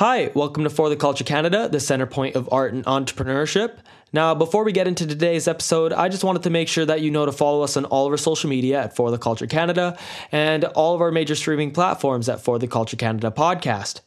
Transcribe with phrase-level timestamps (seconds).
[0.00, 3.80] Hi, welcome to For the Culture Canada, the center point of art and entrepreneurship.
[4.14, 7.10] Now, before we get into today's episode, I just wanted to make sure that you
[7.10, 9.98] know to follow us on all of our social media at For the Culture Canada
[10.32, 14.00] and all of our major streaming platforms at For the Culture Canada podcast.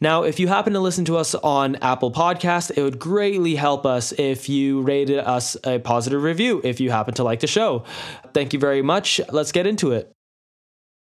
[0.00, 3.84] Now, if you happen to listen to us on Apple Podcast, it would greatly help
[3.84, 7.84] us if you rated us a positive review if you happen to like the show.
[8.32, 9.20] Thank you very much.
[9.28, 10.10] Let's get into it.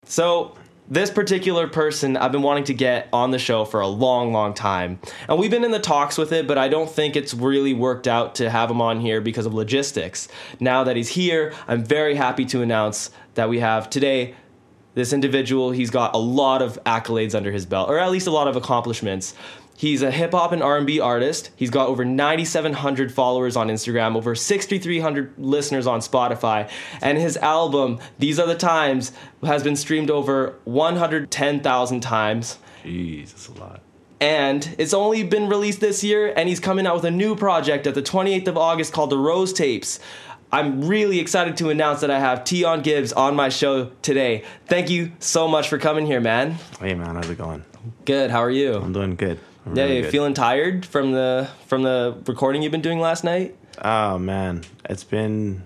[0.06, 0.56] So,
[0.88, 4.54] this particular person I've been wanting to get on the show for a long, long
[4.54, 5.00] time.
[5.28, 8.06] And we've been in the talks with it, but I don't think it's really worked
[8.06, 10.28] out to have him on here because of logistics.
[10.60, 14.34] Now that he's here, I'm very happy to announce that we have today
[14.94, 15.72] this individual.
[15.72, 18.56] He's got a lot of accolades under his belt, or at least a lot of
[18.56, 19.34] accomplishments.
[19.76, 21.50] He's a hip hop and R&B artist.
[21.54, 26.70] He's got over 9700 followers on Instagram, over 6300 listeners on Spotify,
[27.02, 29.12] and his album These Are the Times
[29.42, 32.58] has been streamed over 110,000 times.
[32.84, 33.80] Jeez, that's a lot.
[34.18, 37.86] And it's only been released this year, and he's coming out with a new project
[37.86, 40.00] at the 28th of August called The Rose Tapes.
[40.50, 44.44] I'm really excited to announce that I have Tion Gibbs on my show today.
[44.66, 46.52] Thank you so much for coming here, man.
[46.80, 47.64] Hey man, how's it going?
[48.05, 48.30] Good.
[48.30, 48.74] How are you?
[48.74, 49.38] I'm doing good.
[49.67, 50.11] I'm Yeah, you good.
[50.11, 53.56] feeling tired from the from the recording you've been doing last night?
[53.83, 55.62] Oh man, it's been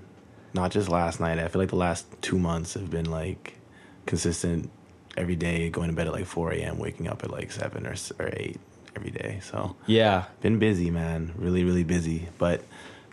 [0.55, 1.39] not just last night.
[1.39, 3.59] I feel like the last two months have been like
[4.07, 4.70] consistent
[5.17, 7.95] every day, going to bed at like 4 a.m., waking up at like seven or
[8.19, 8.59] or eight
[8.97, 9.39] every day.
[9.42, 10.25] So Yeah.
[10.41, 11.33] been busy, man.
[11.37, 12.29] Really, really busy.
[12.39, 12.62] But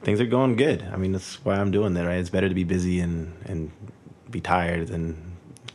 [0.03, 0.83] things are going good.
[0.91, 2.17] I mean, that's why I'm doing that, right?
[2.19, 3.71] It's better to be busy and and
[4.31, 5.33] be tired than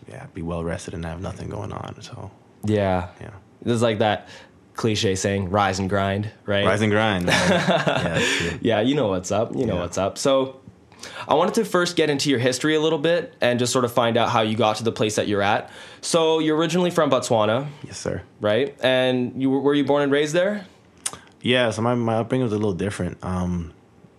[0.08, 2.00] yeah, be well rested and have nothing going on.
[2.02, 2.30] So
[2.64, 3.08] Yeah.
[3.20, 3.30] yeah.
[3.62, 4.28] This is like that
[4.74, 6.64] cliche saying, rise and grind, right?
[6.64, 7.26] Rise and grind.
[7.28, 8.56] yeah.
[8.60, 9.54] Yeah, you know what's up.
[9.54, 9.80] You know Yeah.
[9.80, 10.18] what's up.
[10.18, 10.60] So
[11.28, 13.92] I wanted to first get into your history a little bit and just sort of
[13.92, 15.70] find out how you got to the place that you're at.
[16.00, 18.22] So you're originally from Botswana, Yes, sir.
[18.40, 18.74] right?
[18.82, 20.66] And you were, you born and raised there?
[21.40, 23.18] Yeah, so my, my upbringing was a little different.
[23.24, 23.72] Um,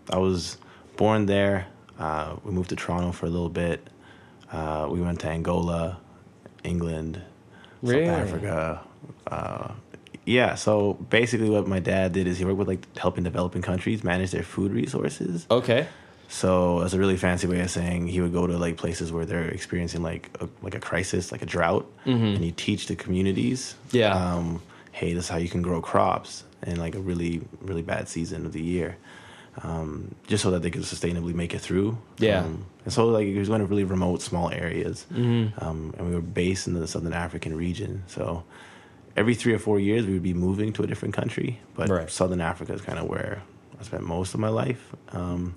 [0.10, 0.58] I was
[0.98, 1.68] born there.
[1.98, 3.90] Uh, we moved to Toronto for a little bit.
[4.52, 6.00] Uh, we went to Angola,
[6.64, 7.22] England,
[7.82, 8.06] Really?
[8.08, 8.82] South Africa.
[9.28, 9.72] Uh,
[10.26, 14.04] yeah, so basically, what my dad did is he worked with like helping developing countries
[14.04, 15.46] manage their food resources.
[15.52, 15.88] Okay.
[16.30, 19.26] So that's a really fancy way of saying he would go to like places where
[19.26, 23.76] they're experiencing like a, like a crisis, like a drought, and you teach the communities,
[23.90, 23.98] Mm-hmm.
[23.98, 24.14] Yeah.
[24.36, 24.62] um,
[24.92, 28.46] hey, this is how you can grow crops in like a really really bad season
[28.48, 28.98] of the year,
[29.64, 31.98] um, just so that they could sustainably make it through.
[32.18, 32.40] Yeah.
[32.40, 35.64] Um, and so like he was going to really remote, small areas, Mm-hmm.
[35.64, 38.04] um, and we were based in the Southern African region.
[38.08, 38.44] So
[39.16, 42.10] every three or four years, we would be moving to a different country, but Right.
[42.10, 43.42] Southern Africa is kind of where
[43.80, 44.94] I spent most of my life.
[45.12, 45.56] Um,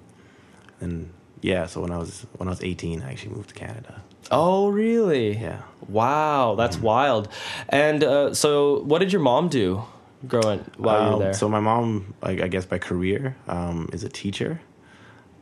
[0.81, 4.03] and yeah, so when I was when I was 18, I actually moved to Canada.
[4.31, 5.37] Oh, really?
[5.39, 5.63] Yeah.
[5.89, 6.59] Wow, Mm-hmm.
[6.61, 7.29] that's wild.
[7.69, 9.83] And uh, so, what did your mom do
[10.27, 11.35] growing while you Um, were there?
[11.35, 14.61] So my mom, like I guess by career, um, is a teacher,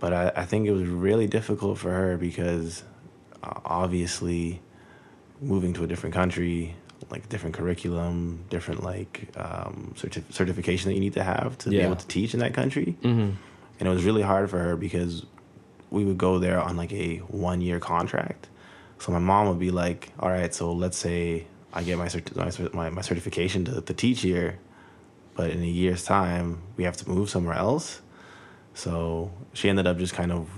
[0.01, 2.85] but I, I think it was really difficult for her because
[3.43, 4.61] uh, obviously
[5.41, 6.77] moving to a different country,
[7.11, 11.81] like different curriculum, different like um, certif- certification that you need to have to be
[11.81, 13.31] able to teach in that country, mm-hmm.
[13.79, 15.27] and it was really hard for her because
[15.91, 18.49] we would go there on like a one year contract.
[18.99, 22.35] So my mom would be like, "All right, so let's say I get my cert-
[22.37, 24.59] my, cert- my my certification to, to teach here,
[25.35, 28.01] but in a year's time we have to move somewhere else."
[28.75, 30.49] So she ended up just kind of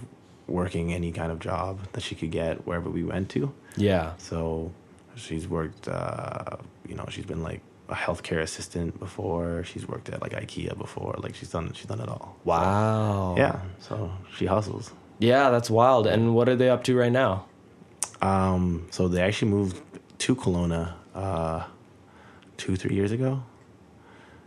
[0.46, 3.52] working any kind of job that she could get wherever we went to.
[3.76, 4.14] Yeah.
[4.18, 4.72] So
[5.16, 6.56] she's worked, uh,
[6.88, 9.64] you know, she's been like a healthcare assistant before.
[9.64, 11.14] She's worked at like IKEA before.
[11.18, 12.36] Like she's done she's done it all.
[12.44, 13.34] Wow.
[13.36, 14.92] Yeah, so she hustles.
[15.18, 16.06] Yeah, that's wild.
[16.06, 17.46] And what are they up to right now?
[18.20, 19.80] Um, so they actually moved
[20.18, 21.64] to Kelowna uh,
[22.56, 23.42] two, three years ago,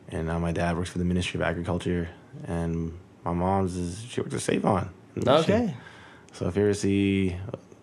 [0.10, 2.10] and now my dad works for the Ministry of Agriculture,
[2.46, 4.90] and my mom's is she works at Save On.
[5.26, 5.74] Okay.
[6.34, 7.36] So if you ever see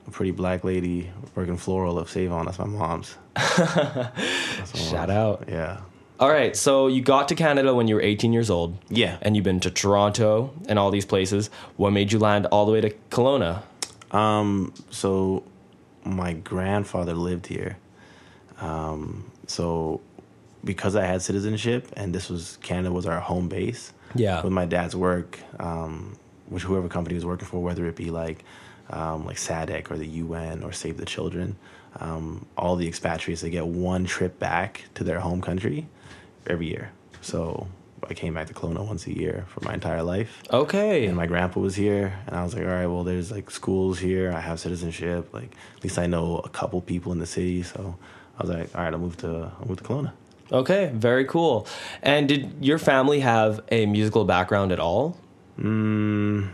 [0.06, 3.16] a pretty black lady working floral of Save On, that's my mom's.
[3.34, 5.10] That's my Shout mom's.
[5.10, 5.44] out.
[5.48, 5.80] Yeah.
[6.18, 6.56] All right.
[6.56, 8.78] So you got to Canada when you were 18 years old.
[8.88, 9.18] Yeah.
[9.20, 11.50] And you've been to Toronto and all these places.
[11.76, 13.62] What made you land all the way to Kelowna?
[14.12, 15.42] Um, so
[16.04, 17.76] my grandfather lived here.
[18.60, 20.00] Um, so
[20.64, 23.92] because I had citizenship and this was Canada was our home base.
[24.14, 24.42] Yeah.
[24.42, 26.16] With my dad's work, um,
[26.48, 28.44] which whoever company he was working for, whether it be like
[28.90, 31.56] um, like SADC or the UN or Save the Children,
[32.00, 35.86] um, all the expatriates they get one trip back to their home country
[36.46, 36.92] every year.
[37.20, 37.66] So
[38.08, 40.42] I came back to Kelowna once a year for my entire life.
[40.52, 41.06] Okay.
[41.06, 43.98] And my grandpa was here, and I was like, all right, well, there's like schools
[43.98, 44.32] here.
[44.32, 45.32] I have citizenship.
[45.32, 47.62] Like, at least I know a couple people in the city.
[47.62, 47.96] So
[48.38, 50.12] I was like, all right, I'll move to I'll move to Kelowna.
[50.52, 51.66] Okay, very cool.
[52.02, 55.18] And did your family have a musical background at all?
[55.58, 56.50] Mm,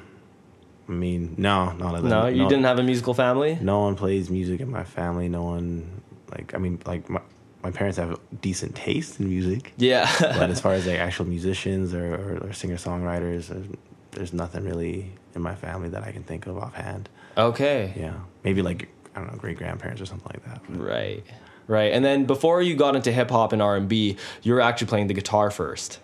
[0.89, 2.11] I mean, no, none of them.
[2.11, 3.57] No, you didn't have a musical family?
[3.61, 5.29] No one plays music in my family.
[5.29, 7.21] No one, like, I mean, like, my,
[7.63, 9.73] my parents have decent taste in music.
[9.77, 10.11] Yeah.
[10.21, 13.67] but as far as like actual musicians or, or, or singer songwriters, there's,
[14.11, 17.09] there's nothing really in my family that I can think of offhand.
[17.37, 17.93] okay.
[17.97, 18.15] Yeah.
[18.45, 20.61] Maybe like, I don't know, great grandparents or something like that.
[20.69, 21.25] but- Right.
[21.69, 21.93] Right.
[21.93, 25.15] And then before you got into hip hop and R&B, you were actually playing the
[25.15, 26.01] guitar first.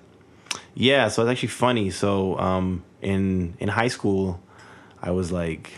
[0.75, 1.91] Yeah, so it's actually funny.
[1.91, 4.41] So um, in in high school,
[5.03, 5.71] I was like,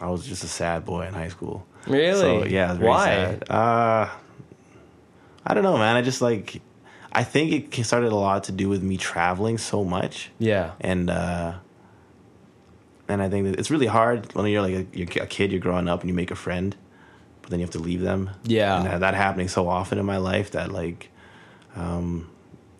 [0.00, 1.66] I was just a sad boy in high school.
[1.86, 2.20] Really?
[2.20, 3.06] So yeah, Why?
[3.06, 3.50] sad.
[3.50, 4.08] Uh,
[5.46, 5.96] I don't know, man.
[5.96, 6.60] I just like,
[7.12, 10.72] I think it started a lot to do with me traveling so much, Yeah.
[10.80, 11.54] and uh,
[13.08, 15.60] and I think that it's really hard when you're like a, you're a kid, you're
[15.60, 16.76] growing up, and you make a friend,
[17.42, 18.30] but then you have to leave them.
[18.44, 18.76] Yeah.
[18.78, 21.08] and that, that happening so often in my life that like,
[21.74, 22.30] um,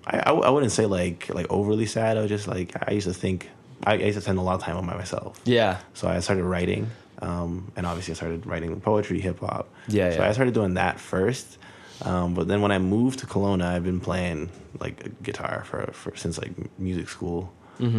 [0.06, 2.16] I, I I wouldn't say like like overly sad.
[2.16, 3.48] I was just like I used to think
[3.84, 5.40] I, I used to spend a lot of time on myself.
[5.44, 5.78] Yeah.
[5.94, 6.90] So I started writing,
[7.22, 9.68] um, and obviously I started writing poetry, hip hop.
[9.88, 10.28] Yeah, So yeah.
[10.28, 11.58] I started doing that first.
[12.02, 14.48] Um, but then when I moved to Kelowna, I've been playing
[14.80, 17.52] like guitar for, for since like music school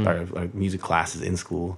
[0.07, 1.77] or like music classes in school,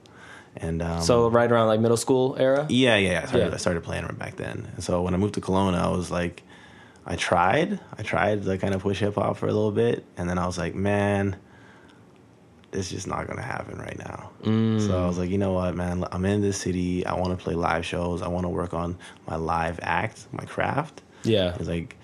[0.57, 1.01] and um, Mm-hmm.
[1.03, 2.65] So right around like middle school era?
[2.69, 3.53] yeah, yeah, I started, Yeah.
[3.53, 4.67] I started playing right back then.
[4.75, 6.44] And so when I moved to Kelowna, I was like,
[7.06, 10.29] I tried, I tried to kind of push hip hop for a little bit, and
[10.29, 11.35] then I was like, man,
[12.75, 14.31] is just not gonna happen right now.
[14.43, 17.05] So I was like, you know what, man, I'm in this city.
[17.05, 18.21] I want to play live shows.
[18.21, 18.97] I want to work on
[19.27, 21.01] my live act, my craft.
[21.23, 21.55] Yeah.
[21.55, 21.95] It's like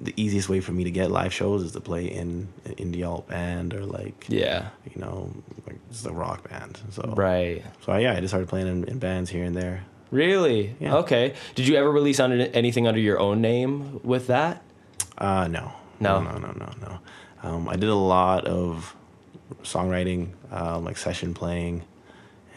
[0.00, 3.04] the easiest way for me to get live shows is to play in an indie
[3.08, 4.68] alt band or like Yeah.
[4.94, 5.30] you know
[5.66, 6.78] like just a rock band.
[6.90, 7.64] So Right.
[7.84, 9.84] so yeah, I just started playing in, in bands here and there.
[10.10, 10.74] Really?
[10.80, 10.96] Yeah.
[10.98, 11.34] Okay.
[11.54, 14.62] Did you ever release under anything under your own name with that?
[15.18, 15.72] Uh, no.
[16.00, 16.20] No?
[16.22, 16.98] No, no, no, no.
[17.42, 18.94] Um, I did a lot of
[19.62, 21.82] songwriting, um, like session playing,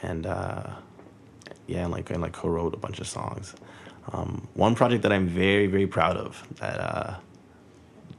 [0.02, 0.64] and uh,
[1.68, 3.56] yeah, and like and like co-wrote a bunch of songs.
[4.12, 7.16] Um, one project that I'm very very proud of that uh,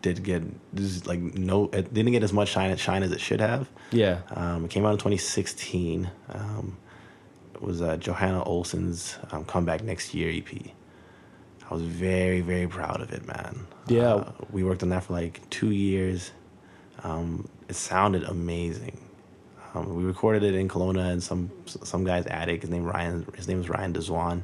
[0.01, 0.43] did get
[0.75, 3.69] is like no it didn't get as much shine shine as it should have.
[3.91, 4.21] Yeah.
[4.31, 6.11] Um, it came out in 2016.
[6.31, 6.77] Um,
[7.55, 10.73] it was uh, Johanna Olsen's um, "Comeback Next Year" EP.
[11.71, 13.67] I was very, very proud of it, man.
[13.89, 14.15] Yeah.
[14.15, 16.31] Uh, we worked on that for like two years.
[17.03, 18.99] Um, it sounded amazing.
[19.75, 22.61] Um, we recorded it in Kelowna in some some guy's attic.
[22.61, 23.27] His name Ryan.
[23.35, 24.43] His name was Ryan Deswan,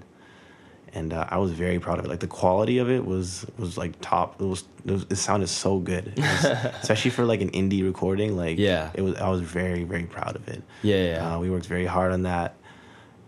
[0.94, 2.08] and uh, I was very proud of it.
[2.08, 4.40] Like the quality of it was was like top.
[4.40, 6.44] It was it, was, it sounded so good, was-
[6.82, 8.34] especially for like an indie recording.
[8.34, 8.90] Like Yeah.
[8.94, 9.16] it was.
[9.16, 10.62] I was very very proud of it.
[10.82, 11.34] Yeah, yeah.
[11.34, 12.54] Uh, we worked very hard on that,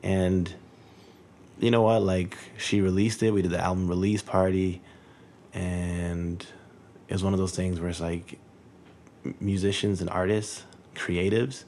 [0.03, 0.51] and
[1.59, 2.01] you know what?
[2.03, 3.31] Like she released it.
[3.33, 4.81] We did the album release party,
[5.53, 6.47] and
[7.09, 8.39] it was one of those things where it's like
[9.41, 10.65] musicians and artists,
[10.95, 11.65] creatives,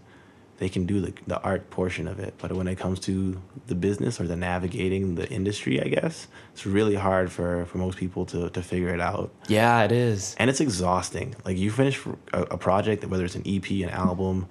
[0.58, 3.74] they can do the the art portion of it, but when it comes to the
[3.74, 8.24] business or the navigating the industry, I guess it's really hard for for most people
[8.26, 10.36] to to figure it out Yeah, it is.
[10.38, 11.34] and it's exhausting.
[11.44, 12.00] Like you finish
[12.32, 14.46] a, a project, whether it's an EP, an album,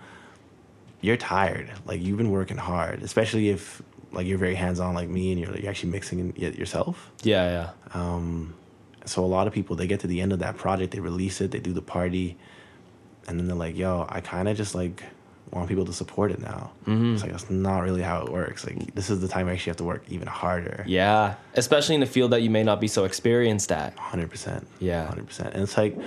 [0.99, 1.71] you're tired.
[1.85, 3.81] Like you've been working hard, especially if
[4.11, 7.09] like you're very hands on like me and you're, you're actually mixing it yourself.
[7.23, 7.45] Yeah,
[7.93, 7.99] yeah.
[8.01, 8.53] Um,
[9.05, 11.39] so a lot of people they get to the end of that project, they release
[11.39, 12.37] it, they do the party,
[13.31, 15.01] and then they're like, "Yo, I kind of just like
[15.51, 17.13] want people to support it now." Mm-hmm.
[17.13, 18.65] It's like that's not really how it works.
[18.67, 20.83] Like this is the time I actually have to work even harder.
[20.85, 21.35] Yeah.
[21.55, 23.97] Especially in a field that you may not be so experienced at.
[23.97, 24.67] Hundred percent.
[24.79, 25.07] Yeah.
[25.07, 25.53] hundred percent.
[25.53, 25.97] And it's like,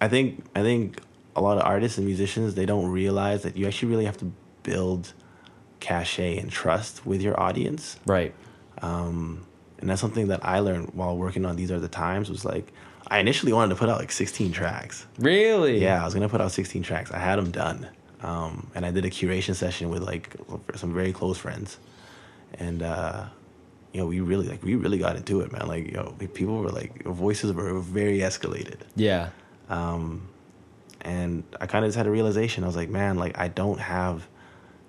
[0.00, 1.00] I think I think
[1.34, 4.32] a lot of artists and musicians they don't realize that you actually really have to
[4.62, 5.12] build
[5.80, 7.98] cachet and trust with your audience.
[8.06, 8.32] Right.
[8.80, 9.44] Um,
[9.78, 12.72] and that's something that I learned while working on These Are the Times was like,
[13.08, 15.06] I initially wanted to put out like 16 tracks.
[15.18, 15.80] Really?
[15.82, 17.10] Yeah, I was gonna put out 16 tracks.
[17.10, 17.86] I had them done,
[18.22, 20.34] um, and I did a curation session with like
[20.74, 21.78] some very close friends,
[22.54, 23.26] and uh,
[23.92, 25.66] you know we really like we really got into it, man.
[25.68, 29.30] Like you know people were like voices were very escalated, Yeah.
[29.68, 30.28] um,
[31.02, 32.64] and I kind of just had a realization.
[32.64, 34.26] I was like, man, like I don't have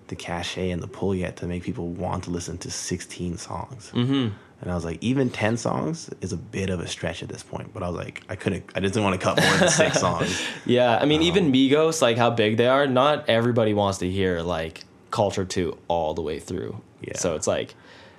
[0.08, 3.92] the cachet and the pull yet to make people want to listen to 16 songs.
[3.94, 4.36] Mm-hmm.
[4.62, 7.44] And I was like, even 10 songs is a bit of a stretch at this
[7.44, 7.74] point.
[7.74, 10.42] But I was like, I couldn't, I didn't want to cut more than six songs.
[10.66, 10.98] Yeah.
[10.98, 14.42] I mean, Um, even Migos, like how big they are, not everybody wants to hear
[14.42, 16.82] like Culture 2 all the way through.
[17.02, 17.18] Yeah.
[17.18, 17.76] So it's like,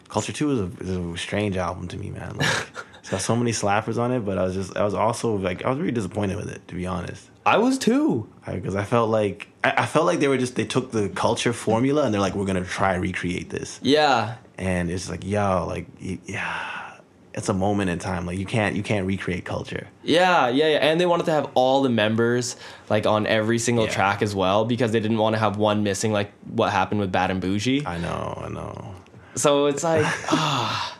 [0.08, 2.36] Culture 2 is a, is a strange album to me, man.
[2.36, 2.48] Like,
[3.00, 5.64] it's got so many slappers on it, but I was just, I was also like,
[5.64, 7.28] I was really disappointed with it, to be honest.
[7.44, 8.28] I was too.
[8.44, 11.52] Because I, felt like, I, I felt like they were just, they took the culture
[11.52, 13.80] formula and they're like, we're going to try and recreate this.
[13.82, 14.36] Yeah.
[14.58, 16.92] And it's like, yo, like, yeah.
[17.34, 18.24] it's a moment in time.
[18.24, 19.88] Like you can't you can't recreate culture.
[20.02, 20.78] Yeah, yeah, yeah.
[20.78, 22.56] And they wanted to have all the members
[22.88, 23.90] like on every single Yeah.
[23.92, 27.12] track as well because they didn't want to have one missing like what happened with
[27.12, 27.84] Bad and Bougie.
[27.86, 28.94] I know, I know.
[29.34, 30.96] So it's like ah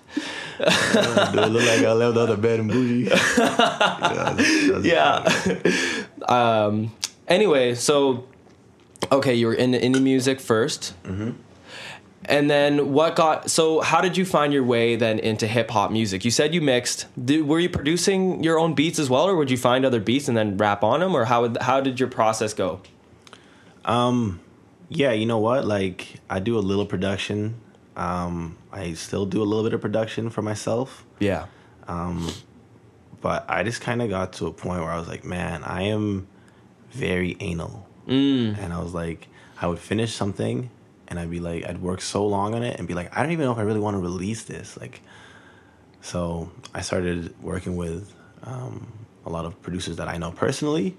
[0.58, 3.04] Do it look like I left out of bed and bougie?
[3.10, 3.14] yeah.
[4.36, 6.28] that's- that's- yeah.
[6.28, 6.92] um
[7.28, 8.24] anyway, so
[9.10, 11.30] okay, you were in indie music 1st Mm-hmm.
[12.28, 15.92] And then what got so how did you find your way then into hip hop
[15.92, 16.24] music?
[16.24, 17.06] You said you mixed.
[17.22, 20.26] Did, were you producing your own beats as well or would you find other beats
[20.26, 22.80] and then rap on them or how would, how did your process go?
[23.84, 24.40] Um,
[24.88, 25.64] Yeah, you know what?
[25.64, 27.60] Like I do a little production.
[27.96, 31.04] Um, I still do a little bit of production for myself.
[31.20, 31.46] Yeah.
[31.86, 32.28] Um,
[33.20, 35.82] but I just kind of got to a point where I was like, man, I
[35.82, 36.26] am
[36.90, 37.86] very anal.
[38.06, 38.58] Mm.
[38.58, 39.28] And I was like,
[39.60, 40.70] I would finish something
[41.08, 43.32] and I'd be like, I'd work so long on it and be like, I don't
[43.32, 44.76] even know if I really want to release this.
[44.76, 45.00] Like,
[46.02, 48.12] so I started working with
[48.44, 48.86] um,
[49.24, 50.96] a lot of producers that I know personally.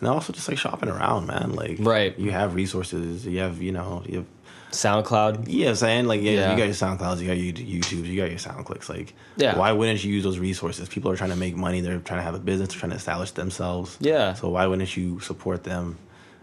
[0.00, 1.52] And also just like shopping around, man.
[1.52, 2.18] Like, Right.
[2.18, 3.26] You have resources.
[3.26, 4.26] You have, you know, you have
[4.70, 5.44] SoundCloud.
[5.48, 6.50] yeah, I'm saying like yeah, Yeah.
[6.52, 8.88] you got your SoundClouds, you got your YouTube, you got your SoundClicks.
[8.88, 9.58] Like, Yeah.
[9.58, 10.88] why wouldn't you use those resources?
[10.88, 11.80] People are trying to make money.
[11.80, 12.68] They're trying to have a business.
[12.70, 13.98] They're trying to establish themselves.
[14.00, 14.32] Yeah.
[14.34, 15.98] So why wouldn't you support them,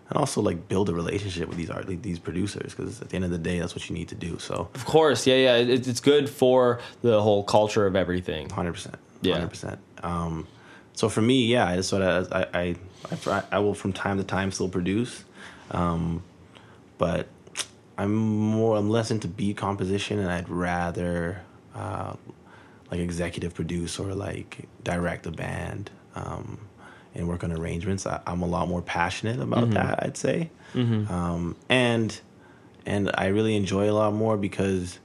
[0.09, 2.73] and also like build a relationship with these art, like, these producers?
[2.73, 4.39] Because at the end of the day, that's what you need to do.
[4.39, 5.55] So, Of course, yeah, yeah.
[5.57, 8.49] It, it's good for the whole culture of everything.
[8.49, 9.33] hundred percent, Yeah.
[9.35, 9.79] hundred percent.
[10.03, 10.47] Um,
[10.93, 12.75] so for me, yeah, I just sort of I I,
[13.27, 15.23] I I will from time to time still produce,
[15.71, 16.23] um,
[16.97, 17.27] but
[17.97, 21.41] I'm more I'm less into beat composition, and I'd rather
[21.75, 22.13] uh,
[22.89, 26.59] like executive produce or like direct a band um,
[27.17, 28.05] and work on arrangements.
[28.05, 30.03] I, I'm a lot more passionate about that.
[30.03, 30.51] I'd say,
[31.09, 32.17] um, and
[32.85, 34.99] and I really enjoy a lot more because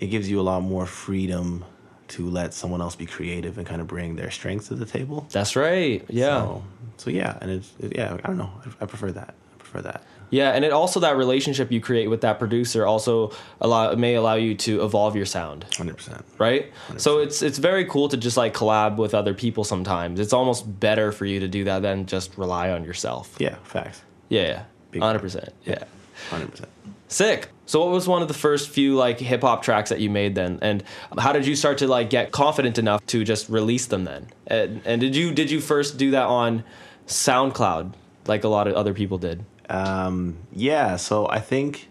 [0.00, 1.64] it gives you a lot more freedom
[2.08, 5.26] to let someone else be creative and kind of bring their strengths to the table.
[5.30, 6.04] That's right.
[6.08, 6.40] Yeah.
[6.40, 6.62] So,
[6.96, 8.18] so yeah, and it's it, yeah.
[8.22, 8.50] I don't know.
[8.64, 9.34] I, I prefer that.
[9.72, 10.02] Prefer that.
[10.30, 14.34] Yeah, and it also that relationship you create with that producer also allow may allow
[14.34, 16.24] you to evolve your sound, Hundred percent.
[16.38, 16.72] right?
[16.96, 20.18] So it's it's very cool to just like collab with other people sometimes.
[20.20, 23.36] It's almost better for you to do that than just rely on yourself.
[23.38, 23.56] Yeah.
[23.64, 24.00] Facts.
[24.30, 24.64] Yeah,
[24.94, 25.00] yeah.
[25.00, 25.50] 100%.
[25.64, 25.84] Yeah.
[26.30, 26.68] Hundred percent.
[27.08, 27.48] Sick.
[27.66, 30.34] So what was one of the first few like hip hop tracks that you made
[30.34, 30.58] then?
[30.62, 30.82] And
[31.18, 34.28] how did you start to like get confident enough to just release them then?
[34.46, 36.64] And, and did you did you first do that on
[37.06, 37.92] SoundCloud
[38.26, 39.44] like a lot of other people did?
[39.72, 40.96] Um, yeah.
[40.96, 41.88] So I think,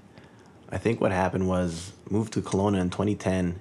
[0.70, 3.60] I think what happened was moved to Kelowna in 2010,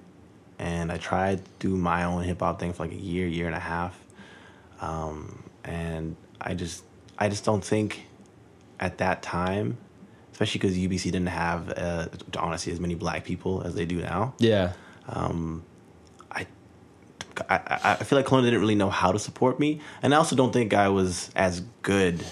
[0.58, 3.46] and I tried to do my own hip hop thing for like a year, year
[3.46, 3.98] and a half.
[4.82, 6.84] Um, and I just,
[7.18, 8.06] I just don't think
[8.78, 9.78] at that time,
[10.32, 12.08] especially because UBC didn't have, uh,
[12.38, 14.34] honestly, as many black people as they do now.
[14.38, 14.72] Yeah.
[16.30, 16.46] I,
[17.48, 20.36] I, I feel like Kelowna didn't really know how to support me, and I also
[20.36, 22.22] don't think I was as good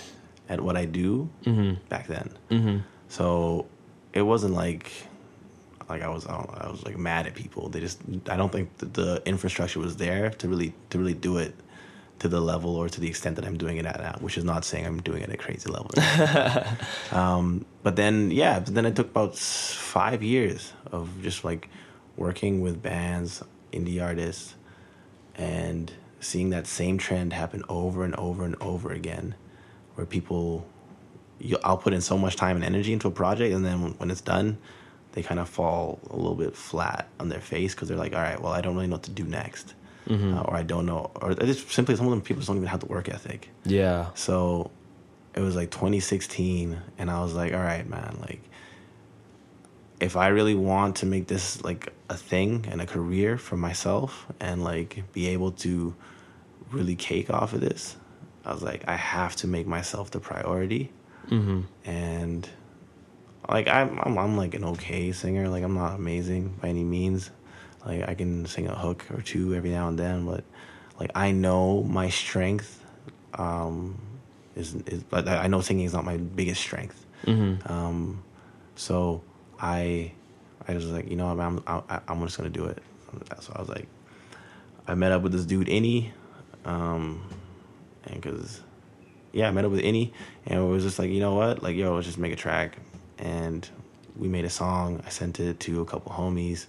[0.48, 1.28] at what I do
[1.88, 2.30] back then.
[2.50, 2.78] Mm-hmm.
[3.08, 3.66] So
[4.12, 4.90] it wasn't like
[5.88, 7.68] like I was I, don't- I was like mad at people.
[7.68, 11.54] They just I don't think the infrastructure was there to really to really do it
[12.18, 14.42] to the level or to the extent that I'm doing it at now, which is
[14.44, 15.90] not saying I'm doing it at a crazy level.
[17.12, 21.68] um, but then yeah, but then it took about five years of just like
[22.16, 24.56] working with bands, indie artists,
[25.36, 29.36] and seeing that same trend happen over and over and over again,
[29.98, 30.64] where people,
[31.40, 34.10] you, I'll put in so much time and energy into a project, and then when,
[34.12, 34.56] it's done,
[35.12, 38.22] they kind of fall a little bit flat on their face because they're like, all
[38.22, 39.74] right, well, I don't really know what to do next,
[40.08, 42.68] uh, or I don't know, or just simply some of them people just don't even
[42.68, 43.50] have the work ethic.
[43.64, 44.10] Yeah.
[44.14, 44.70] So
[45.34, 48.40] it was like 2016, and I was like, all right, man, like
[49.98, 54.26] if I really want to make this like a thing and a career for myself
[54.38, 55.92] and like be able to
[56.70, 57.96] really cake off of this,
[58.44, 60.90] I was like, I have to make myself the priority.
[61.30, 61.62] Mm-hmm.
[61.84, 62.48] And
[63.48, 65.48] like I'm, I'm, I'm like an okay singer.
[65.48, 67.30] Like I'm not amazing by any means.
[67.84, 70.44] Like I can sing a hook or two every now and then, but
[70.98, 72.84] like I know my strength
[73.34, 74.00] um,
[74.56, 75.02] is is.
[75.02, 77.06] But I know singing is not my biggest strength.
[77.24, 77.70] Mm-hmm.
[77.72, 78.22] Um,
[78.76, 79.22] so
[79.60, 80.12] I,
[80.66, 82.82] I was like, you know, what, I'm, I'm, I'm just gonna do it.
[83.40, 83.88] So I was like,
[84.86, 86.12] I met up with this dude, Any,
[86.64, 87.22] um,
[88.10, 88.62] and cause,
[89.32, 90.12] yeah, I met up with Any,
[90.46, 92.78] and it was just like, you know what, like, yo, let's just make a track,
[93.18, 93.68] and
[94.16, 95.02] we made a song.
[95.06, 96.66] I sent it to a couple homies,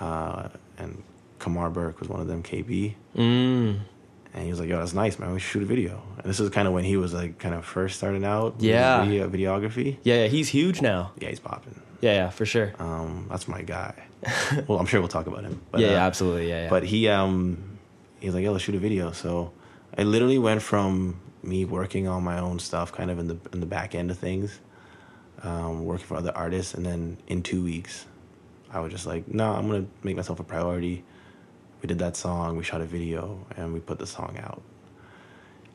[0.00, 0.48] uh,
[0.78, 1.02] and
[1.38, 2.94] Kamar Burke was one of them, KB.
[3.16, 3.80] Mm.
[4.34, 5.32] And he was like, "Yo, that's nice, man.
[5.32, 7.54] We should shoot a video." And this is kind of when he was like, kind
[7.54, 8.56] of first starting out.
[8.58, 9.02] Yeah.
[9.02, 9.96] video, videography.
[10.02, 11.12] Yeah, yeah, he's huge now.
[11.18, 11.80] Yeah, he's popping.
[12.02, 12.74] Yeah, yeah, for sure.
[12.78, 13.94] Um, that's my guy.
[14.66, 15.62] well, I'm sure we'll talk about him.
[15.70, 16.48] But, yeah, uh, yeah, absolutely.
[16.48, 16.70] Yeah, yeah.
[16.70, 17.78] But he um
[18.20, 19.12] he's like, yo, let's shoot a video.
[19.12, 19.52] So
[19.98, 23.60] I literally went from me working on my own stuff, kind of in the in
[23.60, 24.60] the back end of things,
[25.42, 28.06] um, working for other artists, and then in two weeks,
[28.70, 31.04] I was just like, no, I'm gonna make myself a priority.
[31.82, 34.62] We did that song, we shot a video, and we put the song out.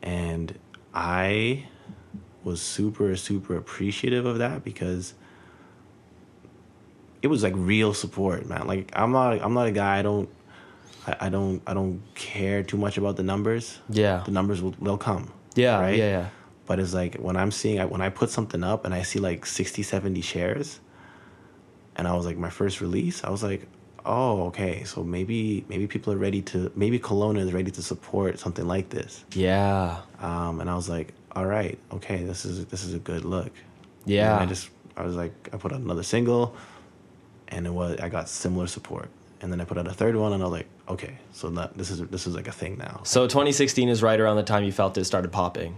[0.02, 0.58] And
[0.94, 1.66] I
[2.44, 5.14] was super, super appreciative of that because
[7.22, 8.68] it was like real support, man.
[8.68, 10.30] Like I'm not I'm not a guy I don't
[11.08, 13.80] I, I don't I don't care too much about the numbers.
[13.90, 15.32] yeah, The numbers will they'll come.
[15.56, 15.98] yeah, right?
[15.98, 16.30] yeah, yeah.
[16.68, 19.46] But it's like when I'm seeing when I put something up and I see like
[19.46, 20.80] 60, 70 shares
[21.98, 23.68] and I was like my first release, I was like,
[24.06, 24.84] "Oh, okay.
[24.86, 28.90] So maybe maybe people are ready to maybe Kelowna is ready to support something like
[28.90, 31.78] this." Yeah, Um, and I was like, "All right.
[31.92, 33.52] Okay, this is this is a good look."
[34.06, 34.34] yeah.
[34.36, 36.56] And I just I was like I put out another single,
[37.50, 39.10] and it was I got similar support,
[39.42, 41.78] and then I put out a third one, and I was like, okay, so that
[41.78, 43.02] this is this is like a thing now.
[43.04, 45.78] so 2016 is right around the time you felt it started popping.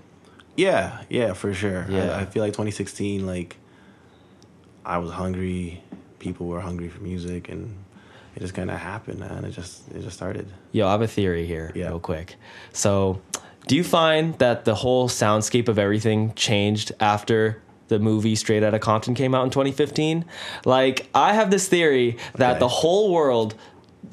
[0.56, 1.86] Yeah, yeah, for sure.
[1.90, 2.16] Yeah.
[2.16, 3.58] I, I feel like 2016, like
[4.86, 5.82] I was hungry,
[6.20, 7.76] people were hungry for music, and
[8.36, 9.46] it just kind of happened, man.
[9.46, 10.48] It just it just started.
[10.72, 11.88] Yo, I have a theory here, Yeah.
[11.88, 12.36] real quick.
[12.74, 13.22] So,
[13.68, 18.80] do you find that the whole soundscape of everything changed after the movie Straight Outta
[18.80, 20.26] Compton came out in 2015?
[20.66, 22.60] Like, I have this theory that Okay.
[22.60, 23.56] the whole world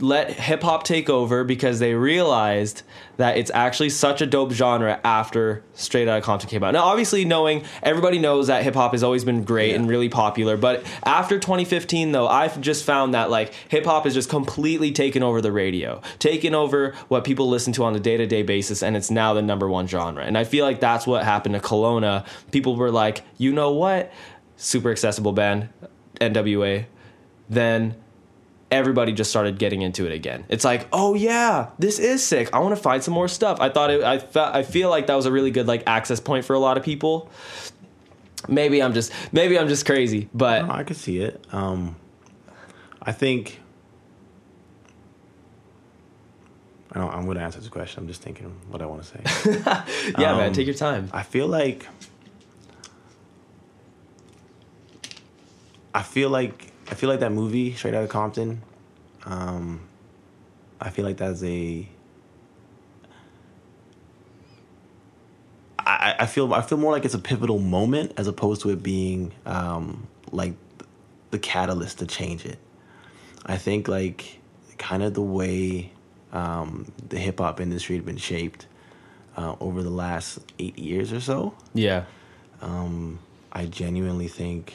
[0.00, 2.82] let hip hop take over because they realized
[3.18, 6.72] that it's actually such a dope genre after Straight Outta Compton came out.
[6.72, 9.76] Now, obviously, knowing everybody knows that hip hop has always been great Yeah.
[9.76, 14.14] and really popular, but after 2015, though, I've just found that like hip hop has
[14.14, 18.16] just completely taken over the radio, taken over what people listen to on a day
[18.16, 20.24] to day basis, and it's now the number one genre.
[20.24, 22.24] And I feel like that's what happened to Kelowna.
[22.52, 24.10] People were like, you know what?
[24.56, 25.68] Super accessible band,
[26.20, 26.86] NWA.
[27.48, 27.96] Then
[28.70, 30.44] everybody just started getting into it again.
[30.48, 32.50] It's like, oh yeah, this is sick.
[32.52, 33.60] I want to find some more stuff.
[33.60, 34.02] I thought it.
[34.02, 34.54] I felt.
[34.54, 36.84] I feel like that was a really good like access point for a lot of
[36.84, 37.30] people.
[38.48, 41.44] Maybe I'm just maybe I'm just crazy, but No, I could see it.
[41.52, 41.96] Um,
[43.02, 43.60] I think.
[46.92, 48.02] I don't, I'm going to answer this question.
[48.02, 49.54] I'm just thinking what I want to say.
[50.18, 51.08] yeah, man, um, take your time.
[51.12, 51.86] I feel like
[55.94, 58.62] I feel like I feel like that movie Straight Outta Compton.
[59.24, 59.80] Um,
[60.80, 61.88] I feel like that's a.
[65.78, 68.82] I, I feel I feel more like it's a pivotal moment as opposed to it
[68.82, 70.54] being um, like
[71.30, 72.58] the catalyst to change it.
[73.46, 74.38] I think like
[74.78, 75.92] kind of the way
[76.32, 78.66] um, the hip hop industry had been shaped
[79.36, 81.54] uh, over the last eight years or so.
[81.74, 82.04] Yeah,
[82.60, 83.18] Um,
[83.52, 84.74] I genuinely think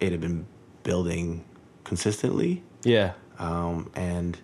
[0.00, 0.46] it had been
[0.82, 1.44] building
[1.84, 2.62] consistently.
[2.86, 4.38] Yeah, Um, and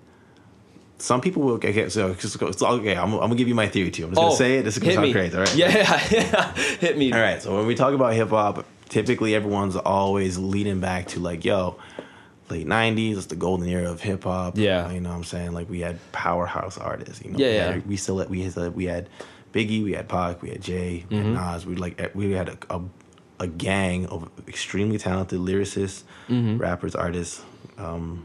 [0.98, 1.88] some people will okay.
[1.88, 4.04] So, so okay, I'm, I'm gonna give you my theory too.
[4.04, 4.62] I'm just Oh, gonna say it.
[4.64, 5.12] This is gonna sound me.
[5.12, 5.34] crazy.
[5.36, 5.56] All right.
[5.56, 7.12] Yeah, hit me.
[7.12, 7.40] All right.
[7.42, 11.76] So when we talk about hip hop, typically everyone's always leading back to like, yo,
[12.50, 13.16] late '90s.
[13.16, 14.56] It's the golden era of hip hop.
[14.56, 14.90] Yeah.
[14.92, 15.52] You know what I'm saying?
[15.52, 17.24] Like we had powerhouse artists.
[17.24, 17.38] You know.
[17.38, 17.72] Yeah, we yeah.
[17.72, 19.08] Had, we still had, we had we had
[19.52, 21.34] Biggie, we had Pac, we had Jay, we Mm-hmm.
[21.34, 21.66] had Nas.
[21.66, 22.80] We like we had a, a
[23.40, 26.58] a gang of extremely talented lyricists, Mm-hmm.
[26.58, 27.42] rappers, artists
[27.76, 28.24] um,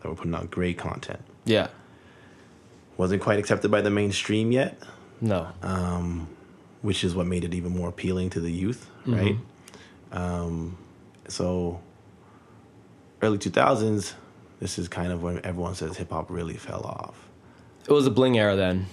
[0.00, 1.20] that were putting out great content.
[1.44, 1.68] Yeah,
[2.96, 4.78] Wasn't quite accepted by the mainstream yet,
[5.20, 6.28] no, um,
[6.82, 9.14] which is what made it even more appealing to the youth, Mm-hmm.
[9.14, 9.36] right?
[10.12, 10.76] Um,
[11.28, 11.80] so,
[13.22, 14.14] early 2000s,
[14.60, 17.28] this is kind of when everyone says hip hop really fell off.
[17.88, 18.86] it was a bling era then.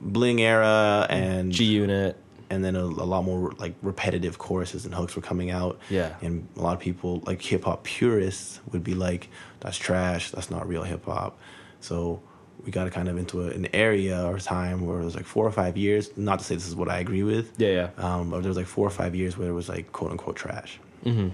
[0.00, 2.16] Bling era and G Unit.
[2.48, 5.78] and then a, a lot more like repetitive choruses and hooks were coming out.
[5.90, 6.14] Yeah.
[6.22, 9.28] And a lot of people, like hip hop purists, would be like,
[9.60, 10.30] "That's trash.
[10.30, 11.38] That's not real hip hop."
[11.80, 12.22] So
[12.64, 15.46] we got kind of into a, an area or time where it was like four
[15.46, 16.10] or five years.
[16.16, 17.52] Not to say this is what I agree with.
[17.58, 17.90] Yeah, yeah.
[18.04, 20.36] Um, but there was like four or five years where it was like quote unquote
[20.36, 20.78] trash.
[21.04, 21.28] Mm-hmm.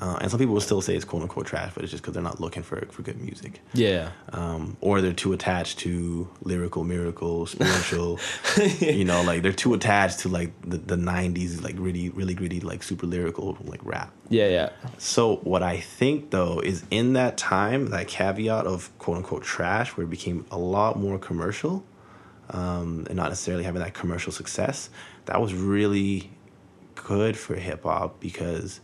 [0.00, 2.14] Uh, and some people will still say it's quote unquote trash, but it's just because
[2.14, 3.60] they're not looking for for good music.
[3.72, 4.10] Yeah.
[4.32, 8.18] Um, or they're too attached to lyrical, miracle, spiritual.
[8.80, 12.60] you know, like they're too attached to like the, the '90s, like really, really gritty,
[12.60, 14.12] like super lyrical, like rap.
[14.28, 14.70] Yeah, yeah.
[14.98, 19.96] So what I think though is in that time, that caveat of quote unquote trash,
[19.96, 21.84] where it became a lot more commercial,
[22.50, 24.90] um, and not necessarily having that commercial success,
[25.26, 26.30] that was really
[26.94, 28.80] good for hip hop because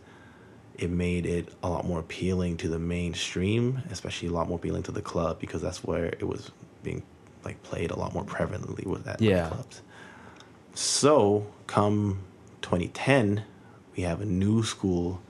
[0.81, 4.83] it made it a lot more appealing to the mainstream, especially a lot more appealing
[4.83, 6.51] to the club because that's where it was
[6.83, 7.03] being
[7.43, 9.47] like played a lot more prevalently with that Yeah.
[9.49, 9.81] clubs.
[10.73, 12.19] So come
[12.61, 13.43] 2010,
[13.95, 15.21] we have a new school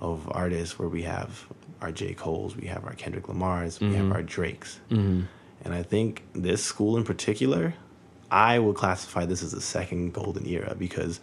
[0.00, 1.46] of artists where we have
[1.80, 2.14] our J.
[2.14, 3.96] Cole's, we have our Kendrick Lamar's, we Mm-hmm.
[3.96, 4.80] have our Drake's.
[4.90, 7.74] And I think this school in particular,
[8.30, 11.20] I would classify this as the second golden era because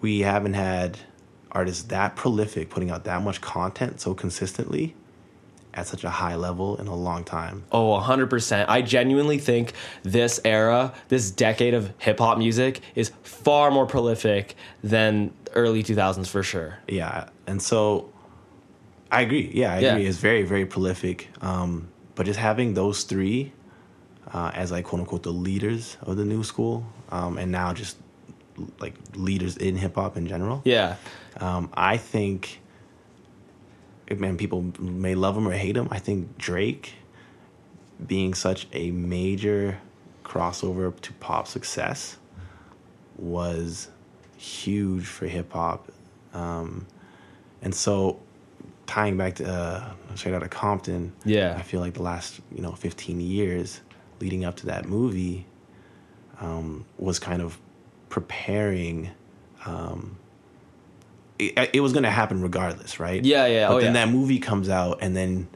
[0.00, 0.98] we haven't had
[1.52, 4.94] artists that prolific putting out that much content so consistently
[5.74, 7.62] at such a high level in a long time.
[7.70, 8.64] Oh, 100%.
[8.68, 14.54] I genuinely think this era, this decade of hip hop music is far more prolific
[14.82, 16.78] than early 2000s for sure.
[16.88, 18.10] Yeah, and so
[19.12, 19.50] I agree.
[19.54, 19.92] Yeah, I Yeah.
[19.92, 20.06] agree.
[20.06, 21.28] It's very, very prolific.
[21.42, 23.52] Um, but just having those three
[24.32, 27.96] uh, as like quote unquote the leaders of the new school, um, and now just
[28.80, 30.62] like leaders in hip hop in general.
[30.64, 30.96] Yeah.
[31.38, 32.60] Um, I think,
[34.14, 35.88] man, people may love him or hate him.
[35.90, 36.94] I think Drake,
[38.06, 39.78] being such a major
[40.24, 42.16] crossover to pop success,
[43.16, 43.88] was
[44.36, 45.90] huge for hip hop.
[46.34, 46.86] Um,
[47.62, 48.20] and so,
[48.86, 51.56] tying back to uh, straight out of Compton, Yeah.
[51.58, 53.80] I feel like the last you know 15 years
[54.20, 55.46] leading up to that movie
[56.40, 57.58] um, was kind of
[58.16, 59.10] preparing.
[59.66, 60.16] Um,
[61.38, 63.22] it, it was going to happen regardless, right?
[63.22, 64.06] Yeah, yeah, But oh, then yeah.
[64.06, 65.48] that movie comes out, and then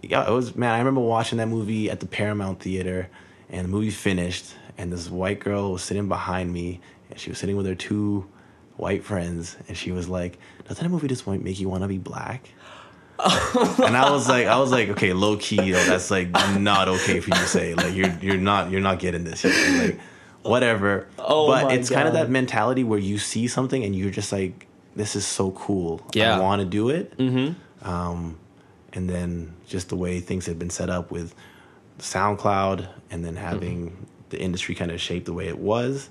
[0.00, 0.72] yeah, it was man.
[0.72, 3.08] I remember watching that movie at the Paramount Theater,
[3.48, 7.38] and the movie finished, and this white girl was sitting behind me, and she was
[7.38, 8.28] sitting with her two
[8.76, 11.98] white friends, and she was like, "Doesn't that movie just make you want to be
[11.98, 12.50] black?"
[13.18, 17.30] and I was like, I was like, okay, low key, that's like not okay for
[17.30, 17.74] you to say.
[17.74, 19.44] Like you're you're not you're not getting this.
[19.44, 19.98] Like
[20.42, 21.06] whatever.
[21.18, 24.66] Oh but it's kind of that mentality where you see something and you're just like,
[24.96, 26.04] this is so cool.
[26.14, 26.36] Yeah.
[26.36, 27.16] I want to do it.
[27.16, 27.88] Mm-hmm.
[27.88, 28.38] Um,
[28.92, 31.34] and then just the way things had been set up with
[31.98, 36.08] SoundCloud, and then having the industry kind of shaped the way it was.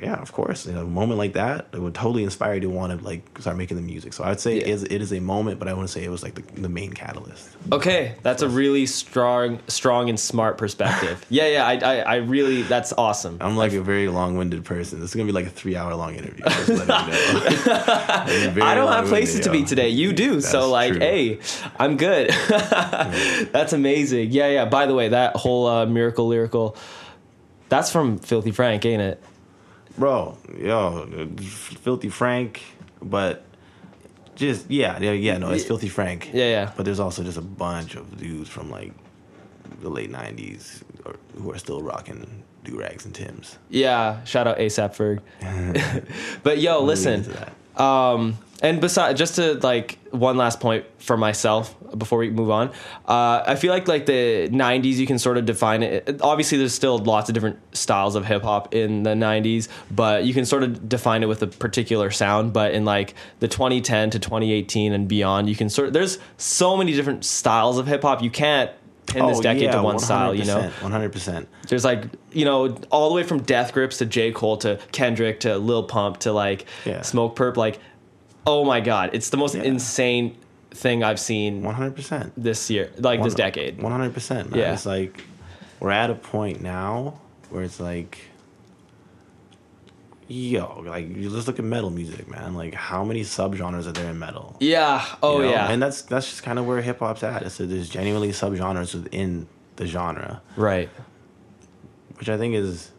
[0.00, 0.66] Yeah, of course.
[0.66, 3.22] You know, a moment like that, it would totally inspire you to want to like
[3.40, 4.12] start making the music.
[4.12, 4.62] So I'd say Yeah.
[4.62, 6.68] it, is, it is a moment, but I wouldn't say it was like the, the
[6.68, 7.56] main catalyst.
[7.72, 11.24] Okay, that's a really strong, strong and smart perspective.
[11.30, 13.38] yeah, yeah, I, I, I really, that's awesome.
[13.40, 15.00] I'm like a very long-winded person.
[15.00, 16.44] This is gonna be like a three-hour-long interview.
[16.44, 16.94] Just know.
[16.94, 17.10] I'm
[18.54, 19.88] very I don't have places to be today.
[19.88, 20.40] You do.
[20.40, 21.00] so like, true.
[21.00, 21.40] hey,
[21.78, 22.30] I'm good.
[23.52, 24.30] That's amazing.
[24.32, 24.64] Yeah, yeah.
[24.66, 26.76] By the way, that whole uh, miracle lyrical,
[27.68, 29.22] that's from Filthy Frank, ain't it?
[29.98, 31.06] Bro, yo,
[31.38, 32.62] filthy Frank,
[33.02, 33.44] but
[34.34, 35.38] just yeah, yeah, yeah.
[35.38, 36.30] No, it's filthy Frank.
[36.32, 36.72] Yeah, yeah.
[36.76, 38.92] But there's also just a bunch of dudes from like
[39.80, 43.58] the late '90s or, who are still rocking do rags and Tims.
[43.70, 44.22] Yeah.
[44.24, 46.02] Shout out ASAP Ferg.
[46.42, 47.32] but yo, listen.
[47.76, 52.68] Um, and besides, just to like one last point for myself before we move on,
[53.06, 56.20] uh, I feel like like the '90s, you can sort of define it.
[56.22, 60.32] Obviously, there's still lots of different styles of hip hop in the '90s, but you
[60.32, 62.52] can sort of define it with a particular sound.
[62.52, 66.76] But in like the 2010 to 2018 and beyond, you can sort of there's so
[66.76, 68.22] many different styles of hip hop.
[68.22, 68.70] You can't
[69.06, 70.34] pin this Oh, decade yeah, to one style.
[70.34, 71.12] You know, 100.
[71.12, 74.80] percent there's like you know all the way from Death Grips to J Cole to
[74.92, 77.00] Kendrick to Lil Pump to like Yeah.
[77.00, 77.56] Smokepurpp.
[77.56, 77.78] Like,
[78.46, 79.62] oh my god, it's the most Yeah.
[79.62, 80.36] insane
[80.70, 82.32] thing I've seen 100 percent.
[82.36, 83.80] this year, like this decade.
[83.82, 84.54] One hundred percent.
[84.54, 84.72] Yeah.
[84.72, 85.24] It's like
[85.80, 88.18] we're at a point now where it's like,
[90.28, 92.54] yo, like you just look at metal music, man.
[92.54, 94.56] Like how many subgenres are there in metal?
[94.60, 95.04] Yeah.
[95.22, 95.50] Oh You know?
[95.52, 95.70] yeah.
[95.70, 97.42] And that's that's just kind of where hip hop's at.
[97.42, 100.88] It's that there's genuinely subgenres within the genre, right.
[102.18, 102.90] which I think is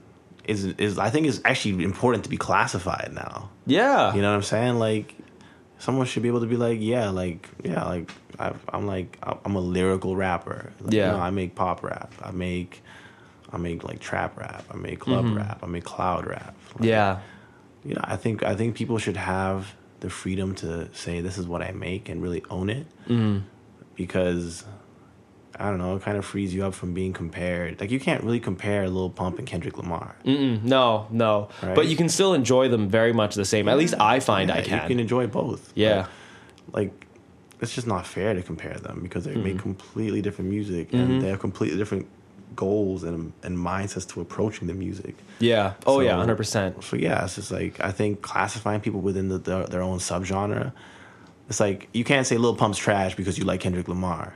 [0.46, 3.50] is is I think is actually important to be classified now.
[3.66, 4.14] Yeah.
[4.16, 4.80] You know what I'm saying?
[4.80, 5.16] Like,
[5.80, 8.10] someone should be able to be like, yeah, like, yeah, like,
[8.40, 10.72] I, I'm like, I'm a lyrical rapper.
[10.82, 11.12] Like, Yeah.
[11.12, 12.14] You know, I make pop rap.
[12.22, 12.82] I make,
[13.52, 14.66] I make like trap rap.
[14.72, 15.60] I make club rap.
[15.64, 16.56] I make cloud rap.
[16.70, 16.84] Like, Mm-hmm.
[16.86, 17.20] yeah.
[17.86, 21.48] You know, I think I think people should have the freedom to say this is
[21.48, 22.86] what I make and really own it.
[23.08, 23.46] Mm-hmm.
[23.96, 24.66] Because.
[25.60, 25.96] I don't know.
[25.96, 27.80] It kind of frees you up from being compared.
[27.80, 30.16] Like you can't really compare Lil Pump and Kendrick Lamar.
[30.26, 31.50] Mm, no, no.
[31.64, 31.76] Right?
[31.76, 33.68] But you can still enjoy them very much the same.
[33.68, 34.82] At least I find I can.
[34.84, 35.72] You can enjoy both.
[35.76, 36.08] Yeah.
[36.68, 37.06] But, like,
[37.62, 39.44] it's just not fair to compare them because they Mm-hmm.
[39.44, 42.06] make completely different music and they have completely different
[42.56, 45.16] goals and and mindsets to approaching the music.
[45.40, 45.74] yeah.
[45.86, 46.16] Oh yeah.
[46.18, 46.84] Hundred percent.
[46.84, 50.72] So yeah, it's just like I think classifying people within the, their, their own subgenre.
[51.50, 54.34] It's like you can't say Lil Pump's trash because you like Kendrick Lamar.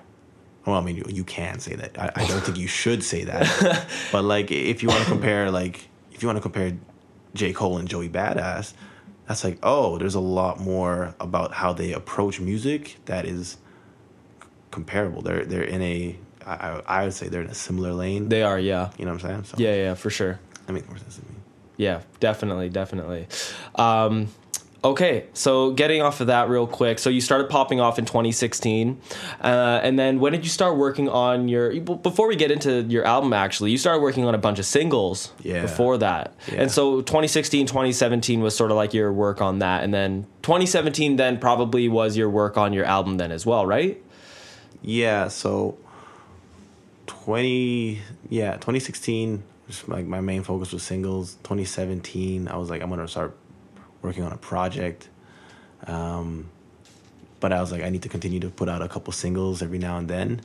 [0.65, 1.97] Well, I mean, you, you can say that.
[1.99, 3.87] I, I don't think you should say that.
[4.11, 6.77] but like, if you want to compare, like, if you want to compare
[7.33, 7.51] J.
[7.53, 8.73] Cole and Joey Badass,
[9.27, 13.57] that's like, oh, there's a lot more about how they approach music that is
[14.69, 15.21] comparable.
[15.21, 18.29] They're they're in a, I, I I would say they're in a similar lane.
[18.29, 18.59] They are.
[18.59, 18.91] Yeah.
[18.97, 19.43] you know what I'm saying?
[19.45, 19.75] So Yeah.
[19.75, 19.93] Yeah.
[19.95, 20.39] For sure.
[20.65, 21.27] that makes more sense to me.
[21.77, 23.27] Yeah, definitely, definitely.
[23.73, 24.27] Um,
[24.83, 26.97] Okay, so getting off of that real quick.
[26.97, 28.99] So you started popping off in 2016,
[29.39, 31.79] uh, and then when did you start working on your?
[31.81, 35.33] Before we get into your album, actually, you started working on a bunch of singles.
[35.43, 35.61] Yeah.
[35.61, 36.63] Before that, Yeah.
[36.63, 41.15] and so 2016, 2017 was sort of like your work on that, and then 2017
[41.15, 44.01] then probably was your work on your album then as well, right?
[44.81, 45.77] Yeah, so
[47.05, 51.35] 20 yeah, 2016 just like my main focus was singles.
[51.43, 53.37] 2017 I was like I'm going to start
[54.01, 55.09] working on a project.
[55.87, 56.49] Um
[57.39, 59.79] but I was like I need to continue to put out a couple singles every
[59.79, 60.41] now and then.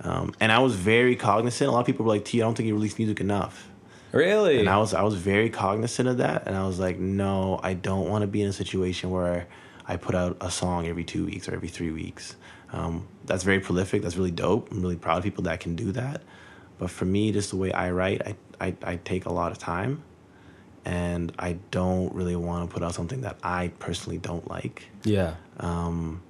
[0.00, 1.68] Um and I was very cognizant.
[1.68, 3.68] A lot of people were like, "T, I don't think you release music enough."
[4.12, 4.60] Really?
[4.60, 7.74] And I was I was very cognizant of that, and I was like, no, I
[7.74, 9.46] don't want to be in a situation where
[9.86, 12.36] I put out a song every two weeks or every three weeks.
[12.72, 14.02] Um, that's very prolific.
[14.02, 14.70] That's really dope.
[14.70, 16.22] I'm really proud of people that can do that.
[16.78, 19.58] But for me, just the way I write, I I, I take a lot of
[19.58, 20.02] time,
[20.86, 25.34] and I don't really want to put out something that I personally don't like yeah.
[25.58, 26.22] Um,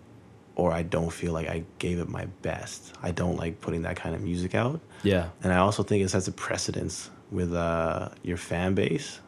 [0.57, 2.95] or I don't feel like I gave it my best.
[3.03, 4.81] I don't like putting that kind of music out.
[5.03, 5.29] Yeah.
[5.43, 9.21] And I also think it sets a precedence with uh, your fan base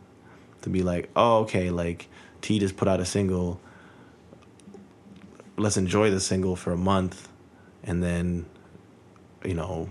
[0.62, 2.08] to be like, oh, okay, like
[2.40, 3.60] T just put out a single.
[5.58, 7.28] Let's enjoy the single for a month,
[7.82, 8.46] and then,
[9.44, 9.88] you know,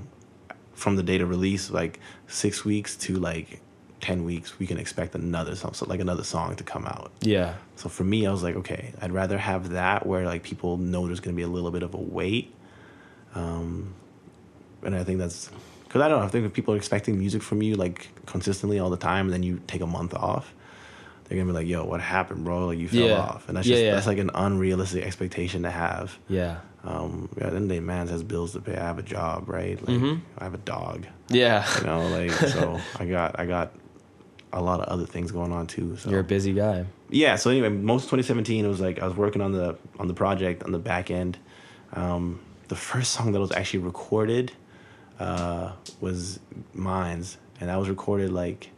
[0.73, 3.61] from the date of release, like six weeks to like
[4.01, 7.11] ten weeks, we can expect another song, so like another song to come out.
[7.21, 7.55] Yeah.
[7.75, 11.07] So for me, I was like, okay, I'd rather have that where like people know
[11.07, 12.53] there's gonna be a little bit of a wait.
[13.35, 13.93] Um,
[14.83, 15.49] and I think that's
[15.83, 16.25] because I don't know.
[16.25, 19.33] I think if people are expecting music from you like consistently all the time, and
[19.33, 20.53] then you take a month off,
[21.25, 22.67] they're gonna be like, "Yo, what happened, bro?
[22.67, 23.19] Like you fell Yeah.
[23.19, 23.93] off," and that's Yeah, just yeah.
[23.95, 26.17] that's like an unrealistic expectation to have.
[26.29, 26.57] Yeah.
[26.83, 28.77] Um, yeah, then the man has bills to pay.
[28.77, 29.77] I have a job, right?
[29.85, 30.19] Like Mm-hmm.
[30.37, 31.65] I have a dog, Yeah.
[31.79, 32.07] you know.
[32.07, 33.73] Like so, I got I got
[34.53, 35.97] a lot of other things going on too.
[35.97, 36.85] So You're a busy guy.
[37.09, 40.07] yeah so anyway most of 2017 it was like i was working on the on
[40.07, 41.37] the project on the back end
[41.93, 44.51] um, the first song that was actually recorded
[45.19, 46.39] uh, was
[46.73, 48.69] mines and that was recorded like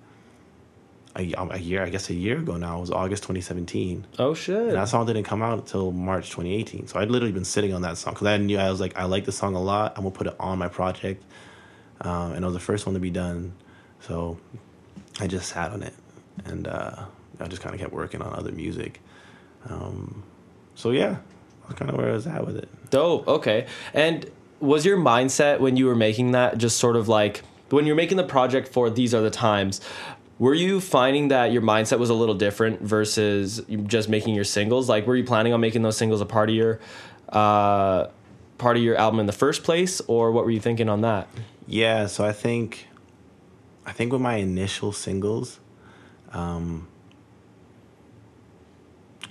[1.15, 4.55] a, a year i guess a year ago now it was august 2017 Oh shit.
[4.55, 7.81] and that song didn't come out until march 2018 so i'd literally been sitting on
[7.81, 10.03] that song because i knew i was like i like the song a lot i'm
[10.03, 11.23] gonna put it on my project
[12.01, 13.53] um, and it was the first one to be done
[14.01, 14.37] so
[15.19, 15.93] i just sat on it
[16.45, 17.03] and uh,
[17.39, 19.01] i just kind of kept working on other music
[19.69, 20.23] um,
[20.75, 21.17] so yeah
[21.63, 23.27] that's kind of where i was at with it Dope.
[23.27, 23.67] Okay.
[23.93, 24.29] And
[24.59, 28.17] was your mindset when you were making that just sort of like when you're making
[28.17, 29.81] the project for these are the times?
[30.37, 34.87] Were you finding that your mindset was a little different versus just making your singles?
[34.87, 36.79] Like, were you planning on making those singles a part of your
[37.29, 38.07] uh,
[38.57, 41.27] part of your album in the first place, or what were you thinking on that?
[41.67, 42.87] Yeah, so I think
[43.89, 45.59] I think with my initial singles,
[46.31, 46.87] um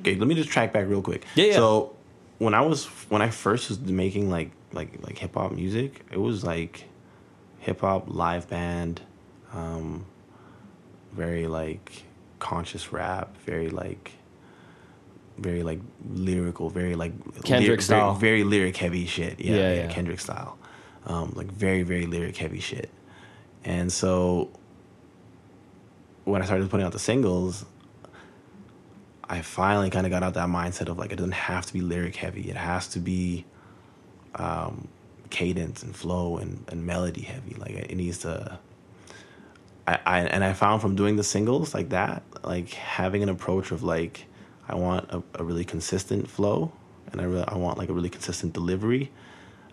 [0.00, 1.24] Okay, let me just track back real quick.
[1.34, 1.52] Yeah, yeah.
[1.54, 1.96] So
[2.38, 6.20] when I was when I first was making like like like hip hop music, it
[6.20, 6.84] was like
[7.60, 9.00] hip hop live band,
[9.52, 10.04] um
[11.12, 12.04] very like
[12.40, 14.12] conscious rap, very like
[15.38, 17.12] very like lyrical, very like
[17.44, 18.14] Kendrick lyric- style.
[18.14, 19.38] very, very lyric heavy shit.
[19.38, 19.88] Yeah, Yeah, yeah, yeah.
[19.88, 20.58] Kendrick style,
[21.06, 22.90] um, like very very lyric heavy shit.
[23.64, 24.50] And so
[26.24, 27.64] when I started putting out the singles,
[29.28, 31.80] I finally kind of got out that mindset of like it doesn't have to be
[31.80, 32.48] lyric heavy.
[32.48, 33.44] It has to be
[34.34, 34.88] um,
[35.30, 37.54] cadence and flow and, and melody heavy.
[37.54, 38.58] Like it needs to.
[39.86, 43.70] I, I and I found from doing the singles like that, like having an approach
[43.70, 44.26] of like
[44.68, 46.72] I want a, a really consistent flow
[47.12, 49.10] and I really, I want like a really consistent delivery.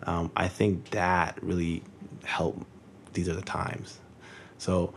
[0.04, 1.84] Um, I think that really
[2.24, 2.66] helped.
[3.16, 4.00] These are the times.
[4.60, 4.94] So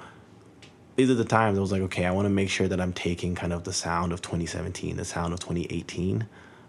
[0.97, 2.93] these are the times I was like, okay, I want to make sure that I'm
[2.93, 6.27] taking kind of the sound of 2017, the sound of 2018,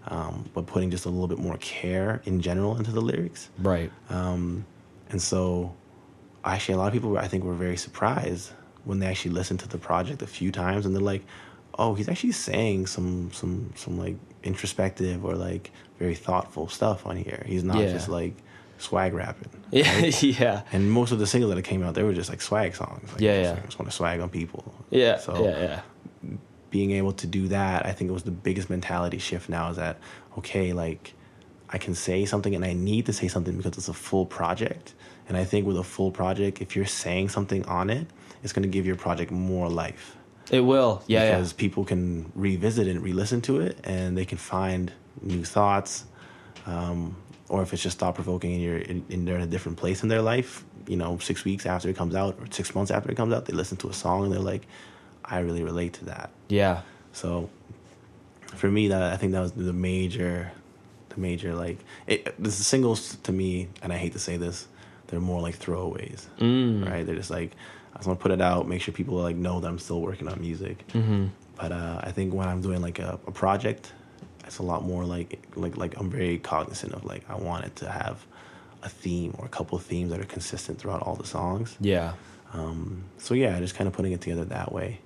[0.08, 3.50] um, but putting just a little bit more care in general into the lyrics.
[3.58, 3.92] Right.
[4.10, 4.66] Um,
[5.10, 5.74] and so,
[6.46, 8.52] actually, a lot of people I think were very surprised
[8.86, 11.24] when they actually listened to the project a few times, and they're like,
[11.78, 17.18] "Oh, he's actually saying some some some like introspective or like very thoughtful stuff on
[17.18, 17.44] here.
[17.46, 17.92] He's not Yeah.
[17.92, 18.36] just like
[18.80, 20.06] swag rapping." Yeah.
[20.22, 20.62] yeah.
[20.72, 23.12] And most of the singles that came out, they were just like swag songs.
[23.12, 23.50] Like, Yeah, yeah.
[23.52, 24.74] like, I just want to swag on people.
[24.90, 25.18] Yeah.
[25.20, 25.82] So yeah.
[26.24, 26.38] Yeah.
[26.72, 29.78] being able to do that, I think it was the biggest mentality shift now is
[29.78, 29.98] that,
[30.40, 31.14] okay, like
[31.70, 34.96] I can say something and I need to say something because it's a full project.
[35.28, 38.08] And I think with a full project, if you're saying something on it,
[38.42, 40.16] it's going to give your project more life.
[40.50, 41.04] It will.
[41.06, 41.24] Yeah.
[41.26, 41.36] yeah.
[41.36, 46.06] because people can revisit it and re-listen to it and they can find new thoughts
[46.66, 47.16] um,
[47.50, 50.04] or if it's just thought provoking and you're in, in they're in a different place
[50.04, 53.12] in their life you know six weeks after it comes out or six months after
[53.12, 54.66] it comes out they listen to a song and they're like
[55.26, 56.82] i really relate to that Yeah.
[57.12, 57.50] so
[58.56, 60.52] for me, that I think that was the major,
[61.10, 62.34] the major like it.
[62.44, 64.68] The singles to me, and I hate to say this,
[65.08, 66.90] they're more like throwaways, Mm.
[66.90, 67.06] right?
[67.06, 67.52] They're just like
[67.94, 70.02] I just want to put it out, make sure people like know that I'm still
[70.02, 70.78] working on music.
[70.90, 71.28] Mm-hmm.
[71.58, 73.94] But uh, I think when I'm doing like a, a project,
[74.50, 77.76] it's a lot more like like like I'm very cognizant of like I want it
[77.78, 78.26] to have
[78.82, 81.78] a theme or a couple of themes that are consistent throughout all the songs.
[81.80, 82.14] Yeah.
[82.54, 85.02] Um, so yeah, just kind of putting it together that way.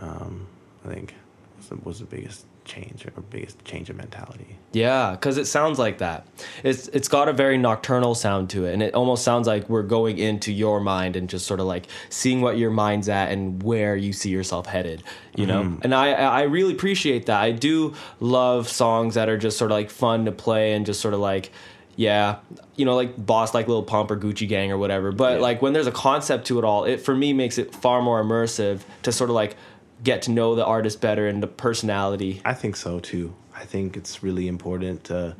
[0.00, 0.48] Um,
[0.84, 1.14] I think
[1.58, 4.56] was the, was the biggest change or biggest change of mentality.
[4.72, 6.26] Yeah, because it sounds like that.
[6.62, 9.82] It's it's got a very nocturnal sound to it, and it almost sounds like we're
[9.82, 13.62] going into your mind and just sort of like seeing what your mind's at and
[13.62, 15.02] where you see yourself headed.
[15.36, 15.80] You know, mm-hmm.
[15.82, 17.40] and I I really appreciate that.
[17.40, 21.00] I do love songs that are just sort of like fun to play and just
[21.00, 21.50] sort of like.
[21.94, 22.36] Yeah,
[22.74, 25.12] you know, like Boss, like Lil Pump or Gucci Gang or whatever.
[25.12, 25.40] But Yeah.
[25.40, 28.24] like when there's a concept to it all, it for me makes it far more
[28.24, 29.56] immersive to sort of like
[30.02, 32.40] get to know the artist better and the personality.
[32.44, 33.34] I think so too.
[33.54, 35.36] I think it's really important to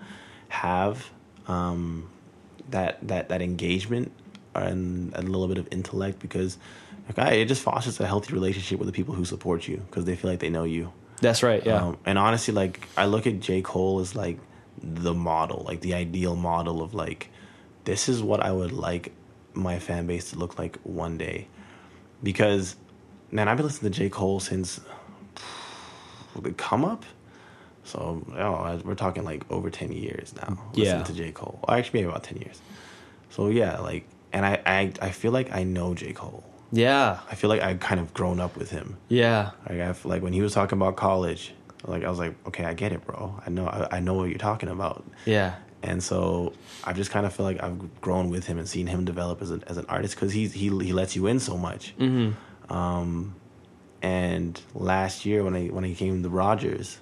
[0.49, 1.11] have
[1.49, 2.09] um,
[2.71, 4.13] that that that engagement
[4.55, 6.59] and a little bit of intellect because
[7.17, 10.15] like, it just fosters a healthy relationship with the people who support you because they
[10.15, 10.93] feel like they know you.
[11.21, 11.65] That's right.
[11.65, 11.77] Yeah.
[11.77, 13.63] Um, and honestly, like I look at J.
[13.63, 14.39] Cole as like
[14.83, 17.29] the model, like the ideal model of like
[17.85, 19.13] this is what I would like
[19.55, 21.49] my fan base to look like one day.
[22.23, 22.77] Because
[23.33, 24.09] man, I've been listening to J.
[24.09, 24.81] Cole since
[26.41, 27.05] the come up.
[27.85, 30.57] So oh, we're talking like over ten years now.
[30.75, 30.85] Yeah.
[30.85, 31.33] Listening to J.
[31.33, 31.59] Cole.
[31.65, 32.61] Or actually maybe about ten years.
[33.31, 36.13] So yeah, like and I, I I feel like I know J.
[36.13, 36.45] Cole.
[36.71, 37.21] yeah.
[37.31, 38.97] I feel like I've kind of grown up with him.
[39.09, 39.51] Yeah.
[39.69, 41.53] Like I feel like when he was talking about college,
[41.85, 43.41] like I was like, okay, I get it, bro.
[43.45, 45.05] I know, I, I know what you're talking about.
[45.27, 45.57] Yeah.
[45.83, 46.53] And so
[46.85, 49.51] I just kind of feel like I've grown with him and seen him develop as
[49.51, 51.95] an as an artist because he's he he lets you in so much.
[51.99, 52.33] Mm-hmm.
[52.73, 53.35] Um,
[54.01, 56.99] and last year when I when I came to Rogers,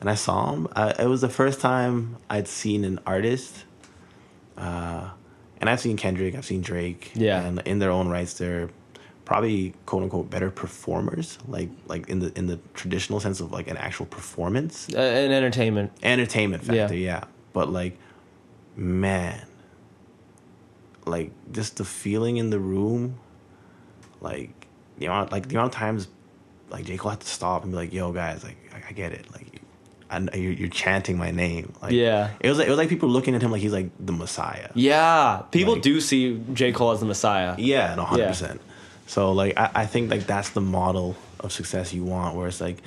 [0.00, 3.64] and I saw him, I, it was the first time I'd seen an artist.
[4.56, 5.10] Uh,
[5.60, 7.40] and I've seen Kendrick, I've seen Drake, Yeah.
[7.44, 8.70] and in their own rights, they're
[9.24, 13.68] probably quote unquote better performers, like like in the in the traditional sense of like
[13.68, 15.90] an actual performance Uh, and entertainment.
[16.02, 16.72] entertainment Yeah.
[16.86, 17.24] factor, yeah.
[17.52, 17.98] But like,
[18.76, 19.46] man,
[21.06, 23.16] like just the feeling in the room,
[24.20, 24.57] like
[24.98, 26.08] the amount, like the amount of times,
[26.70, 29.12] like J Cole had to stop and be like, "Yo, guys, like I, I get
[29.12, 29.62] it, like."
[30.10, 32.30] I, you're, you're chanting my name, like Yeah.
[32.40, 34.70] It was like, it was like people looking at him like he's like the Messiah.
[34.74, 35.42] Yeah.
[35.50, 36.72] People Like- do see J.
[36.72, 37.54] Cole as the Messiah.
[37.58, 38.62] Yeah, one hundred percent.
[39.06, 42.58] So like I, I think like that's the model of success you want, where it's
[42.58, 42.78] like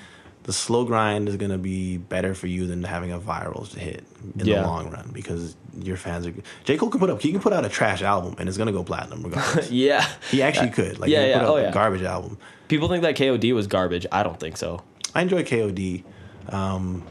[0.45, 4.04] the slow grind is gonna be better for you than having a viral hit
[4.39, 4.62] in Yeah.
[4.63, 6.34] the long run because your fans are.
[6.63, 8.71] J Cole can put up he can put out a trash album and it's gonna
[8.71, 9.71] go platinum regardless.
[9.71, 10.07] Yeah.
[10.29, 11.71] he actually could like Yeah, he yeah, put out oh, a yeah.
[11.71, 12.38] garbage album.
[12.67, 14.05] People think that KOD was garbage.
[14.12, 14.81] I don't think so.
[15.13, 16.03] I enjoy KOD.
[16.49, 17.03] Um,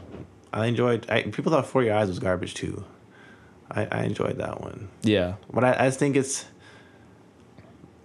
[0.53, 1.09] I enjoyed.
[1.09, 2.83] I, people thought For Your Eyes was garbage too.
[3.69, 4.89] I, I enjoyed that one.
[5.03, 5.35] Yeah.
[5.51, 6.45] But I, I just think it's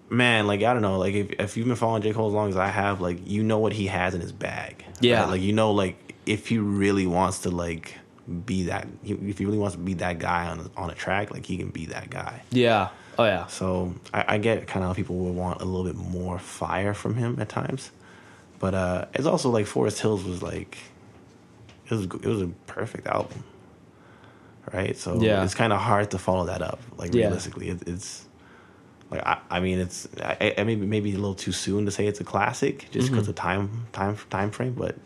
[0.08, 2.12] man, like I don't know, like if if you've been following J.
[2.12, 4.84] Cole as long as I have, like you know what he has in his bag.
[5.00, 5.24] Yeah.
[5.26, 7.94] Like you know like if he really wants to like
[8.46, 11.30] be that if he really wants to be that guy on a, on a track,
[11.32, 12.42] like he can be that guy.
[12.50, 12.88] Yeah.
[13.18, 13.46] Oh yeah.
[13.46, 16.92] So I, I get kind of how people would want a little bit more fire
[16.92, 17.90] from him at times,
[18.58, 20.76] but uh, it's also like Forest Hills was like
[21.86, 23.44] it was it was a perfect album,
[24.72, 24.96] right?
[24.96, 25.44] So Yeah.
[25.44, 26.80] it's kind of hard to follow that up.
[26.98, 27.26] Like Yeah.
[27.26, 28.24] realistically, it, it's
[29.10, 32.06] like I, I mean it's I, I maybe maybe a little too soon to say
[32.06, 33.14] it's a classic just Mm-hmm.
[33.14, 34.96] because of time time time frame, but.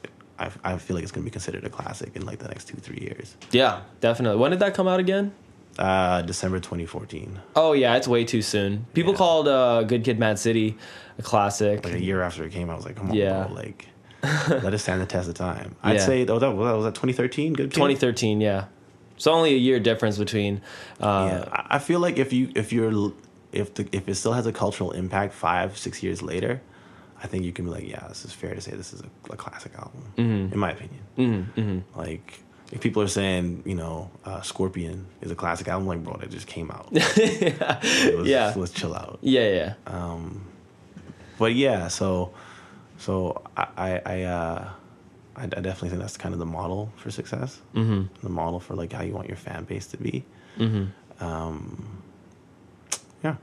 [0.41, 2.77] I, I feel like it's gonna be considered a classic in like the next two
[2.79, 3.37] three years.
[3.53, 3.83] Yeah.
[4.01, 4.39] Definitely.
[4.41, 5.33] When did that come out again?
[5.79, 8.87] Uh, December 2014, Oh yeah, it's way too soon.
[8.93, 9.19] People Yeah.
[9.19, 10.77] called uh, Good Kid, Mad City
[11.19, 11.85] a classic.
[11.85, 13.45] like a year after it came out, I was like, come on, Yeah.
[13.47, 13.87] bro, like
[14.49, 15.77] let it stand the test of time.
[15.83, 16.07] I'd Yeah.
[16.07, 17.53] say oh that was that, 2013.
[17.55, 17.75] Good, Kid?
[17.75, 18.41] 2013.
[18.41, 18.65] Yeah.
[19.17, 20.61] It's only a year difference between.
[21.01, 23.13] Uh, Yeah, I I feel like if you if you're
[23.53, 26.61] if the if it still has a cultural impact five six years later,
[27.23, 29.33] I think you can be like, yeah, this is fair to say this is a,
[29.33, 30.53] a classic album, Mm-hmm.
[30.55, 31.85] in my opinion.
[31.95, 32.41] Like
[32.73, 36.31] if people are saying, you know, uh, Scorpion is a classic album, like bro, that
[36.31, 36.89] just came out.
[36.93, 38.53] Let's- Yeah.
[38.57, 39.19] let's chill out.
[39.23, 39.75] Yeah.
[39.89, 40.19] Yeah.
[41.39, 42.33] but yeah, so
[42.99, 44.69] so I I uh,
[45.37, 47.61] I definitely think that's kind of the model for success.
[47.75, 48.03] Mm-hmm.
[48.23, 50.25] The model for like how you want your fan base to be.
[50.59, 51.25] Mm-hmm.
[51.25, 52.03] Um,
[53.25, 53.37] yeah,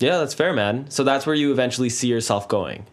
[0.00, 0.90] Yeah, that's fair, man.
[0.90, 2.86] So that's where you eventually see yourself going.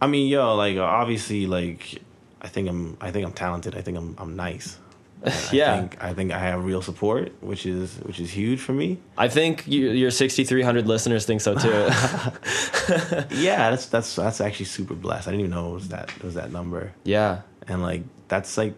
[0.00, 2.00] I mean, yo, like uh, obviously, like
[2.40, 3.74] I think I'm I think I'm talented.
[3.76, 4.78] I think I'm I'm nice.
[5.26, 5.76] I Yeah.
[5.80, 8.98] think, I think I have real support, which is which is huge for me.
[9.16, 11.70] I think you, your 6,300 listeners think so too.
[13.30, 15.26] Yeah, that's that's that's actually super blessed.
[15.28, 16.92] I didn't even know it was that it was that number.
[17.04, 17.40] yeah.
[17.66, 18.74] and like that's like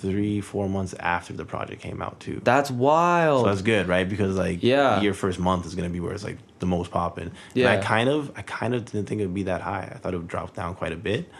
[0.00, 2.40] three, four months after the project came out too.
[2.44, 3.42] That's wild.
[3.44, 4.08] So that's good, right?
[4.08, 5.00] Because like Yeah.
[5.00, 7.30] your first month is gonna be where it's like the most popping.
[7.54, 7.70] Yeah.
[7.70, 9.90] And I kind of I kind of didn't think it would be that high.
[9.94, 11.30] I thought it would drop down quite a bit.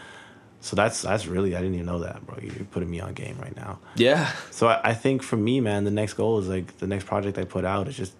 [0.63, 2.37] So that's that's really I didn't even know that, bro.
[2.41, 3.79] You're putting me on game right now.
[3.95, 4.31] yeah.
[4.51, 7.37] So I, I think for me, man, the next goal is like the next project
[7.37, 8.13] I put out is just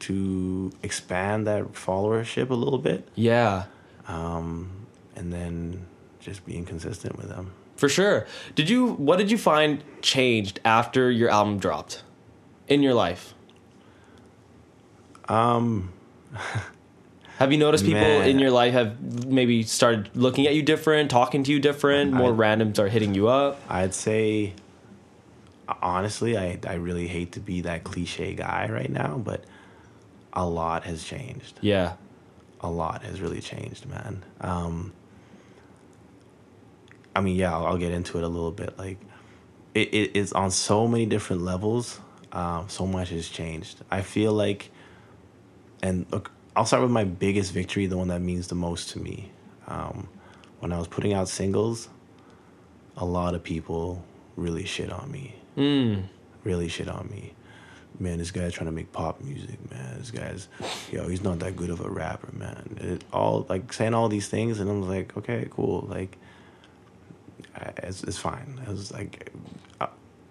[0.00, 3.64] to expand that followership a little bit, Yeah.
[4.08, 4.70] um,
[5.14, 5.86] and then
[6.20, 7.52] just being consistent with them.
[7.80, 8.26] For sure.
[8.54, 12.02] Did you what did you find changed after your album dropped
[12.68, 13.32] in your life?
[15.28, 15.92] Um,
[17.38, 18.28] Have you noticed people Man.
[18.28, 22.32] in your life have maybe started looking at you different, talking to you different, more
[22.34, 23.58] I- randoms are hitting you up?
[23.66, 24.52] I'd say
[25.80, 29.44] honestly, I I really hate to be that cliche guy right now, but
[30.34, 31.58] a lot has changed.
[31.62, 31.94] Yeah.
[32.60, 34.22] A lot has really changed, man.
[34.42, 34.92] Um,
[37.14, 38.78] I mean, yeah, I'll, I'll get into it a little bit.
[38.78, 38.98] Like,
[39.74, 42.00] it, it is on so many different levels.
[42.32, 43.82] Um, so much has changed.
[43.90, 44.70] I feel like,
[45.82, 49.00] and look, I'll start with my biggest victory, the one that means the most to
[49.00, 49.32] me.
[49.66, 50.08] Um,
[50.60, 51.88] when I was putting out singles,
[52.96, 54.04] a lot of people
[54.36, 55.34] really shit on me.
[55.56, 56.04] Mm.
[56.44, 57.34] Really shit on me.
[57.98, 59.98] Man, this guy's trying to make pop music, man.
[59.98, 60.48] This guy's,
[60.90, 62.76] yo, he's not that good of a rapper, man.
[62.80, 66.16] It, all like saying all these things, and I was like, okay, cool, like,
[67.78, 68.60] it's, it's fine.
[68.66, 69.30] I was like,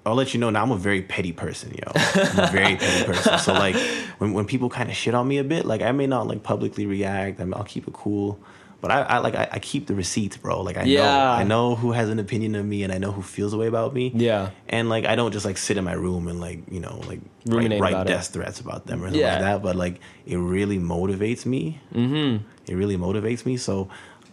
[0.05, 0.63] I'll let you know now.
[0.63, 1.91] I'm a very petty person, yo.
[1.95, 3.37] I'm a very petty person.
[3.39, 3.75] So like,
[4.17, 6.41] when when people kind of shit on me a bit, like I may not like
[6.41, 7.39] publicly react.
[7.39, 8.39] I mean, I'll keep it cool.
[8.81, 10.61] But I, I like I, I keep the receipts, bro.
[10.61, 13.21] Like I know I know who has an opinion of me, and I know who
[13.21, 14.09] feels a way about me.
[14.15, 14.51] Yeah.
[14.69, 17.19] And like I don't just like sit in my room and like you know like
[17.45, 18.09] Ruminate write, write it.
[18.09, 19.33] death threats about them or anything Yeah.
[19.33, 19.61] like that.
[19.61, 21.81] But like it really motivates me.
[21.93, 22.45] Mm-hmm.
[22.71, 23.57] It really motivates me.
[23.57, 23.89] So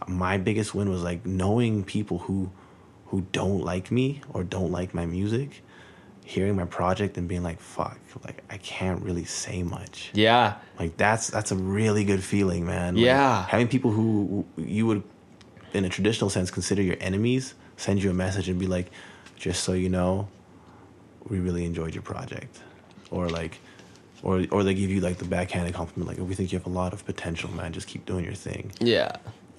[0.07, 2.49] my biggest win was like knowing people who
[3.07, 5.63] who don't like me or don't like my music,
[6.25, 10.11] hearing my project and being like, "Fuck!" Like I can't really say much.
[10.15, 10.55] Yeah.
[10.79, 12.97] Like that's that's a really good feeling, man.
[12.97, 13.47] Like, Yeah.
[13.47, 15.03] having people who you would,
[15.73, 18.91] in a traditional sense, consider your enemies send you a message and be like,
[19.37, 20.29] "Just so you know,
[21.29, 22.59] we really enjoyed your project,"
[23.11, 23.59] or like,
[24.23, 26.67] or or they give you like the backhanded compliment, like, oh, "We think you have
[26.67, 27.73] a lot of potential, man.
[27.73, 29.13] Just keep doing your thing." Yeah.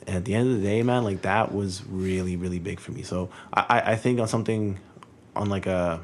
[0.07, 2.91] And at the end of the day, man, like that was really, really big for
[2.93, 3.03] me.
[3.03, 4.79] So I, I- think on something,
[5.35, 6.01] on like a,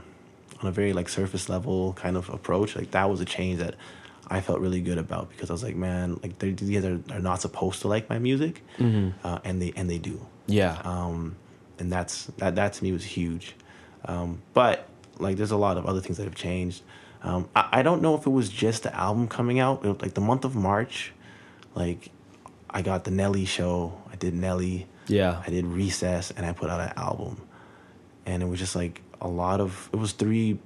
[0.61, 3.75] on a very like surface level kind of approach, like that was a change that
[4.27, 7.19] I felt really good about because I was like, man, like these guys are, are
[7.19, 8.61] not supposed to like my music,
[9.23, 10.25] uh, and they and they do.
[10.47, 10.79] Yeah.
[10.83, 11.35] Um,
[11.79, 13.55] and that's that that to me was huge.
[14.05, 14.87] Um, but
[15.19, 16.83] like, there's a lot of other things that have changed.
[17.21, 19.85] Um, I, I don't know if it was just the album coming out.
[19.85, 21.13] It like the month of March,
[21.75, 22.09] like
[22.73, 24.01] I got the Nelly show.
[24.11, 24.87] I did Nelly.
[25.07, 25.41] yeah.
[25.45, 27.41] I did Recess, and I put out an album.
[28.25, 29.89] And it was just like a lot of.
[29.93, 30.59] It was three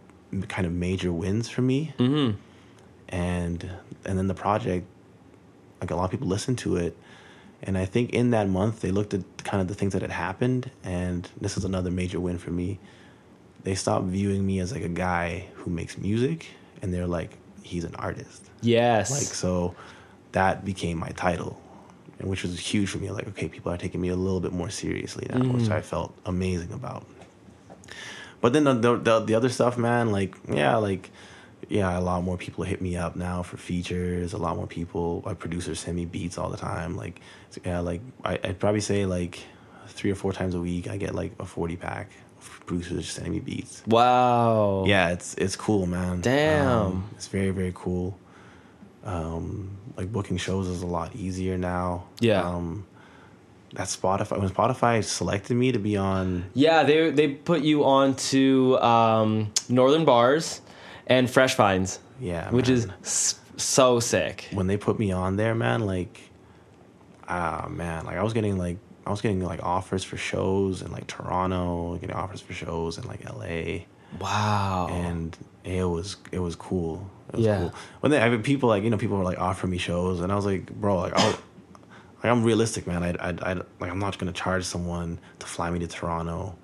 [0.48, 1.94] kind of major wins for me.
[1.98, 2.38] Mm-hmm.
[3.10, 3.70] And
[4.06, 4.86] and then the project,
[5.82, 6.98] like a lot of people listened to it,
[7.62, 10.12] and I think in that month they looked at kind of the things that had
[10.12, 12.80] happened, and this is another major win for me.
[13.64, 16.48] They stopped viewing me as like a guy who makes music,
[16.82, 18.44] and they're like, he's an artist.
[18.62, 19.12] Yes.
[19.12, 19.76] Like so,
[20.34, 21.62] that became my title,
[22.20, 23.10] and which was huge for me.
[23.12, 26.16] Like, okay, people are taking me a little bit more seriously now, which I felt
[26.26, 27.06] amazing about.
[28.42, 31.10] But then the, the the the other stuff, man, like yeah, like
[31.70, 34.34] yeah, a lot more people hit me up now for features.
[34.34, 36.96] A lot more people, my producers send me beats all the time.
[36.96, 37.20] Like
[37.66, 39.40] yeah, like I, I'd probably say like
[39.88, 43.16] three or four times a week, I get like a forty pack of producers just
[43.16, 43.84] sending me beats.
[43.88, 44.86] wow.
[44.86, 46.22] Yeah, it's it's cool, man.
[46.22, 46.68] Damn.
[46.68, 48.18] Um, it's very very cool.
[49.08, 52.06] Um, like booking shows is a lot easier now.
[52.20, 52.42] Yeah.
[52.48, 52.86] Um,
[53.74, 56.46] that Spotify when Spotify selected me to be on.
[56.54, 60.62] Yeah, they they put you on to um, Northern Bars
[61.08, 62.78] and Fresh Finds, Yeah, which man.
[62.78, 64.48] is s- so sick.
[64.52, 65.82] when they put me on there, man.
[65.86, 66.20] Like,
[67.28, 68.06] ah, man.
[68.06, 71.96] Like I was getting like I was getting like offers for shows in like Toronto,
[71.98, 73.86] getting offers for shows in like L.A.
[74.20, 74.88] Wow.
[74.92, 77.10] and it was it was cool.
[77.36, 77.60] Yeah.
[77.60, 77.74] cool.
[78.02, 80.32] When they, I mean, people like you know people were like offering me shows, and
[80.32, 83.04] I was like, bro, like I'll, like I'm realistic, man.
[83.04, 86.56] I I I like I'm not gonna charge someone to fly me to Toronto.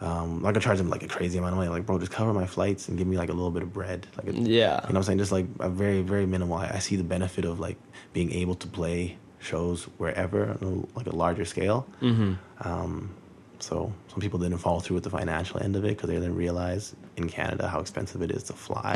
[0.00, 1.70] Um, I'm not gonna charge them like a crazy amount of money.
[1.70, 4.06] Like, bro, just cover my flights and give me like a little bit of bread.
[4.16, 4.40] Like, a, Yeah.
[4.40, 5.18] you know what I'm saying?
[5.18, 6.56] Just like a very very minimal.
[6.58, 7.76] I, I see the benefit of like
[8.12, 11.86] being able to play shows wherever on a, like a larger scale.
[12.00, 12.34] mm-hmm.
[12.68, 13.14] Um,
[13.62, 16.34] so some people didn't follow through with the financial end of it because they didn't
[16.34, 18.94] realize in Canada how expensive it is to fly.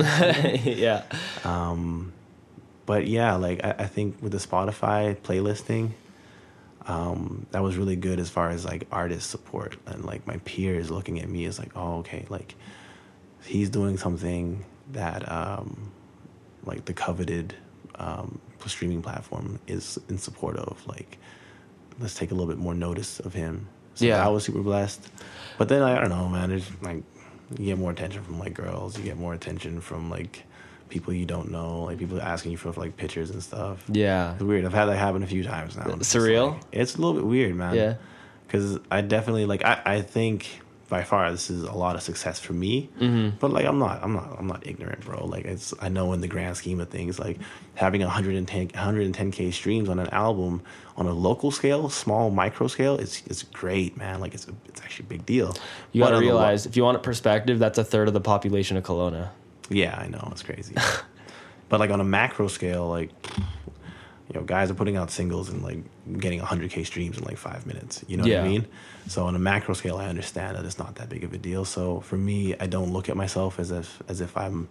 [0.64, 1.03] yeah.
[1.45, 2.12] um,
[2.85, 5.93] but yeah, like I, I think with the Spotify playlisting,
[6.87, 10.91] um, that was really good as far as like artist support and like my peers
[10.91, 12.55] looking at me as like, oh, okay, like
[13.45, 15.91] he's doing something that um,
[16.64, 17.55] like the coveted
[17.97, 20.87] um, streaming platform is in support of.
[20.87, 21.19] Like,
[21.99, 23.69] let's take a little bit more notice of him.
[23.97, 24.25] So Yeah.
[24.25, 25.09] I was super blessed.
[25.59, 26.51] But then I, I don't know, man.
[26.53, 27.03] It's like
[27.59, 28.97] you get more attention from like girls.
[28.97, 30.45] You get more attention from like
[30.89, 33.83] people you don't know, like people asking you for like pictures and stuff.
[33.91, 34.35] Yeah.
[34.35, 34.65] It's weird.
[34.65, 35.85] I've had that happen a few times now.
[35.87, 36.53] It's just, Surreal?
[36.55, 37.75] like- it's a little bit weird, man.
[37.75, 37.95] Yeah.
[38.47, 39.65] Because I definitely like.
[39.65, 42.89] I, I think by far this is a lot of success for me.
[43.01, 43.37] Mm-hmm.
[43.39, 44.03] But like, I'm not.
[44.03, 44.37] I'm not.
[44.39, 45.26] I'm not ignorant, bro.
[45.26, 45.74] Like, it's.
[45.80, 47.39] I know in the grand scheme of things, like
[47.74, 50.62] having 110 110k streams on an album
[50.97, 54.20] on a local scale, small micro scale, it's it's great, man.
[54.20, 55.57] Like, it's it's actually a big deal.
[55.93, 58.09] You got to on the lo- realize, if you want a perspective, that's a third
[58.09, 59.30] of the population of Kelowna.
[59.68, 60.74] Yeah, I know it's crazy.
[61.68, 63.11] but like on a macro scale, like
[64.37, 65.78] you know, guys are putting out singles and like
[66.18, 68.05] getting 100k streams in like five minutes.
[68.07, 68.41] You know Yeah.
[68.43, 68.66] what I mean?
[69.09, 71.64] So on a macro scale, I understand that it's not that big of a deal.
[71.64, 74.68] So for me, I don't look at myself as if as if I'm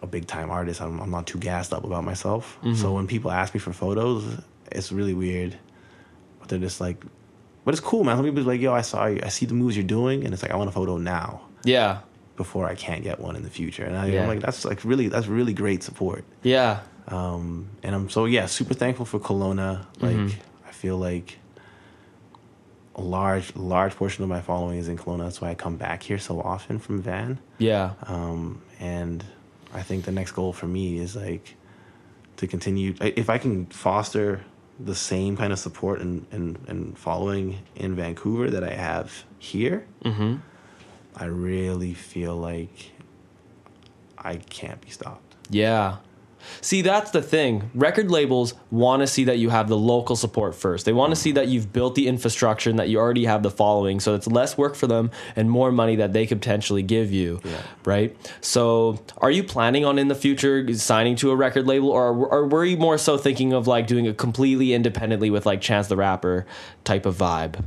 [0.00, 0.82] a big time artist.
[0.82, 2.58] I'm, I'm not too gassed up about myself.
[2.62, 2.92] So mm-hmm.
[2.92, 4.24] when people ask me for photos,
[4.70, 5.56] it's really weird.
[6.38, 7.02] But they're just like,
[7.64, 8.16] but it's cool, man.
[8.16, 9.20] Some people like, yo, I saw you.
[9.24, 12.00] I see the moves you're doing, and it's like I want a photo now Yeah.
[12.36, 13.84] before I can't get one in the future.
[13.84, 14.22] And I, Yeah.
[14.22, 16.24] I'm like, that's like really, that's really great support.
[16.42, 16.80] Yeah.
[17.08, 19.86] Um, and I'm so yeah, super thankful for Kelowna.
[20.00, 20.40] Like, Mm-hmm.
[20.68, 21.38] I feel like
[22.94, 25.24] a large, large portion of my following is in Kelowna.
[25.24, 27.38] That's why I come back here so often from Van.
[27.58, 27.92] Yeah.
[28.04, 29.24] Um, and
[29.72, 31.54] I think the next goal for me is like
[32.36, 32.94] to continue.
[33.00, 34.44] If I can foster
[34.78, 39.86] the same kind of support and, and, and following in Vancouver that I have here,
[40.04, 40.36] Mm-hmm.
[41.16, 42.92] I really feel like
[44.16, 45.34] I can't be stopped.
[45.50, 45.96] Yeah.
[46.60, 47.70] See, that's the thing.
[47.74, 50.84] Record labels want to see that you have the local support first.
[50.84, 53.50] They want to see that you've built the infrastructure and that you already have the
[53.50, 54.00] following.
[54.00, 57.40] So it's less work for them and more money that they could potentially give you.
[57.44, 57.62] Yeah.
[57.84, 58.34] Right?
[58.40, 62.46] So are you planning on in the future signing to a record label or, or
[62.46, 65.96] were you more so thinking of like doing it completely independently with like Chance the
[65.96, 66.46] Rapper
[66.84, 67.64] type of vibe?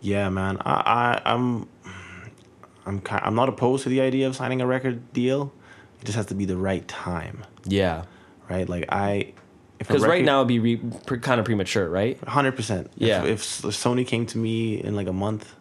[0.00, 0.58] Yeah, man.
[0.64, 1.68] I, I I'm
[2.86, 5.52] I'm I'm not opposed to the idea of signing a record deal.
[6.00, 8.04] It just has to be the right time, Yeah.
[8.48, 8.68] right?
[8.68, 9.32] Like I,
[9.78, 12.18] Because right now it'd be re- pre- kind of premature, right?
[12.24, 12.90] hundred percent.
[12.96, 13.24] Yeah.
[13.24, 15.54] If, if Sony came to me in like a month,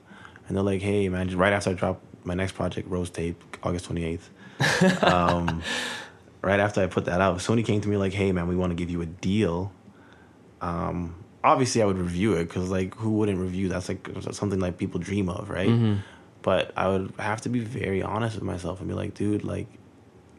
[0.48, 3.42] and they're like, "Hey, man," just right after I drop my next project, Rose Tape,
[3.64, 4.30] August twenty eighth.
[5.04, 5.62] um,
[6.42, 8.72] right after I put that out, Sony came to me like, "Hey, man, we want
[8.72, 9.72] to give you a deal."
[10.62, 13.70] Um, obviously, I would review it because, like, who wouldn't review?
[13.70, 15.70] That's like something like people dream of, right?
[15.70, 15.96] Mm-hmm.
[16.42, 19.68] But I would have to be very honest with myself and be like, dude, like,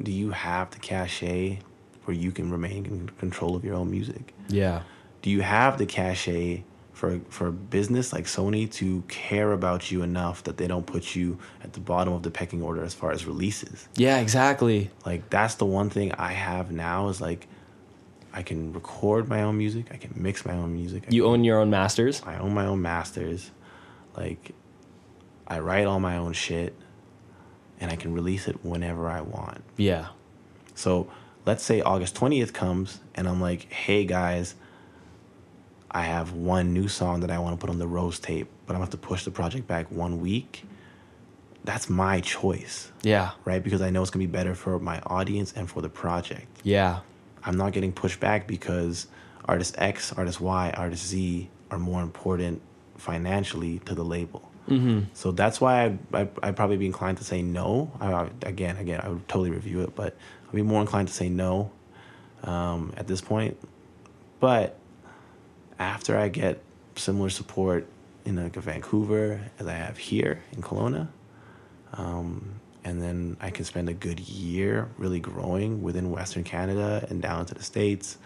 [0.03, 1.59] do you have the cachet
[2.05, 4.35] where you can remain in control of your own music?
[4.49, 4.83] Yeah.
[5.23, 10.03] do you have the cachet for for a business like Sony to care about you
[10.03, 13.11] enough that they don't put you at the bottom of the pecking order as far
[13.13, 13.89] as releases?
[13.95, 14.91] Yeah, exactly.
[15.07, 17.47] Like that's the one thing I have now is like
[18.33, 21.05] I can record my own music, I can mix my own music.
[21.09, 22.23] I You can- own your own masters.
[22.27, 23.51] I own my own masters.
[24.17, 24.53] Like
[25.47, 26.75] I write all my own shit
[27.81, 29.63] and I can release it whenever I want.
[29.77, 30.09] Yeah.
[30.75, 31.11] So
[31.47, 34.55] let's say August 20th comes and I'm like, hey guys,
[35.91, 38.75] I have one new song that I want to put on the Rose tape, but
[38.75, 40.65] I'm going to have to push the project back one week.
[41.65, 43.31] That's my choice, Yeah.
[43.45, 43.63] right?
[43.63, 46.47] Because I know it's going to be better for my audience and for the project.
[46.63, 47.01] Yeah.
[47.45, 49.07] I'm not getting pushed back because
[49.47, 52.61] artist X, artist Y, artist Z are more important
[52.97, 54.48] financially to the label.
[54.69, 55.01] Mm-hmm.
[55.15, 57.91] So that's why I, I, I'd probably be inclined to say no.
[58.01, 60.17] I, I- again, again, I would totally review it, but
[60.49, 61.71] I'd be more inclined to say no
[62.45, 63.57] um, at this point.
[64.41, 64.77] But
[65.79, 66.61] after I get
[66.97, 67.87] similar support
[68.25, 71.09] in like Vancouver as I have here in Kelowna,
[71.95, 77.21] um, and then I can spend a good year really growing within Western Canada and
[77.21, 78.19] down into the States,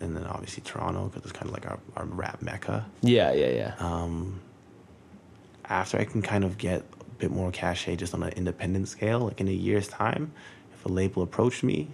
[0.00, 2.86] and then obviously Toronto because it's kind of like our, our rap mecca.
[3.02, 3.32] Yeah.
[3.32, 3.48] Yeah.
[3.48, 3.74] Yeah.
[3.78, 4.40] Um,
[5.70, 9.20] after I can kind of get a bit more cachet just on an independent scale,
[9.20, 10.32] like in a year's time,
[10.74, 11.88] if a label approached me,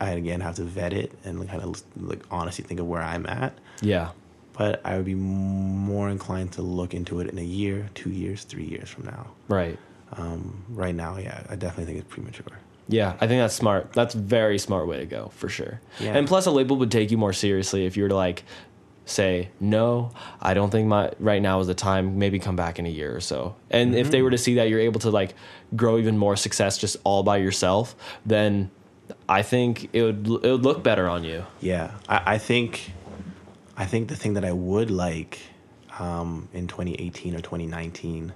[0.00, 3.26] I'd again have to vet it and kind of like honestly think of where I'm
[3.26, 3.58] at.
[3.80, 4.10] yeah.
[4.54, 8.44] But I would be more inclined to look into it in a year, two years,
[8.44, 9.30] three years from now.
[9.48, 9.78] Right.
[10.12, 12.58] Um, right now, yeah, I definitely think it's premature.
[12.86, 13.94] Yeah, I think that's smart.
[13.94, 15.80] That's very smart way to go for sure.
[16.00, 16.14] Yeah.
[16.14, 18.44] And plus, a label would take you more seriously if you were to like
[19.04, 22.18] say, "No, I don't think my right now is the time.
[22.18, 24.68] Maybe come back in a year or so." And if they were to see that
[24.68, 25.34] you're able to like
[25.76, 27.94] grow even more success just all by yourself,
[28.24, 28.70] then
[29.28, 31.44] I think it would it would look better on you.
[31.60, 32.92] Yeah, I, I think
[33.76, 35.40] I think the thing that I would like
[35.98, 38.32] um, in 2018 or 2019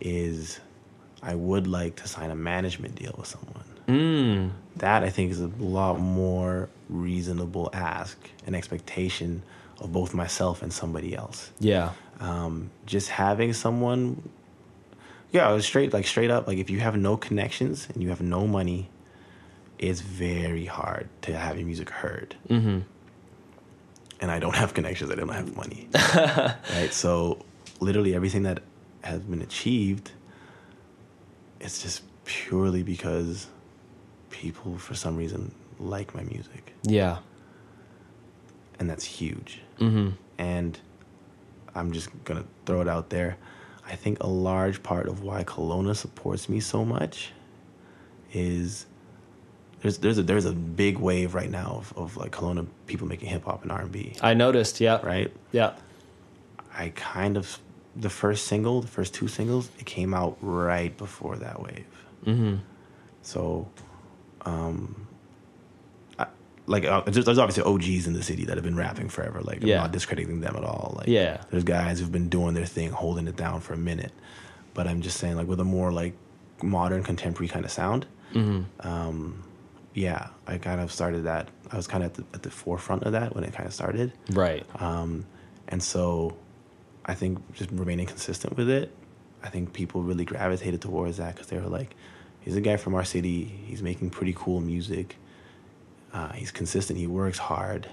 [0.00, 0.60] is
[1.22, 3.64] I would like to sign a management deal with someone.
[3.88, 4.50] Mm.
[4.76, 9.42] That I think is a lot more reasonable ask and expectation
[9.80, 11.50] of both myself and somebody else.
[11.60, 11.92] Yeah.
[12.20, 14.28] Um, just having someone,
[15.32, 18.46] yeah, straight like straight up, like if you have no connections and you have no
[18.46, 18.88] money,
[19.78, 22.36] it's very hard to have your music heard.
[22.48, 22.80] Mm-hmm.
[24.20, 25.10] And I don't have connections.
[25.10, 25.88] I don't have money.
[26.14, 26.88] right.
[26.92, 27.44] So
[27.80, 28.62] literally everything that
[29.02, 30.12] has been achieved,
[31.60, 33.48] it's just purely because
[34.30, 37.18] people, for some reason, like my music, Yeah.
[38.78, 39.60] and that's huge.
[39.78, 40.10] Mm-hmm.
[40.38, 40.78] And
[41.74, 43.36] I'm just gonna throw it out there.
[43.86, 47.32] I think a large part of why Kelowna supports me so much
[48.32, 48.86] is
[49.80, 53.28] there's there's a there's a big wave right now of, of like Kelowna people making
[53.28, 54.80] hip hop and R and B, I noticed.
[54.80, 55.00] Yeah.
[55.02, 55.32] right?
[55.52, 55.74] Yeah.
[56.76, 57.58] I kind of
[57.96, 61.86] the first single, the first two singles, it came out right before that wave.
[62.26, 62.56] Mm-hmm.
[63.22, 63.68] So,
[64.42, 65.03] um,
[66.66, 69.40] like uh, there's, there's obviously OGs in the city that have been rapping forever.
[69.42, 69.76] Like Yeah.
[69.76, 70.94] I'm not discrediting them at all.
[70.98, 71.42] Like Yeah.
[71.50, 74.12] there's guys who've been doing their thing, holding it down for a minute.
[74.72, 76.14] But I'm just saying, like with a more like
[76.62, 78.06] modern, contemporary kind of sound.
[78.32, 78.86] Mm-hmm.
[78.86, 79.44] Um,
[79.92, 81.48] yeah, I kind of started that.
[81.70, 83.74] I was kind of at the, at the forefront of that when it kind of
[83.74, 84.12] started.
[84.32, 84.64] Right.
[84.82, 85.26] Um,
[85.68, 86.36] and so
[87.04, 88.90] I think just remaining consistent with it,
[89.42, 91.94] I think people really gravitated towards that because they were like,
[92.40, 93.44] he's a guy from our city.
[93.44, 95.16] He's making pretty cool music.
[96.14, 96.98] Uh, he's consistent.
[96.98, 97.90] He works hard.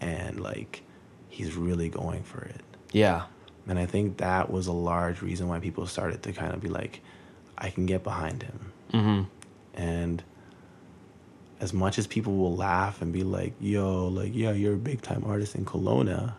[0.00, 0.82] And like,
[1.28, 2.62] he's really going for it.
[2.92, 3.26] Yeah.
[3.68, 6.68] And I think that was a large reason why people started to kind of be
[6.68, 7.00] like,
[7.56, 8.72] I can get behind him.
[8.92, 9.22] Mm-hmm.
[9.74, 10.22] And
[11.60, 15.00] as much as people will laugh and be like, yo, like, yeah, you're a big
[15.00, 16.34] time artist in Kelowna,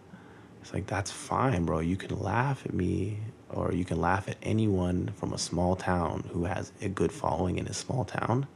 [0.61, 1.79] it's like, that's fine, bro.
[1.79, 6.29] You can laugh at me or you can laugh at anyone from a small town
[6.33, 8.47] who has a good following in a small town.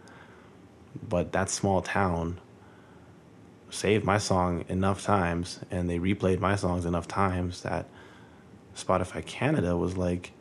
[1.08, 2.40] But that small town
[3.78, 7.86] saved my song enough times and they replayed my songs enough times that
[8.76, 10.32] Spotify Canada was like,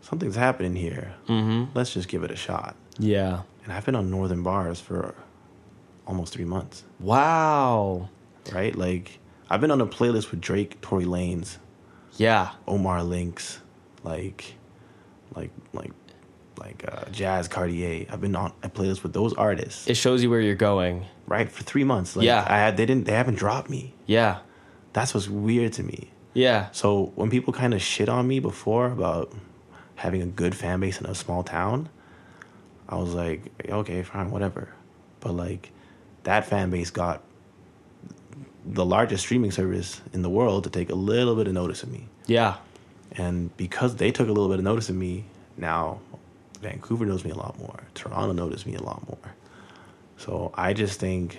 [0.00, 1.14] something's happening here.
[1.28, 1.76] Mm-hmm.
[1.76, 2.74] Let's just give it a shot.
[2.98, 3.42] Yeah.
[3.64, 5.14] And I've been on Northern Bars for
[6.06, 8.08] almost three months, Wow.
[8.52, 8.74] right?
[8.74, 9.18] Like,
[9.50, 11.58] I've been on a playlist with Drake, Tory Lanez,
[12.16, 12.50] Yeah.
[12.66, 13.58] Omar Linx,
[14.02, 14.54] like,
[15.34, 15.92] like, like,
[16.58, 18.06] like uh, Jazz Cartier.
[18.10, 21.04] I've been on a playlist with those artists, It shows you where you're going.
[21.26, 22.16] right, for three months.
[22.16, 22.44] Like, Yeah.
[22.48, 23.94] I had, they didn't, they haven't dropped me.
[24.06, 24.38] Yeah.
[24.92, 26.10] That's what's weird to me.
[26.34, 26.68] Yeah.
[26.72, 29.32] So when people kind of shit on me before about
[29.96, 31.88] having a good fan base in a small town,
[32.88, 34.68] I was like, okay, fine, whatever.
[35.20, 35.70] But like
[36.24, 37.22] that fan base got
[38.64, 41.90] the largest streaming service in the world to take a little bit of notice of
[41.90, 42.06] me.
[42.26, 42.56] Yeah.
[43.12, 45.24] And because they took a little bit of notice of me,
[45.56, 46.00] now
[46.60, 47.80] Vancouver knows me a lot more.
[47.94, 49.34] Toronto noticed me a lot more.
[50.16, 51.38] So I just think,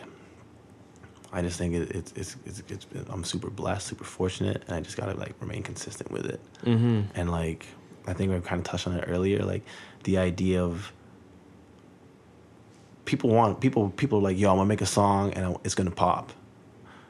[1.34, 4.76] I just think it, it's it's it's, it's been, I'm super blessed, super fortunate, and
[4.76, 6.40] I just gotta like remain consistent with it.
[6.64, 7.02] Mm-hmm.
[7.16, 7.68] And like
[8.08, 9.64] I think we kind of touched on it earlier, like
[10.06, 10.92] the idea of
[13.06, 15.92] people want people people are like yo, I'm gonna make a song and it's gonna
[15.92, 16.32] pop,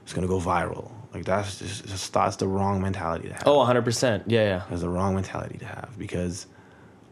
[0.04, 0.92] it's gonna go viral.
[1.14, 3.44] Like that's just, just that's the wrong mentality to have.
[3.48, 4.24] Oh, 100%.
[4.28, 4.64] Yeah, yeah.
[4.70, 6.46] That's the wrong mentality to have because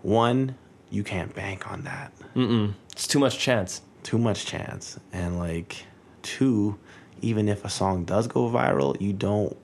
[0.04, 0.56] one,
[0.90, 2.12] you can't bank on that.
[2.36, 2.74] Mm-mm.
[2.92, 3.82] It's too much chance.
[4.04, 5.00] Too much chance.
[5.12, 5.86] And like
[6.22, 6.78] two,
[7.22, 9.56] even if a song does go viral, you don't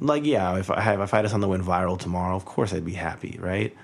[0.00, 2.44] like yeah, if I have if I had a song that went viral tomorrow, of
[2.44, 3.74] course I'd be happy, right?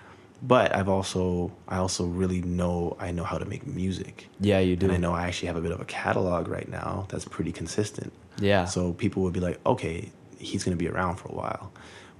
[0.42, 4.28] But I've also I also really know I know how to make music.
[4.40, 4.86] Yeah, you do.
[4.86, 7.52] And I know I actually have a bit of a catalog right now that's pretty
[7.52, 8.12] consistent.
[8.40, 8.64] Yeah.
[8.64, 11.72] So people would be like, okay, he's going to be around for a while.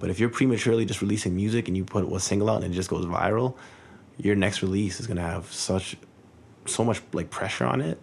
[0.03, 2.75] But if you're prematurely just releasing music and you put a single out and it
[2.75, 3.55] just goes viral,
[4.17, 5.95] your next release is going to have such
[6.65, 7.97] so much like pressure on it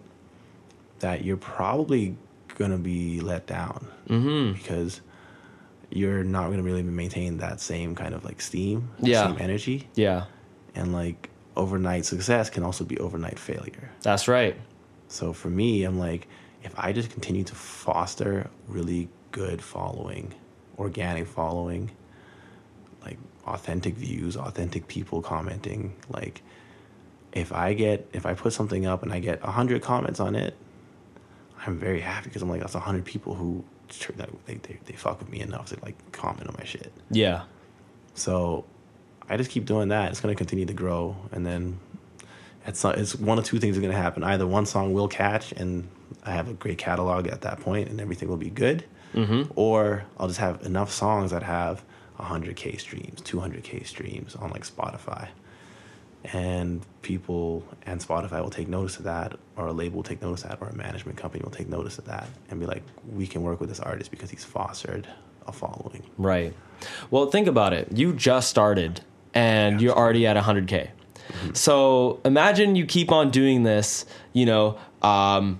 [0.97, 2.17] that you're probably
[2.57, 4.53] going to be let down mm-hmm.
[4.53, 5.01] because
[5.91, 9.27] you're not going to really maintain that same kind of like steam, Yeah.
[9.27, 10.25] same energy, Yeah.
[10.73, 13.91] and like overnight success can also be overnight failure.
[14.01, 14.55] That's right.
[15.07, 16.27] So for me, I'm like,
[16.63, 20.33] if I just continue to foster really good following,
[20.81, 21.91] organic following,
[23.03, 26.41] like authentic views, authentic people commenting, like
[27.31, 30.55] if I get if I put something up and I get hundred comments on it,
[31.65, 33.63] I'm very happy because I'm like that's hundred people who
[34.17, 36.91] that they, they they fuck with me enough to like comment on my shit.
[37.09, 37.43] Yeah.
[38.13, 38.65] So
[39.29, 40.11] I just keep doing that.
[40.11, 41.79] It's gonna continue to grow, and then
[42.65, 44.23] it's not, it's one of two things are gonna happen.
[44.23, 45.87] Either one song will catch, and
[46.23, 48.83] I have a great catalog at that point, and everything will be good,
[49.55, 51.83] or I'll just have enough songs that have
[52.19, 55.29] 100k streams, 200k streams on like Spotify,
[56.25, 60.43] and people and Spotify will take notice of that, or a label will take notice
[60.43, 63.25] of that, or a management company will take notice of that, and be like, we
[63.27, 65.07] can work with this artist because he's fostered
[65.47, 66.03] a following.
[66.17, 66.53] Right.
[67.09, 67.91] Well, think about it.
[67.91, 69.01] You just started
[69.33, 70.89] and you're already at 100K.
[71.53, 75.59] So imagine you keep on doing this, you know, um,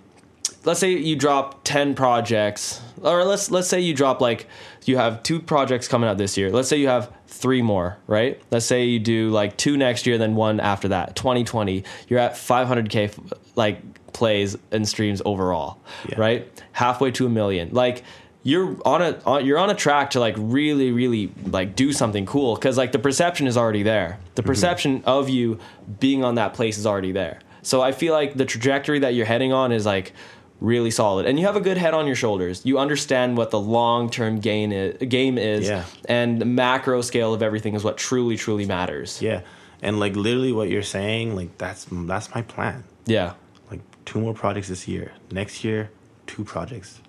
[0.64, 4.48] let's say you drop 10 projects or let's let's say you drop like
[4.86, 6.52] you have two projects coming out this year.
[6.52, 8.42] Let's say you have three more, right?
[8.52, 11.16] Let's say you do like two next year then one after that.
[11.16, 13.82] 2020, you're at 500k like
[14.14, 16.20] plays and streams overall, Yeah.
[16.20, 16.64] right?
[16.74, 17.70] Halfway to a million.
[17.72, 18.04] Like
[18.44, 22.26] you're on a on, you're on a track to like really really like do something
[22.26, 24.20] cool cuz like the perception is already there.
[24.36, 24.48] The mm-hmm.
[24.48, 25.60] perception of you
[26.00, 27.40] being on that place is already there.
[27.64, 30.14] So I feel like the trajectory that you're heading on is like
[30.62, 32.62] really solid and you have a good head on your shoulders.
[32.64, 35.84] You understand what the long-term gain is, game is Yeah.
[36.08, 39.22] and the macro scale of everything is what truly truly matters.
[39.22, 39.42] Yeah,
[39.82, 42.84] and like literally what you're saying, like that's that's my plan.
[43.08, 43.34] Yeah.
[43.72, 45.12] Like two more projects this year.
[45.32, 45.90] Next year,
[46.28, 47.02] two projects,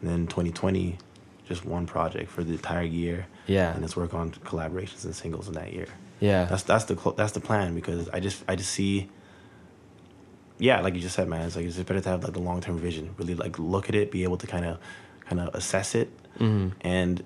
[0.00, 0.98] and then 2020,
[1.46, 3.26] just one project for the entire year.
[3.46, 3.72] Yeah.
[3.72, 5.86] and let's work on collaborations and singles in that year.
[6.20, 6.44] Yeah.
[6.46, 9.08] That's that's the that's the plan because I just I just see.
[10.58, 12.60] Yeah, like you just said, man, it's like it's better to have like the long
[12.60, 13.14] term vision.
[13.18, 14.78] Really like look at it, be able to kind of
[15.26, 16.10] kind of assess it,
[16.80, 17.24] and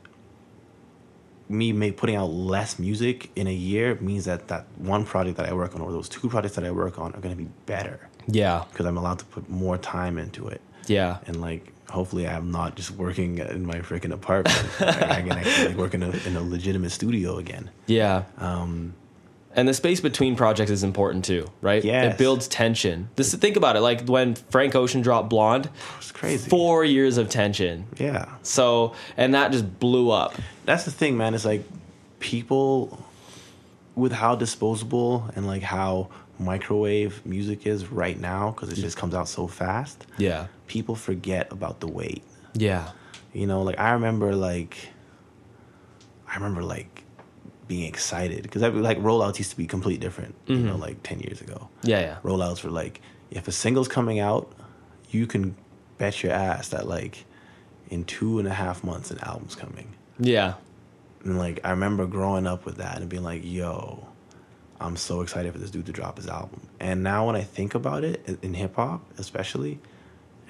[1.49, 5.49] me make, putting out less music in a year means that that one project that
[5.49, 7.51] I work on or those two projects that I work on are going to be
[7.67, 8.65] better yeah.
[8.71, 10.61] because I'm allowed to put more time into it.
[10.87, 11.19] Yeah.
[11.27, 14.59] And like, hopefully, I'm not just working in my freaking apartment.
[14.81, 17.71] I can actually like, work in a, in a legitimate studio again.
[17.87, 18.25] Yeah.
[18.39, 18.95] Um,
[19.55, 21.85] And the space between projects is important too, right?
[21.85, 23.11] Yeah, It builds tension.
[23.17, 26.49] This think about it, like when Frank Ocean dropped Blonde, it's crazy.
[26.49, 27.87] four years of tension.
[27.99, 30.35] Yeah, So and that just blew up.
[30.65, 31.35] that's the thing, man.
[31.35, 31.65] It's like
[32.19, 33.05] people
[33.95, 39.15] with how disposable and like how microwave music is right now because it just comes
[39.15, 40.07] out so fast.
[40.17, 40.47] Yeah.
[40.67, 42.25] People forget about the wait.
[42.55, 42.91] Yeah.
[43.35, 44.89] You know, like I remember like
[46.27, 47.02] I remember like
[47.73, 50.35] being excited because I like rollouts used to be completely different.
[50.47, 51.71] You know, like ten years ago.
[51.83, 52.17] Yeah, yeah.
[52.23, 53.01] Rollouts were like
[53.31, 54.53] if a single's coming out,
[55.09, 55.57] you can
[55.97, 57.25] bet your ass that like
[57.89, 59.95] in two and a half months an album's coming.
[60.19, 60.55] Yeah.
[61.25, 64.07] And like I remember growing up with that and being like, yo,
[64.79, 66.61] I'm so excited for this dude to drop his album.
[66.79, 69.79] And now when I think about it in- hip hop, especially,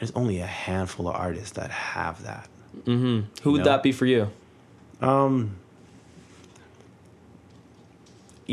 [0.01, 2.49] there's only a handful of artists that have that.
[2.87, 3.65] Who would know?
[3.65, 4.29] that be for you?
[5.01, 5.57] Um,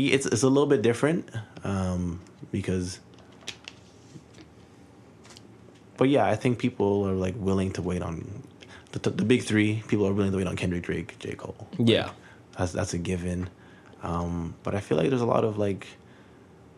[0.08, 1.28] it's it's a little bit different,
[1.64, 2.20] um,
[2.50, 3.00] because.
[5.96, 8.42] But yeah, I think people are like willing to wait on
[8.92, 9.82] the, the, the big three.
[9.88, 11.68] People are willing to wait on Kendrick, Drake, J Cole.
[11.78, 12.10] Yeah.
[12.56, 13.50] That's that's a given.
[14.02, 15.86] Um, but I feel like there's a lot of like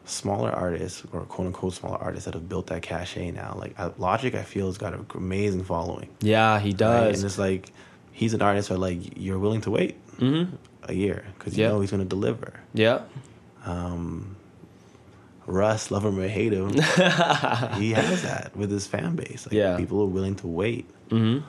[0.04, 3.54] smaller artists or quote unquote smaller artists that have built that cachet now.
[3.56, 6.08] Like Logic, I feel has got an amazing following.
[6.20, 6.76] Yeah, he right?
[6.76, 7.18] does.
[7.18, 7.70] And it's like
[8.12, 9.96] he's an artist that like you're willing to wait
[10.84, 11.70] a year because you Yeah.
[11.70, 12.54] know he's going to deliver.
[12.74, 13.02] yeah.
[13.64, 14.36] Um,
[15.46, 16.70] Russ, love him or hate him,
[17.80, 19.46] he has that with his fan base.
[19.46, 19.76] Like, Yeah.
[19.76, 20.88] people are willing to wait.
[21.10, 21.40] Mm-hmm.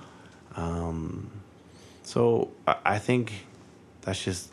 [0.60, 1.30] Um,
[2.04, 3.34] so I, I think
[4.02, 4.50] that's just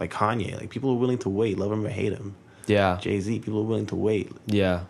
[0.00, 0.58] like Kanye.
[0.58, 2.34] Like people are willing to wait, love him or hate him.
[2.66, 2.98] Yeah.
[3.00, 4.80] Jay Z, people are willing to wait Yeah.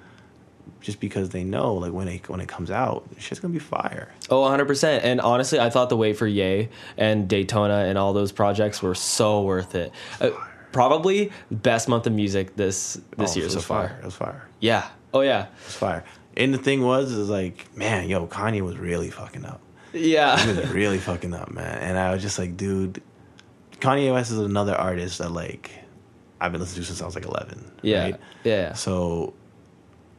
[0.80, 4.08] Just because they know like when it when it comes out, shit's gonna be fire.
[4.28, 5.00] Oh, 100%.
[5.02, 8.94] And honestly, I thought the wait for Ye and Daytona and all those projects were
[8.94, 9.92] so worth it.
[10.20, 10.30] Uh,
[10.72, 13.88] probably best month of music this this Oh, year so far.
[13.88, 13.98] fire.
[14.00, 14.48] It was fire.
[14.60, 14.86] Yeah.
[15.14, 15.44] Oh yeah.
[15.44, 16.04] It was fire.
[16.36, 19.60] And the thing was, is like, man, yo, Kanye was really fucking up.
[19.92, 20.34] He Yeah.
[20.46, 21.78] was really fucking up, man.
[21.78, 23.00] And I was just like, dude,
[23.80, 25.70] Kanye West is another artist that like
[26.40, 27.70] I've been listening to since I was like 11.
[27.82, 28.02] Yeah.
[28.02, 28.20] Right?
[28.42, 28.72] Yeah.
[28.74, 29.32] So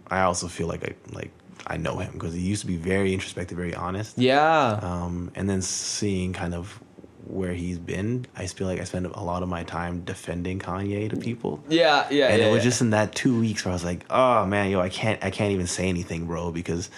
[0.08, 1.32] I also feel like I like
[1.68, 4.18] I know him because he used to be very introspective, very honest.
[4.18, 4.80] Yeah.
[4.82, 6.80] Um, and then seeing kind of
[7.28, 11.10] where he's been, I feel like I spend a lot of my time defending Kanye
[11.10, 11.64] to people.
[11.68, 12.08] Yeah.
[12.12, 12.28] Yeah.
[12.28, 12.70] And yeah, it was yeah.
[12.70, 15.32] just in that two weeks where I was like, oh man, yo, I can't I
[15.32, 16.90] can't even say anything, bro, because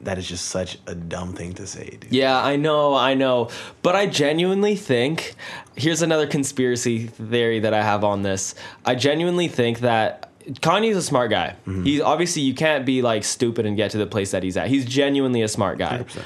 [0.00, 2.12] that is just such a dumb thing to say, dude.
[2.12, 3.50] Yeah, I know, I know.
[3.82, 5.34] But I genuinely think
[5.76, 8.54] here's another conspiracy theory that I have on this.
[8.84, 11.56] I genuinely think that Kanye's a smart guy.
[11.66, 11.84] Mm-hmm.
[11.84, 14.68] He's obviously you can't be like stupid and get to the place that he's at.
[14.68, 15.98] He's genuinely a smart guy.
[15.98, 16.22] 100%.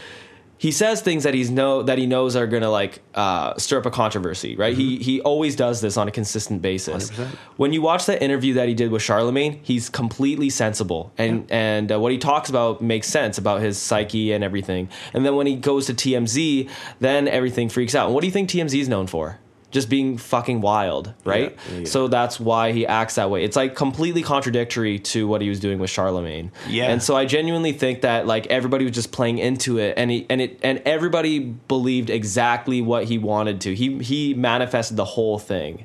[0.58, 3.86] he says things that he's know that he knows are gonna like uh, stir up
[3.86, 4.74] a controversy, right?
[4.74, 7.10] He he always does this on a consistent basis.
[7.10, 7.26] 100%.
[7.56, 11.92] When you watch that interview that he did with Charlemagne, he's completely sensible, and and
[11.92, 14.88] uh, what he talks about makes sense about his psyche and everything.
[15.12, 18.06] And then when he goes to TMZ, then everything freaks out.
[18.06, 19.38] And what do you think TMZ is known for?
[19.72, 21.56] Just being fucking wild, right?
[21.72, 21.84] yeah, yeah.
[21.86, 23.42] So that's why he acts that way.
[23.44, 26.52] It's like completely contradictory to what he was doing with Charlemagne.
[26.68, 26.84] Yeah.
[26.90, 30.24] And so I genuinely think that like everybody was just playing into it and he
[30.30, 33.74] and it and everybody believed exactly what he wanted to.
[33.74, 35.84] He he manifested the whole thing.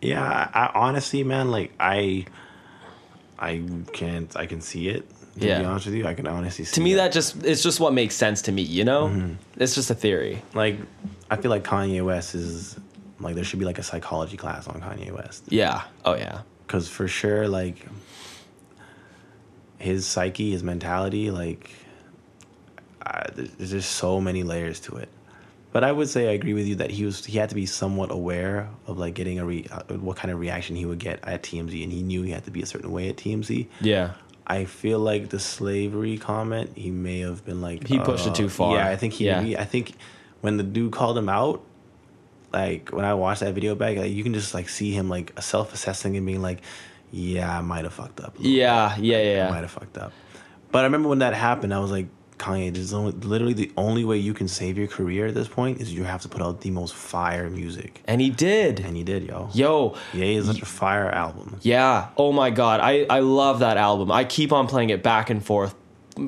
[0.00, 0.22] Yeah,
[0.54, 2.24] I, I honestly, man, like I,
[3.38, 3.62] I
[3.92, 5.08] can't, I can see it.
[5.40, 5.58] To Yeah.
[5.60, 6.74] be honest with you, I can honestly see.
[6.74, 6.96] To me it.
[6.96, 9.08] that just it's just what makes sense to me, you know?
[9.08, 9.34] Mm-hmm.
[9.62, 10.42] It's just a theory.
[10.54, 10.76] like,
[11.30, 12.76] I feel like Kanye West is
[13.20, 15.82] like there should be like a psychology class on Kanye West Yeah.
[16.04, 16.42] Oh yeah.
[16.66, 17.84] because for sure, like
[19.78, 21.70] his psyche, his mentality, like
[23.04, 25.08] uh, there's just so many layers to it.
[25.70, 27.66] But I would say I agree with you that he was he had to be
[27.66, 31.20] somewhat aware of like getting a re, uh, what kind of reaction he would get
[31.24, 33.66] at TMZ, and he knew he had to be a certain way at TMZ.
[33.80, 34.12] Yeah.
[34.46, 38.34] I feel like the slavery comment, he may have been like He pushed it uh,
[38.34, 38.76] too far.
[38.76, 39.26] Yeah, I think he.
[39.26, 39.42] Yeah.
[39.42, 39.92] he- I think
[40.40, 41.62] when the dude called him out,
[42.52, 45.32] like when I watched that video back, like, you can just like see him like
[45.40, 46.60] self-assessing and being like,
[47.10, 49.46] "Yeah, I might have fucked up." Yeah, little Yeah, yeah.
[49.48, 50.12] I might have fucked up.
[50.72, 53.72] But I remember when that happened, I was like, Kanye, this is only, literally the
[53.76, 56.40] only way you can save your career at this point is you have to put
[56.42, 58.78] out the most fire music, And he did.
[58.80, 59.48] and he did, yo.
[59.54, 61.58] Yo, Ye is such a fire album.
[61.62, 62.08] Yeah.
[62.16, 62.80] Oh my god.
[62.80, 64.12] I I love that album.
[64.12, 65.74] I keep on playing it back and forth,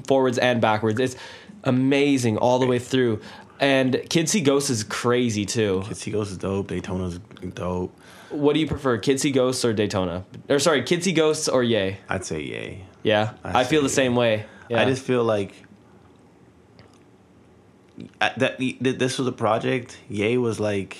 [0.09, 0.99] forwards and backwards.
[0.99, 1.16] It's
[1.64, 3.21] amazing all the way through.
[3.61, 5.83] And Kid See Ghosts is crazy too.
[5.87, 6.69] Kids See Ghosts is dope.
[6.69, 7.19] Daytona's
[7.55, 7.95] dope.
[8.31, 10.25] What do you prefer, Kid See Ghosts or Daytona?
[10.49, 11.99] Or sorry, Kid See Ghosts or Ye?
[12.09, 12.85] I'd say yay.
[13.03, 13.35] Yeah.
[13.45, 14.47] I I feel the same way.
[14.71, 14.81] Yeah.
[14.81, 15.53] I just feel like
[18.21, 19.99] I- that this was a project.
[20.09, 20.97] Ye was like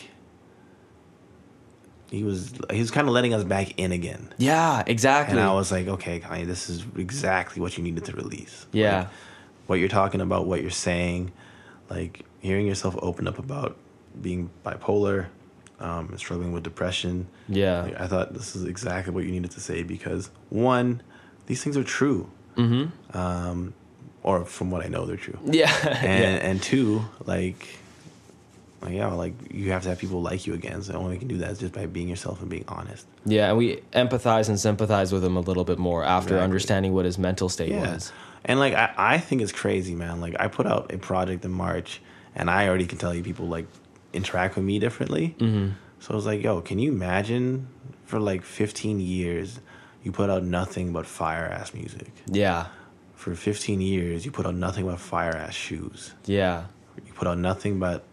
[2.11, 5.39] he was he was kind of letting us back in again, yeah, exactly.
[5.39, 8.67] and I was like, okay, Kanye, this is exactly what you needed to release.
[8.73, 8.99] Yeah.
[8.99, 9.09] Like,
[9.69, 11.31] what you're talking about, what you're saying,
[11.89, 13.77] like hearing yourself open up about
[14.21, 15.27] being bipolar,
[15.79, 17.27] um, and struggling with depression.
[17.49, 17.83] Yeah.
[17.83, 21.03] Like, I thought this is exactly what you needed to say because one,
[21.47, 22.31] these things are true.
[22.57, 23.17] Mm-hmm.
[23.17, 23.73] Um,
[24.23, 25.39] or from what I know, they're true.
[25.47, 25.71] yeah.
[26.03, 26.49] And yeah.
[26.49, 27.67] and two, like,
[28.83, 30.83] like yeah, like you have to have people like you again.
[30.83, 32.65] So the only way you can do that is just by being yourself and being
[32.69, 33.07] honest.
[33.25, 36.45] Yeah, and we empathize and sympathize with him a little bit more after Exactly.
[36.45, 37.93] understanding what his mental state Yeah.
[37.95, 38.13] was.
[38.45, 40.21] And like I, I think it's crazy, man.
[40.21, 42.01] Like I put out a project in March,
[42.35, 43.67] and I already can tell you people like
[44.13, 45.35] interact with me differently.
[45.39, 45.73] Mm-hmm.
[46.01, 47.69] So I was like, yo, can you imagine
[48.05, 49.61] for like 15 years
[50.03, 52.11] you put out nothing but fire ass music?
[52.27, 52.67] Yeah.
[53.15, 56.15] For 15 years you put out nothing but fire ass shoes.
[56.25, 56.65] Yeah.
[57.05, 58.05] You put out nothing but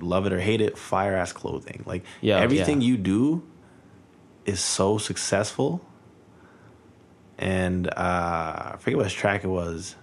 [0.00, 1.82] love it or hate it, fire ass clothing.
[1.86, 2.88] Like Yeah, everything yeah.
[2.88, 3.42] you do
[4.44, 5.84] is so successful.
[7.38, 9.96] And uh, I forget what track it was.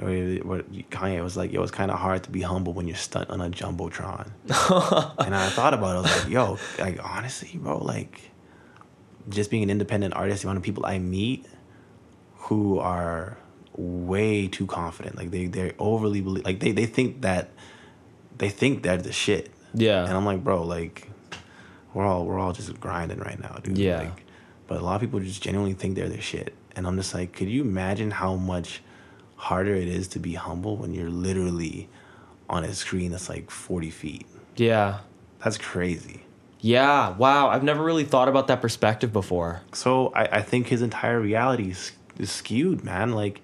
[0.00, 3.30] What Kanye was like, yo, it's kind of hard to be humble when you're stuck
[3.30, 4.26] on a jumbotron.
[5.18, 5.98] and I thought about it.
[5.98, 8.30] I was like, yo, like honestly, bro, like
[9.28, 11.46] just being an independent artist, the amount of people I meet
[12.36, 13.36] who are
[13.74, 15.16] way too confident.
[15.16, 17.50] Like they they're overly belie- like they they think that
[18.38, 19.50] they think they're the shit.
[19.74, 20.04] Yeah.
[20.04, 21.08] And I'm like, bro, like
[21.94, 23.78] we're all we're all just grinding right now, dude.
[23.78, 23.98] Yeah.
[23.98, 24.24] Like,
[24.66, 26.54] but a lot of people just genuinely think they're the shit.
[26.76, 28.82] And I'm just like, could you imagine how much
[29.40, 31.88] harder it is to be humble when you're literally
[32.48, 34.26] on a screen that's like 40 feet?
[34.56, 34.98] Yeah.
[35.42, 36.24] That's crazy.
[36.60, 37.16] Yeah.
[37.16, 37.48] Wow.
[37.48, 39.62] I've never really thought about that perspective before.
[39.72, 43.12] So I, I think his entire reality is, is skewed, man.
[43.12, 43.40] Like,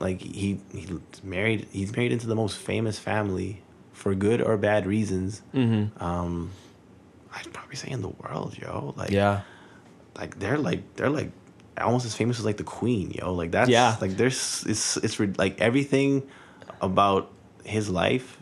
[0.00, 0.90] like he he's
[1.22, 1.66] married.
[1.72, 3.62] He's married into the most famous family
[3.92, 5.40] for good or bad reasons.
[5.54, 6.02] Mm-hmm.
[6.04, 6.50] Um,
[7.34, 8.92] I'd probably say in the world, yo.
[8.96, 9.42] Like, Yeah.
[10.18, 11.30] like they're like they're like
[11.80, 13.32] almost as famous as like the Queen, yo.
[13.34, 13.96] Like that's Yeah.
[14.00, 16.22] Like there's it's it's like everything
[16.80, 17.30] about
[17.64, 18.38] his life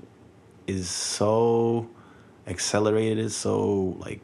[0.66, 1.88] is so
[2.46, 4.20] accelerated, is so like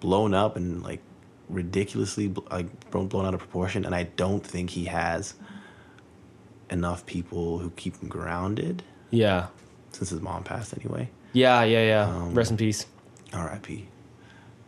[0.00, 1.00] blown up and like
[1.48, 3.84] ridiculously like blown blown out of proportion.
[3.84, 5.34] And I don't think he has
[6.70, 9.48] enough people who keep him grounded Yeah.
[9.92, 11.10] since his mom passed anyway.
[11.32, 11.62] Yeah.
[11.64, 11.84] Yeah.
[11.84, 12.08] Yeah.
[12.08, 12.86] Um, Rest in peace.
[13.32, 13.88] R.I.P.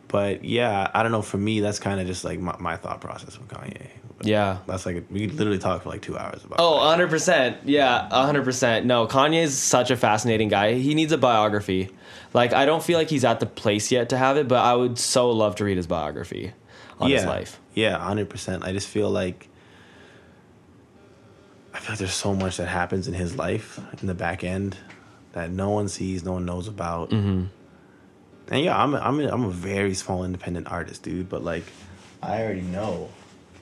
[0.09, 1.23] But yeah, I don't know.
[1.23, 3.89] For me, that's kind of just like my, my thought process with Kanye.
[4.19, 4.59] But Yeah.
[4.67, 6.61] that's like we could literally talk for like two hours about.
[6.61, 7.09] Oh, Kanye.
[7.09, 7.57] 100%.
[7.65, 8.85] Yeah, 100%.
[8.85, 10.75] No, Kanye's such a fascinating guy.
[10.75, 11.91] He needs a biography.
[12.33, 14.75] Like, I don't feel like he's at the place yet to have it, but I
[14.75, 16.53] would so love to read his biography
[17.01, 17.61] on yeah, his life.
[17.75, 18.65] Yeah, hundred percent.
[18.65, 19.49] I just feel like
[21.75, 24.77] I feel like there's so much that happens in his life in the back end
[25.33, 27.11] that no one sees, no one knows about.
[27.11, 27.47] Mm-hmm.
[28.51, 31.29] And yeah, I'm a, I'm a, I'm a very small independent artist, dude.
[31.29, 31.65] But like,
[32.23, 33.09] I already know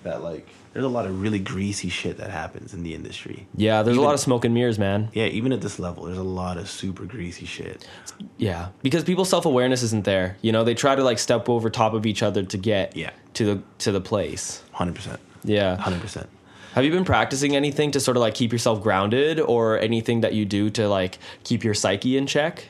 [0.02, 3.46] that like there's a lot of really greasy shit that happens in the industry.
[3.56, 5.08] Yeah, there's Even- a lot of smoke and mirrors, man.
[5.14, 7.88] Yeah, even at this level, there's a lot of super greasy shit.
[8.36, 10.36] Yeah, because people's self awareness isn't there.
[10.42, 13.10] You know, they try to like step over top of each other to get Yeah.
[13.34, 14.62] to the to the place.
[14.72, 15.20] Hundred percent.
[15.44, 15.76] Yeah.
[15.76, 16.28] Hundred percent.
[16.74, 20.34] Have you been practicing anything to sort of like keep yourself grounded, or anything that
[20.34, 22.66] you do to like keep your psyche in check?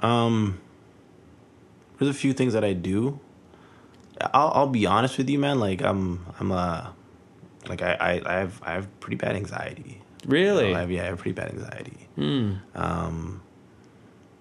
[0.00, 0.58] Um,
[1.98, 3.20] there's a few things that I do.
[4.20, 5.60] I'll I'll be honest with you, man.
[5.60, 6.94] Like I'm I'm a
[7.68, 10.00] like I I, I have I have pretty bad anxiety.
[10.26, 10.66] Really?
[10.68, 12.08] You know, I have, yeah, I have pretty bad anxiety.
[12.74, 13.40] Um,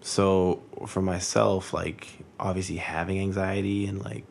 [0.02, 2.08] so for myself, like
[2.40, 4.26] obviously having anxiety and like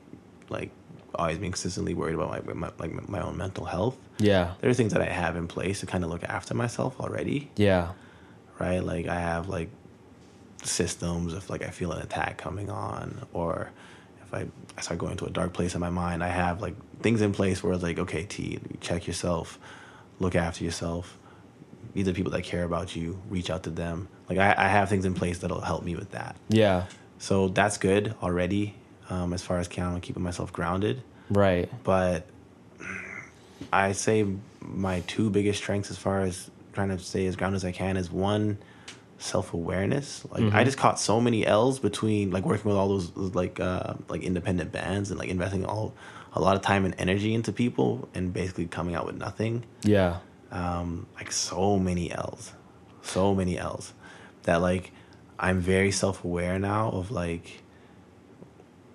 [0.49, 0.70] like
[1.14, 3.97] always being consistently worried about my, my like my own mental health.
[4.18, 4.55] Yeah.
[4.61, 7.51] There are things that I have in place to kind of look after myself already
[7.57, 7.93] Yeah.
[8.59, 8.81] right?
[8.83, 9.70] Like I have like
[10.67, 13.71] systems if like I feel an attack coming on or
[14.23, 14.47] if I,
[14.77, 17.33] I start going to a dark place in my mind, I have like things in
[17.33, 19.59] place where it's like, okay, T, check yourself,
[20.19, 21.19] look after yourself.
[21.95, 24.09] These are people that care about you, reach out to them.
[24.29, 26.37] Like I, I have things in place that'll help me with that.
[26.49, 26.87] Yeah.
[27.19, 28.75] So that's good already,
[29.09, 31.03] um, as far as kind of keeping myself grounded.
[31.31, 31.71] Right.
[31.85, 32.27] But
[33.73, 34.27] I say
[34.61, 37.97] my two biggest strengths as far as trying to stay as grounded as I can
[37.97, 38.59] is one
[39.19, 40.25] self awareness.
[40.31, 43.59] Like I just caught so many L's between like working with all those those, like
[43.61, 45.95] uh, like independent bands and like investing all
[46.33, 49.64] a lot of time and energy into people and basically coming out with nothing.
[49.83, 50.19] Yeah.
[50.53, 52.53] Um, like so many L's,
[53.03, 53.95] so many L's
[54.43, 54.93] that like
[55.39, 57.62] I'm very self aware now of like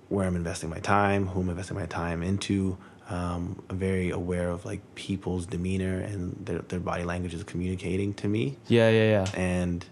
[0.09, 2.77] where I'm investing my time, who I'm investing my time into.
[3.09, 8.13] Um, I'm very aware of like people's demeanor and their their body language is communicating
[8.15, 8.89] to me, Yeah.
[8.89, 9.09] Yeah.
[9.09, 9.25] Yeah.
[9.39, 9.85] and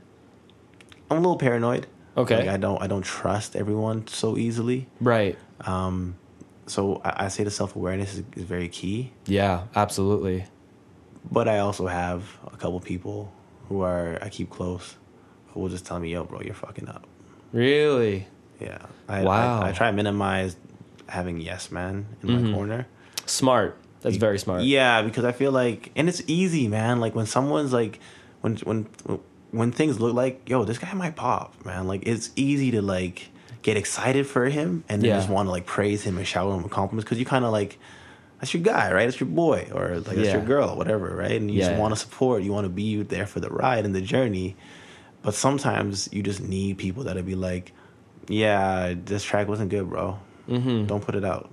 [1.10, 1.88] I'm a little paranoid.
[2.18, 2.38] Okay.
[2.38, 4.88] like I don't I don't trust everyone so easily.
[5.00, 5.38] Right.
[5.62, 6.16] Um,
[6.68, 9.12] so I, I say the self awareness is, is very key.
[9.26, 9.64] Yeah.
[9.76, 10.46] Absolutely.
[11.32, 13.32] But I also have a couple people
[13.68, 14.96] who are I keep close
[15.50, 17.06] who will just tell me, "Yo, bro, you're fucking up."
[17.54, 18.28] Really.
[18.60, 18.80] Yeah.
[19.08, 19.62] I, Wow.
[19.62, 20.56] I, I try to minimize
[21.08, 22.48] having yes man in Mm-hmm.
[22.48, 22.88] my corner.
[23.26, 23.78] Smart.
[24.02, 24.64] That's very smart.
[24.64, 27.00] Yeah, because I feel like, and it's easy, man.
[27.00, 28.00] Like when someone's like,
[28.42, 28.88] when when
[29.52, 31.88] when things look like, yo, this guy might pop, man.
[31.88, 33.30] Like it's easy to like
[33.62, 35.18] get excited for him and then Yeah.
[35.18, 37.52] just want to like praise him and shower him with compliments because you kind of
[37.52, 37.78] like.
[38.40, 39.04] That's your guy, right?
[39.04, 41.34] That's your boy, or like that's your girl, whatever, right?
[41.34, 41.68] And you Yeah.
[41.68, 42.42] just want to support.
[42.42, 44.56] You want to be there for the ride and the journey.
[45.24, 47.74] But sometimes you just need people that'll be like,
[48.30, 50.20] "Yeah, this track wasn't good, bro.
[50.48, 50.86] Mm-hmm.
[50.86, 51.50] Don't put it out."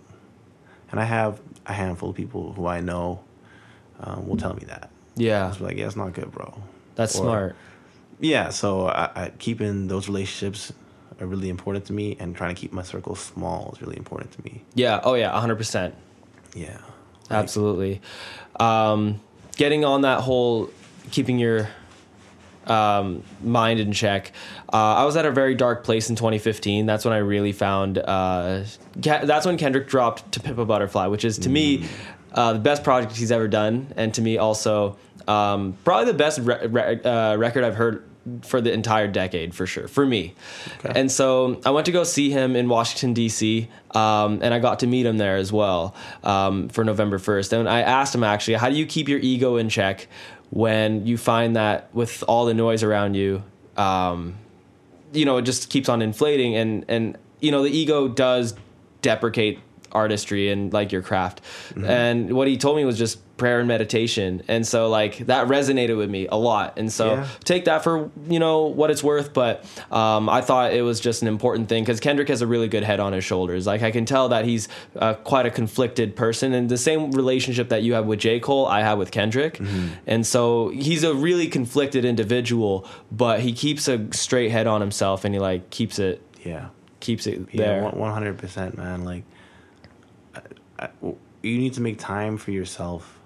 [0.92, 3.18] And I have a handful of people who I know
[3.98, 4.88] um, will tell me that.
[5.16, 5.48] Yeah.
[5.48, 6.54] It's like, yeah, it's not good, bro.
[6.94, 7.56] That's Or- smart.
[8.20, 10.72] Yeah, so I, I, keeping those relationships
[11.20, 14.32] are really important to me, and trying to keep my circle small is really important
[14.32, 14.62] to me.
[14.74, 15.00] Yeah.
[15.02, 15.38] Oh yeah.
[15.38, 15.94] hundred percent.
[16.54, 16.78] Yeah,
[17.30, 18.00] Absolutely.
[18.58, 19.20] Um,
[19.56, 20.70] getting on that whole
[21.10, 21.68] keeping your
[22.66, 24.32] um, mind in check.
[24.72, 26.86] Uh, I was at a very dark place in 2015.
[26.86, 27.98] That's when I really found.
[27.98, 28.64] Uh,
[28.98, 31.86] Ke- that's when Kendrick dropped "To Pimp a Butterfly," which is to me
[32.32, 34.96] uh, the best project he's ever done, and to me also
[35.28, 38.04] um, probably the best re- re- uh, record I've heard
[38.42, 40.34] for the entire decade for sure for me.
[40.84, 40.98] Okay.
[40.98, 43.68] And so I went to go see him in Washington D.C.
[43.92, 47.52] Um, and I got to meet him there as well um, for November 1st.
[47.52, 50.08] And I asked him actually, how do you keep your ego in check
[50.50, 53.42] when you find that with all the noise around you,
[53.76, 54.34] um,
[55.12, 58.54] you know, it just keeps on inflating and and you know the ego does
[59.02, 59.60] deprecate
[59.96, 61.40] artistry and like your craft.
[61.76, 64.42] And what he told me was just prayer and meditation.
[64.48, 66.78] And so like that resonated with me a lot.
[66.78, 67.26] And so Yeah.
[67.44, 69.52] take that for you know what it's worth but
[69.92, 72.82] um, i thought it was just an important thing because kendrick has a really good
[72.82, 76.52] head on his shoulders like i can tell that he's uh, quite a conflicted person
[76.54, 79.60] and the same relationship that you have with j cole i have with kendrick
[80.06, 85.24] and so he's a really conflicted individual but he keeps a straight head on himself
[85.24, 86.68] and he like keeps it yeah,
[87.00, 89.04] keeps it yeah, there one hundred percent, man.
[89.04, 89.24] Like,
[91.02, 93.18] you need to make time for yourself,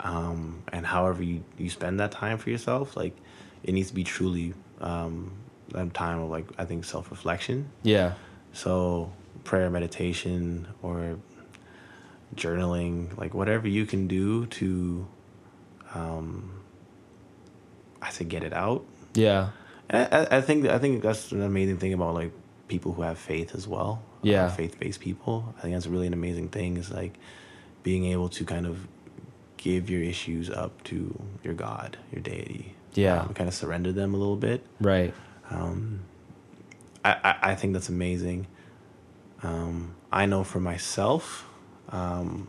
[0.00, 3.16] um, and however you you spend that time for yourself, like,
[3.62, 5.32] it needs to be truly um,
[5.74, 7.70] a time of like I think self reflection.
[7.82, 8.14] yeah
[8.52, 9.12] So
[9.44, 11.18] prayer, meditation, or
[12.34, 15.06] journaling, like whatever you can do to,
[15.94, 16.62] um,
[18.00, 18.84] I say get it out.
[19.14, 19.50] yeah
[19.90, 22.32] I, I think I think that's an amazing thing about like
[22.68, 24.02] people who have faith as well.
[24.22, 24.48] Yeah.
[24.50, 25.54] faith based people.
[25.58, 26.76] I think that's really an amazing thing.
[26.76, 27.14] Is like
[27.82, 28.86] being able to kind of
[29.56, 32.74] give your issues up to your God, your deity.
[32.94, 33.20] Yeah.
[33.22, 34.64] um, kind of surrender them a little bit.
[34.80, 35.12] Right.
[35.50, 36.00] Um,
[37.04, 38.46] I, I, I think that's amazing.
[39.42, 41.46] Um, I know for myself,
[41.90, 42.48] um,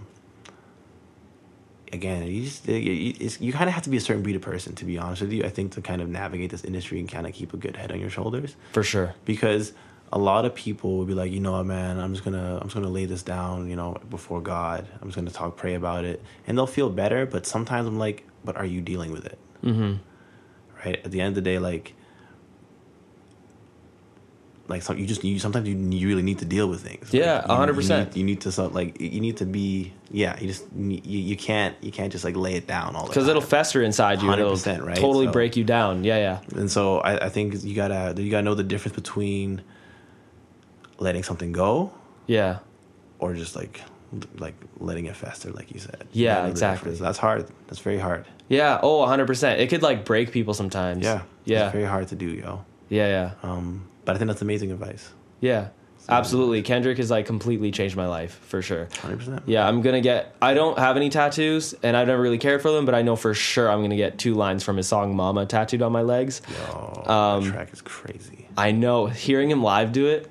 [1.91, 4.75] again, you just you, you kind of have to be a certain breed of person,
[4.75, 5.43] to be honest with you.
[5.43, 7.91] I think to kind of navigate this industry and kind of keep a good head
[7.91, 9.13] on your shoulders, For sure.
[9.25, 9.73] because
[10.11, 12.63] a lot of people will be like, you know what, man, I'm just gonna I'm
[12.63, 14.87] just gonna lay this down, you know, before God.
[15.01, 17.25] I'm just gonna talk, pray about it, and they'll feel better.
[17.25, 19.37] But sometimes I'm like, but are you dealing with it?
[19.63, 19.95] Mm-hmm.
[20.85, 21.01] right?
[21.05, 21.93] At the end of the day, like,
[24.67, 27.11] like some, you just you sometimes you, you really need to deal with things.
[27.13, 27.75] Yeah, Like, 100%.
[27.89, 30.39] You need, you need to so, like you need to be yeah.
[30.39, 33.27] You just you, you can't you can't just like lay it down all the Because
[33.27, 34.29] it'll fester inside you.
[34.29, 34.95] 100%, right?
[34.95, 36.03] totally So- break you down.
[36.03, 36.59] Yeah, yeah.
[36.59, 39.61] and so I, I think you gotta you gotta know the difference between
[40.99, 41.91] letting something go
[42.27, 42.59] Yeah.
[43.19, 43.81] or just like
[44.39, 46.07] like letting it fester, like you said.
[46.11, 46.93] Yeah, You gotta know the exactly.
[46.95, 47.45] That's hard.
[47.67, 48.25] That's very hard.
[48.47, 48.79] Yeah.
[48.81, 49.59] Oh, 100%.
[49.59, 51.03] It could like break people sometimes.
[51.05, 51.65] Yeah, Yeah.
[51.65, 52.65] It's very hard to do, yo.
[52.89, 53.31] Yeah, yeah.
[53.43, 55.09] Um, but I think that's amazing advice.
[55.41, 55.67] Yeah.
[56.07, 56.63] Absolutely.
[56.63, 58.87] Kendrick has like completely changed my life for sure.
[58.99, 59.43] Hundred percent.
[59.45, 60.33] Yeah, I'm gonna get.
[60.41, 63.15] I don't have any tattoos, and I've never really cared for them, but I know
[63.15, 66.41] for sure I'm gonna get two lines from his song "Mama" tattooed on my legs.
[66.49, 68.47] Yo, Um, that track is crazy.
[68.57, 70.27] I know hearing him live do it,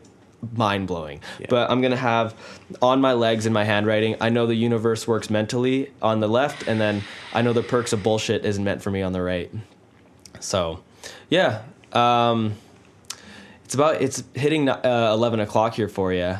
[0.54, 1.20] mind blowing.
[1.38, 1.46] Yeah.
[1.50, 2.34] But I'm gonna have
[2.80, 4.16] on my legs in my handwriting.
[4.20, 7.92] I know the universe works mentally on the left, and then I know the perks
[7.92, 9.50] of bullshit isn't meant for me on the right.
[10.40, 10.82] So,
[11.28, 11.62] yeah,
[11.92, 12.54] um,
[13.64, 16.38] it's about it's hitting uh, eleven o'clock here for you.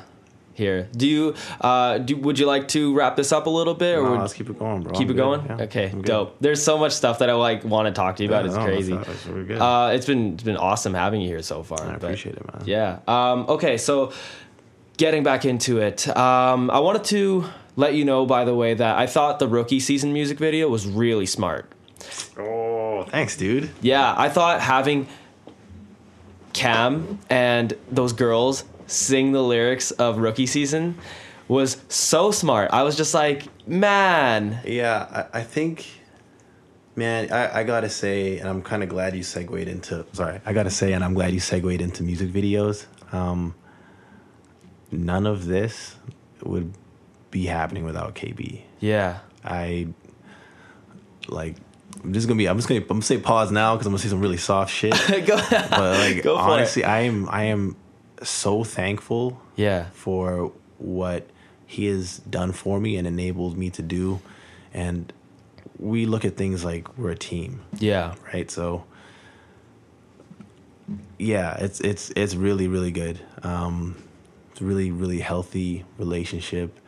[0.59, 2.17] Here, do you uh, do?
[2.17, 4.51] Would you like to wrap this up a little bit, or No, would, let's keep
[4.51, 4.91] it going, bro.
[4.93, 5.17] keep I'm it good.
[5.17, 5.47] going?
[5.47, 6.37] Yeah, okay, dope.
[6.41, 8.43] There's so much stuff that I like want to talk to you about.
[8.45, 8.93] Yeah, it's no, crazy.
[8.97, 9.61] that's- that's- we're good.
[9.61, 11.81] Uh, it's been it's been awesome having you here so far.
[11.81, 12.63] I but- appreciate it, man.
[12.67, 12.99] yeah.
[13.07, 14.13] Um, okay, so
[14.97, 17.45] getting back into it, um, I wanted to
[17.77, 20.89] let you know, by the way, that I thought the rookie season music video was
[20.89, 21.71] really smart.
[22.37, 23.71] Oh, thanks, dude.
[23.81, 25.07] Yeah, I thought having
[26.59, 30.99] Cam and those girls sing the lyrics of rookie season
[31.47, 32.71] was so smart.
[32.73, 34.61] I was just like, man.
[34.65, 35.87] Yeah, I, I think,
[36.97, 40.05] man, I, I gotta say, and I'm kind of glad you segued into.
[40.13, 42.87] Sorry, I gotta say, and I'm glad you segued into music videos.
[43.13, 43.55] Um,
[44.91, 45.97] none of this
[46.43, 46.73] would
[47.31, 48.63] be happening without KB.
[48.81, 49.21] Yeah.
[49.45, 49.89] I
[51.29, 51.57] like.
[52.05, 52.49] I'm just gonna be.
[52.49, 52.81] I'm just gonna.
[52.83, 54.93] I'm gonna say pause now because I'm gonna say some really soft shit.
[55.27, 55.37] Go.
[55.51, 57.29] but like Go for honestly, I am.
[57.31, 57.77] I am
[58.23, 59.87] so thankful Yeah.
[59.93, 61.27] for what
[61.67, 64.21] he has done for me and enabled me to do.
[64.73, 65.13] And
[65.79, 68.15] we look at things like we're a team, Yeah.
[68.33, 68.51] right?
[68.51, 68.85] So
[71.19, 73.21] yeah, it's it's it's really really good.
[73.43, 73.97] Um,
[74.53, 76.79] it's a really really healthy relationship,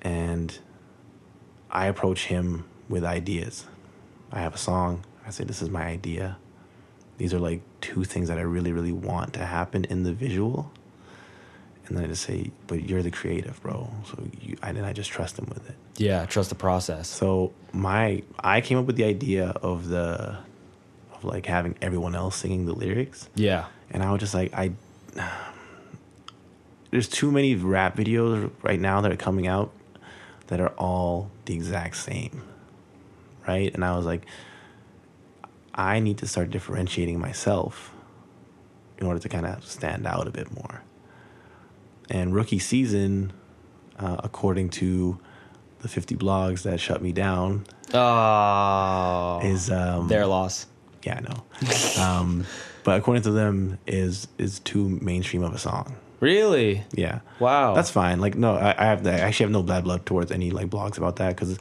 [0.00, 0.56] and
[1.70, 3.66] I approach him with ideas.
[4.32, 5.04] I have a song.
[5.26, 6.36] I say this is my idea.
[7.18, 10.70] These are like two things that I really really want to happen in the visual.
[11.86, 13.90] And then I just say, but you're the creative, bro.
[14.08, 15.74] So you, and then I just trust him with it.
[15.96, 16.24] Yeah.
[16.26, 17.08] Trust the process.
[17.08, 20.38] So my, I came up with the idea of the,
[21.12, 23.66] of like having everyone else singing the lyrics, Yeah.
[23.90, 24.72] and I was just like, I,
[26.90, 29.72] there's too many rap videos right now that are coming out
[30.46, 32.42] that are all the exact same,
[33.46, 33.72] right?
[33.74, 34.26] And I was like,
[35.74, 37.92] I need to start differentiating myself
[38.98, 40.82] in order to kind of stand out a bit more.
[42.10, 43.32] And rookie season,
[43.98, 45.18] uh, according to
[45.80, 47.64] the 50 blogs that shut me down,
[47.94, 49.40] Oh.
[49.42, 50.66] is um, their loss.
[51.04, 52.02] yeah, I know.
[52.02, 52.46] um,
[52.84, 55.94] but according to them, is is too mainstream of a song.
[56.20, 56.84] Really?
[56.92, 57.20] Yeah.
[57.40, 57.74] Wow.
[57.74, 58.20] That's fine.
[58.20, 60.96] Like, no, I, I have I actually have no bad blood towards any like blogs
[60.98, 61.58] about that because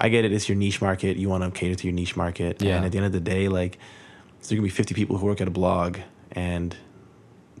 [0.00, 0.32] I get it.
[0.32, 1.16] It's your niche market.
[1.18, 2.62] You want to cater to your niche market.
[2.62, 2.76] Yeah.
[2.76, 3.78] And at the end of the day, like,
[4.40, 5.98] so there can be fifty people who work at a blog,
[6.32, 6.74] and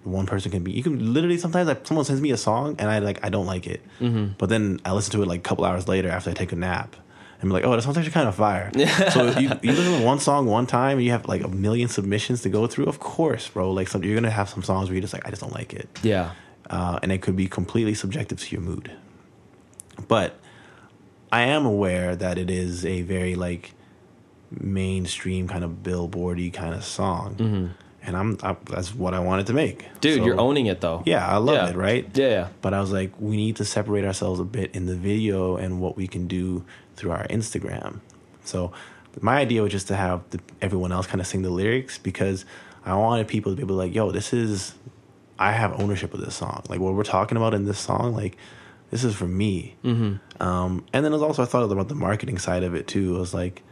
[0.04, 0.72] one person can be.
[0.72, 3.46] You can literally sometimes like someone sends me a song and I like I don't
[3.46, 4.32] like it, Mm-hmm.
[4.38, 6.56] but then I listen to it like a couple hours later after I take a
[6.56, 6.96] nap.
[7.42, 8.70] And be like, oh, that song's actually kind of fire.
[9.12, 11.48] so if you, you listen to one song one time and you have like a
[11.48, 12.84] million submissions to go through.
[12.84, 13.72] Of course, bro.
[13.72, 15.72] Like, some, you're gonna have some songs where you're just like, I just don't like
[15.72, 16.32] it Yeah.
[16.68, 18.92] uh, and it could be completely subjective to your mood.
[20.08, 20.38] But
[21.32, 23.72] I am aware that it is a very like
[24.50, 29.52] mainstream kind of billboardy kind of song, and I'm I, that's what I wanted to
[29.52, 29.84] make.
[29.84, 29.98] Mm-hmm.
[30.00, 31.02] Dude, So, you're owning it though.
[31.06, 31.68] Yeah, I love Yeah.
[31.70, 32.08] it, right?
[32.14, 32.48] Yeah, yeah.
[32.62, 35.80] But I was like, we need to separate ourselves a bit in the video and
[35.80, 36.64] what we can do
[36.96, 38.00] through our Instagram.
[38.44, 38.72] So
[39.20, 42.44] my idea was just to have the, everyone else kind of sing the lyrics because
[42.84, 44.74] I wanted people to be able to like, yo, this is,
[45.38, 46.62] I have ownership of this song.
[46.68, 48.36] Like what we're talking about in this song, like
[48.90, 49.76] this is for me.
[49.84, 50.42] Mm-hmm.
[50.42, 53.16] Um, and then it was also I thought about the marketing side of it too.
[53.16, 53.62] It was like,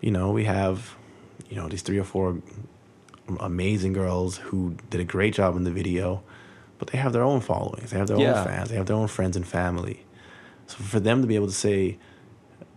[0.00, 0.94] you know, we have,
[1.48, 2.38] you know, these three or four
[3.40, 6.22] amazing girls who did a great job in the video,
[6.78, 7.90] but they have their own followings.
[7.90, 8.38] They have their Yeah.
[8.40, 8.68] own fans.
[8.70, 10.04] They have their own friends and family.
[10.66, 11.98] So for them to be able to say,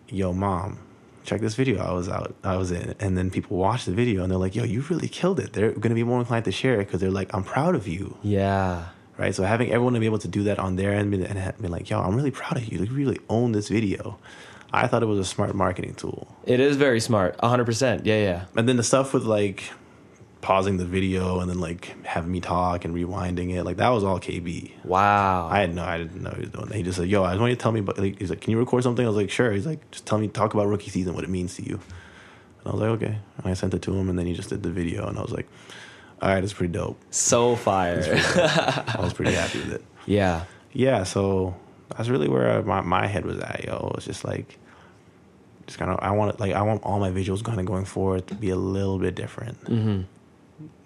[0.10, 0.80] "Yo, mom."
[1.24, 4.24] Check this video I was out, I was in, and then people watch the video
[4.24, 6.54] and they're like, "Yo, you really killed it." They're going to be more inclined to
[6.54, 8.86] share it because they're like, "I'm proud of you." Yeah.
[9.18, 9.34] Right?
[9.34, 11.90] So having everyone to be able to do that on their end and be like,
[11.90, 12.80] "Yo, I'm really proud of you.
[12.80, 14.18] You really own this video."
[14.72, 16.28] I thought it was a smart marketing tool.
[16.46, 17.38] It is very smart.
[17.38, 18.02] 100%.
[18.06, 18.46] Yeah, yeah.
[18.56, 19.64] And then the stuff with like
[20.42, 24.04] pausing the video and then like having me talk and rewinding it, like that was
[24.04, 24.72] all KB.
[24.84, 25.48] Wow.
[25.50, 26.76] I had no, I didn't know he was doing that.
[26.76, 28.42] He just said, "Yo, I just want you to tell me." About, like, he's like,
[28.42, 30.68] "Can you record something?" I was like, "Sure." He's like, "Just tell me, talk about
[30.68, 31.80] rookie season, what it means to you."
[32.60, 34.50] And I was like, "Okay." And I sent it to him, and then he just
[34.50, 35.48] did the video, and I was like,
[36.22, 38.02] "All right, it's pretty dope." so fire.
[38.06, 39.84] I was pretty happy with it.
[40.06, 40.46] yeah.
[40.74, 41.56] yeah, so
[41.96, 43.94] that's really where my, my head was at, yo.
[43.96, 44.58] It's just like,
[45.66, 48.28] just kind of, I want like, I want all my visuals kind of going forward
[48.28, 49.64] to be a little bit different.
[49.66, 50.02] Mm-hmm.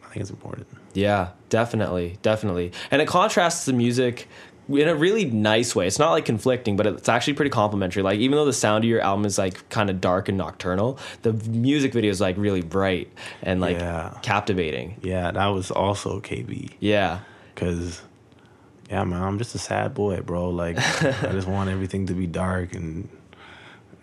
[0.03, 0.67] I think it's important.
[0.93, 2.73] Yeah, definitely, definitely.
[2.89, 4.27] And it contrasts the music
[4.75, 5.87] in a really nice way.
[5.87, 8.03] It's not like conflicting, but it's actually pretty complimentary.
[8.03, 10.97] Like even though the sound of your album is like kind of dark and nocturnal,
[11.23, 13.11] the music video is like really bright
[13.43, 14.17] and like Yeah.
[14.21, 14.95] captivating.
[15.01, 16.71] Yeah, that was also KB.
[16.79, 17.19] Yeah.
[17.55, 18.01] Cause,
[18.89, 20.49] yeah, man, I'm just a sad boy, bro.
[20.49, 23.07] Like, I just want everything to be dark and,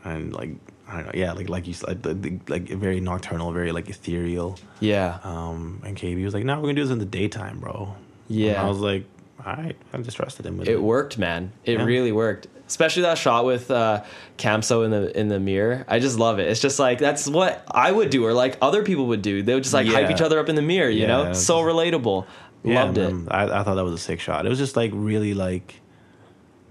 [0.04, 0.50] and like,
[0.90, 4.58] I don't know, yeah, like like you said, like, like very nocturnal, very like ethereal.
[4.80, 5.18] Yeah.
[5.22, 7.94] Um, and KB was like, "No, we're gonna do this in the daytime, bro."
[8.26, 8.52] Yeah.
[8.52, 9.04] And I was like,
[9.46, 10.82] "All right," I just trusted him with It it.
[10.82, 11.52] worked, man.
[11.64, 11.84] It Yeah.
[11.84, 12.46] really worked.
[12.66, 14.02] Especially that shot with uh,
[14.36, 15.84] Camso in the in the mirror.
[15.88, 16.48] I just love it.
[16.48, 19.42] It's just like that's what I would do, or like other people would do.
[19.42, 20.90] They would just like hype each other up in the mirror.
[20.90, 22.26] You Yeah, know, so relatable.
[22.64, 23.14] Yeah, Loved it.
[23.30, 24.44] I, I thought that was a sick shot.
[24.44, 25.80] It was just like really like,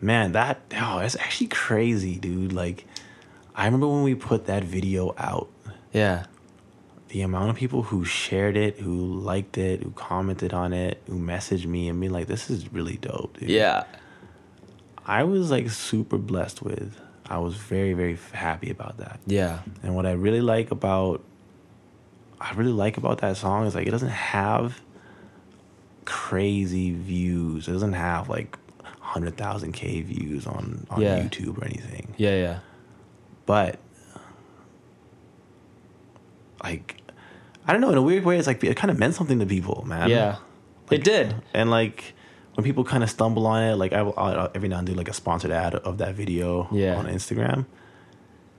[0.02, 2.53] man, that oh, it's actually crazy, dude.
[2.53, 2.85] Like,
[3.56, 5.49] I remember when we put that video out,
[5.94, 6.26] Yeah.
[7.10, 11.18] The amount of people who shared it, who liked it, who commented on it, who
[11.18, 13.50] messaged me and be like, "This is really dope." Dude.
[13.50, 13.84] Yeah.
[15.06, 17.00] I was like super blessed with.
[17.30, 19.20] I was very very happy about that.
[19.26, 19.60] Yeah.
[19.84, 21.24] And what I really like about
[22.40, 24.82] I really like about that song is like it doesn't have
[26.06, 27.68] crazy views.
[27.68, 31.20] It doesn't have like 100,000 K views on on Yeah.
[31.22, 32.14] YouTube or anything.
[32.18, 32.36] Yeah.
[32.36, 32.60] Yeah.
[33.46, 33.80] But
[36.64, 37.02] like
[37.68, 39.46] I don't know in a weird way it's like it kind of meant something to
[39.46, 40.10] people, man.
[40.10, 40.38] Yeah.
[40.92, 41.36] it did.
[41.54, 42.14] And like
[42.56, 44.96] when people kind of stumble on it, like I will I'll every now and then
[44.96, 46.96] do like a sponsored ad of that video Yeah.
[46.98, 47.66] on Instagram.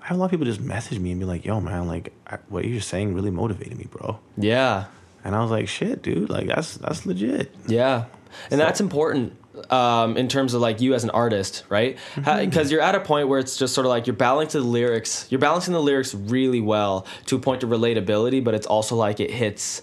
[0.03, 2.13] I have a lot of people just message me and be like, "Yo, man, like
[2.27, 4.85] I, what you're saying really motivated me, bro." Yeah.
[5.25, 8.05] And I was like, "Shit, dude, like that's that's legit." Yeah.
[8.51, 9.37] And that's important
[9.71, 11.99] um, in terms of like you as an artist, right?
[12.17, 15.27] Because you're at a point where it's just sort of like you're balancing the lyrics,
[15.31, 19.21] you're balancing the lyrics really well to a point of relatability, but it's also like
[19.21, 19.83] it hits,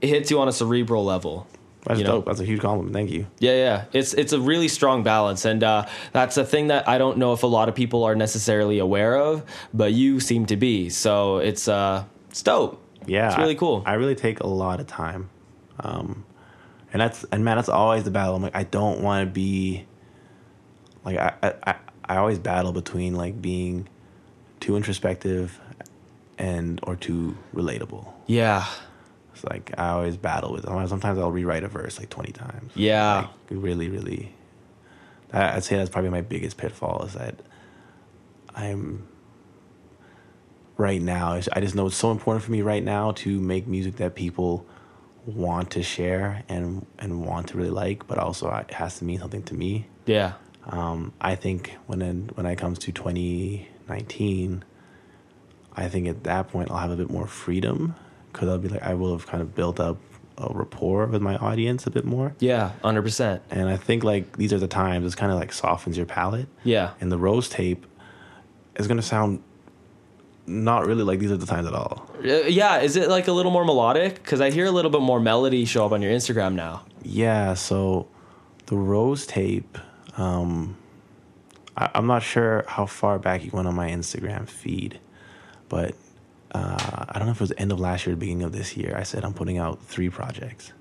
[0.00, 1.46] it hits you on a cerebral level.
[1.84, 2.12] That's you know?
[2.12, 2.26] dope.
[2.26, 2.94] That's a huge compliment.
[2.94, 3.26] Thank you.
[3.38, 3.84] Yeah, yeah.
[3.92, 7.34] It's it's a really strong balance, and uh, that's a thing that I don't know
[7.34, 10.88] if a lot of people are necessarily aware of, but you seem to be.
[10.88, 12.82] So it's uh, it's dope.
[13.06, 13.82] Yeah, it's really I- cool.
[13.84, 15.28] I, really take a lot of time,
[15.80, 16.24] um,
[16.94, 18.36] and that's and man, that's always the battle.
[18.36, 19.84] I'm like, I don't want to be
[21.04, 23.88] like I, I I always battle between like being
[24.60, 25.60] too introspective
[26.38, 28.06] and or too relatable.
[28.26, 28.64] yeah,
[29.34, 30.62] It's like I always battle with.
[30.64, 30.86] Them.
[30.86, 32.72] Sometimes I'll rewrite a verse like twenty times.
[32.76, 33.26] Yeah.
[33.26, 34.32] like, really, really.
[35.32, 37.34] I'd say that's probably my biggest pitfall is that
[38.54, 39.08] I'm
[40.76, 41.40] right now.
[41.52, 44.64] I just know it's so important for me right now to make music that people
[45.26, 49.18] want to share and and want to really like, but also it has to mean
[49.20, 49.86] something to me.
[50.06, 50.32] yeah,
[50.66, 54.64] Um, I think when it, when it comes to 2019,
[55.76, 57.94] I think at that point I'll have a bit more freedom
[58.32, 59.96] because I'll be like I will have kind of built up
[60.36, 63.42] a rapport with my audience a bit more, yeah, hundred percent.
[63.50, 66.48] and I think like these are the times it's kind of like softens your palate.
[66.64, 67.86] Yeah, And the rose tape
[68.76, 69.42] is gonna sound
[70.46, 72.08] not really like these are the times at all.
[72.18, 72.78] Uh, yeah.
[72.80, 74.14] Is it like a little more melodic?
[74.14, 76.82] Because I hear a little bit more melody show up on your Instagram now.
[77.02, 78.08] Yeah, so
[78.66, 79.78] the rose tape,
[80.16, 80.76] um,
[81.76, 85.00] I, I'm not sure how far back you went on my Instagram feed,
[85.68, 85.94] but
[86.52, 88.52] uh, I don't know if it was the end of last year or beginning of
[88.52, 88.94] this year.
[88.96, 90.72] I said I'm putting out three projects.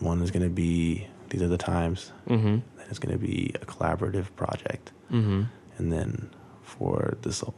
[0.00, 2.46] One is going to be These Are the Times, Mm-hmm.
[2.76, 5.42] then it's going to be a collaborative project, Mm-hmm.
[5.78, 6.30] and then
[6.62, 7.54] for the soul.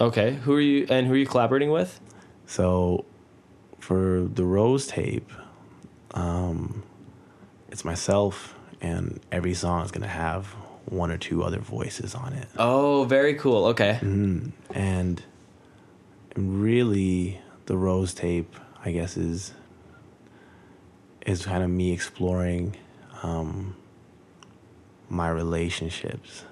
[0.00, 0.34] Okay.
[0.34, 2.00] Who are you and who are you collaborating with?
[2.46, 3.04] So
[3.78, 5.30] for the rose tape,
[6.12, 6.82] um,
[7.70, 10.46] it's myself, and every song is gonna have
[10.86, 12.48] one or two other voices on it.
[12.58, 13.66] Oh, very cool.
[13.66, 13.98] Okay.
[14.02, 15.22] and
[16.36, 18.54] really the rose tape
[18.84, 19.52] i guess is
[21.26, 22.76] is kind of me exploring
[23.22, 23.74] um,
[25.10, 26.44] my relationships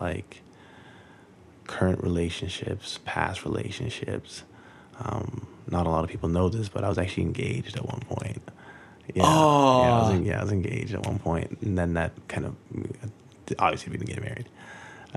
[0.00, 0.42] like
[1.66, 4.42] current relationships past relationships
[5.00, 8.00] um, not a lot of people know this but i was actually engaged at one
[8.00, 8.42] point
[9.14, 12.12] yeah, yeah, I was, en- yeah, I was engaged at one point, and then that
[12.28, 12.54] kind of
[13.58, 14.48] obviously we didn't get married.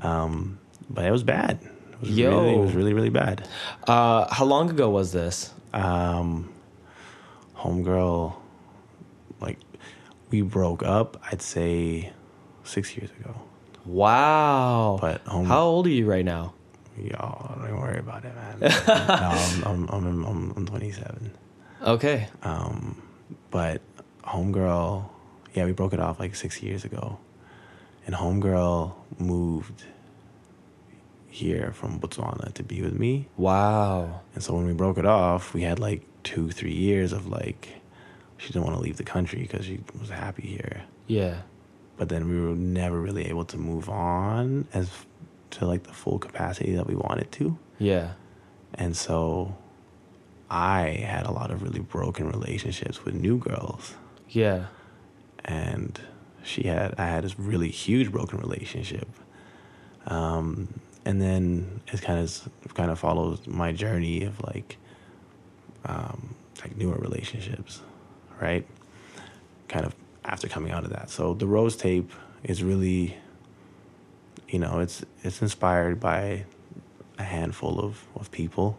[0.02, 0.60] Um,
[0.90, 1.60] but it was bad.
[1.64, 2.32] It was Yo.
[2.32, 3.48] really, it was really, really bad.
[3.88, 5.54] Uh, how long ago was this?
[5.74, 6.52] Um,
[7.56, 8.36] homegirl,
[9.40, 9.60] like
[10.30, 11.22] we broke up.
[11.32, 12.12] I'd say
[12.64, 13.36] six years ago.
[13.86, 14.98] Wow.
[15.00, 16.54] But home- how old are you right now?
[16.98, 18.58] Y'all don't worry about it, man.
[18.62, 21.32] no, I'm, I'm, I'm, I'm, I'm 27.
[21.84, 22.30] Okay.
[22.42, 23.02] Um,
[23.52, 23.82] but
[24.24, 25.10] homegirl,
[25.54, 27.20] yeah, we broke it off like six years ago,
[28.06, 29.84] and homegirl moved
[31.28, 33.28] here from Botswana to be with me.
[33.36, 34.22] Wow.
[34.34, 37.76] And so when we broke it off, we had like two, three years of like,
[38.38, 40.84] she didn't want to leave the country because she was happy here.
[41.08, 41.42] Yeah.
[41.98, 44.90] But then we were never really able to move on as
[45.52, 47.58] to like the full capacity that we wanted to.
[47.80, 48.14] Yeah.
[48.74, 49.56] And so
[50.50, 53.96] I had a lot of really broken relationships with new girls.
[54.30, 54.66] Yeah.
[55.46, 56.00] And
[56.44, 59.08] she had, I had this really huge broken relationship.
[60.08, 60.68] Um,
[61.06, 64.78] and then it kind of kind of follows my journey of like
[65.86, 67.82] um, like newer relationships,
[68.42, 68.66] right?
[69.68, 69.96] Kind of
[70.26, 71.10] after coming out of that.
[71.10, 72.12] So the rose tape
[72.44, 73.16] is really,
[74.50, 76.46] you know, it's it's inspired by
[77.18, 78.78] a handful of of people,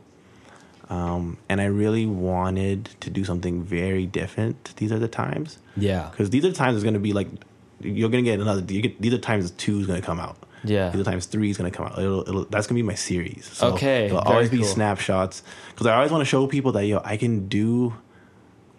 [0.89, 4.75] um, and I really wanted to do something very different.
[4.77, 6.09] These are the times Yeah.
[6.11, 7.29] because these are the times it's going to be like
[7.81, 8.61] you're going to get another.
[8.73, 10.37] You get, these are times two is going to come out.
[10.65, 10.91] Yeah.
[10.91, 11.99] These are times three is going to come out.
[11.99, 13.49] It'll, it'll, that's going to be my series.
[13.53, 14.67] So Okay, It'll always be cool.
[14.67, 17.95] snapshots because I always want to show people that yo I can do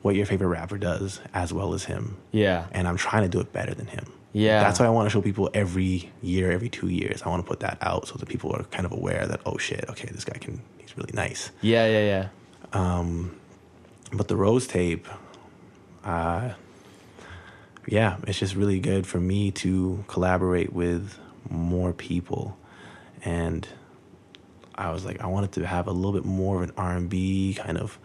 [0.01, 2.65] what your favorite rapper does as well as him, Yeah.
[2.71, 4.05] and I'm trying to do it better than him.
[4.33, 4.59] Yeah.
[4.61, 7.23] That's why I want to show people every year, every two years.
[7.23, 9.57] I want to put that out so that people are kind of aware that oh
[9.57, 11.49] shit, okay, this guy can he's really nice.
[11.61, 11.87] Yeah.
[11.87, 12.29] Yeah.
[12.73, 13.03] Yeah.
[14.13, 15.05] But the rose tape,
[16.05, 16.51] uh,
[17.87, 21.17] yeah, it's just really good for me to collaborate with
[21.49, 22.57] more people,
[23.25, 23.67] and
[24.75, 27.09] I was like, I wanted to have a little bit more of an R and
[27.09, 27.97] B kind of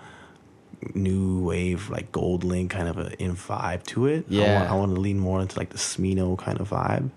[0.94, 4.26] new wave, like GoldLink kind of a in vibe to it.
[4.30, 4.54] I Yeah.
[4.58, 7.10] want, I want to lean more into like the Smino kind of vibe,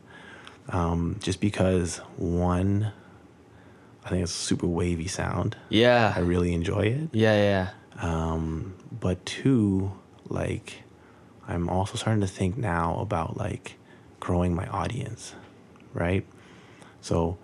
[0.69, 2.91] um, just because one,
[4.05, 5.57] I think it's a super wavy sound.
[5.69, 6.13] Yeah.
[6.15, 7.09] I really enjoy it.
[7.11, 7.33] Yeah.
[7.35, 7.69] Yeah.
[8.01, 9.91] Um, but two,
[10.29, 10.83] like,
[11.47, 13.75] I'm also starting to think now about like
[14.19, 15.33] growing my audience,
[15.93, 16.25] right?
[17.01, 17.37] So,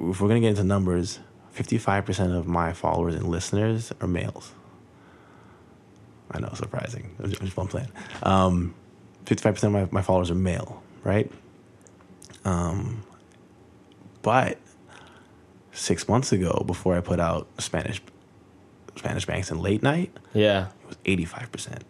[0.00, 1.20] if we're gonna get into numbers,
[1.54, 4.52] 55% of my followers and listeners are males.
[6.30, 7.14] I know, surprising.
[7.22, 7.90] I'm just, I'm playing.
[8.22, 8.74] Um,
[9.26, 11.30] 55% of my, my followers are male, right?
[12.44, 13.02] Um,
[14.22, 14.58] but
[15.72, 18.00] six months ago, before I put out Spanish
[18.96, 20.68] Spanish Banks and Late Night, Yeah.
[20.82, 20.96] it was
[21.30, 21.80] 85%.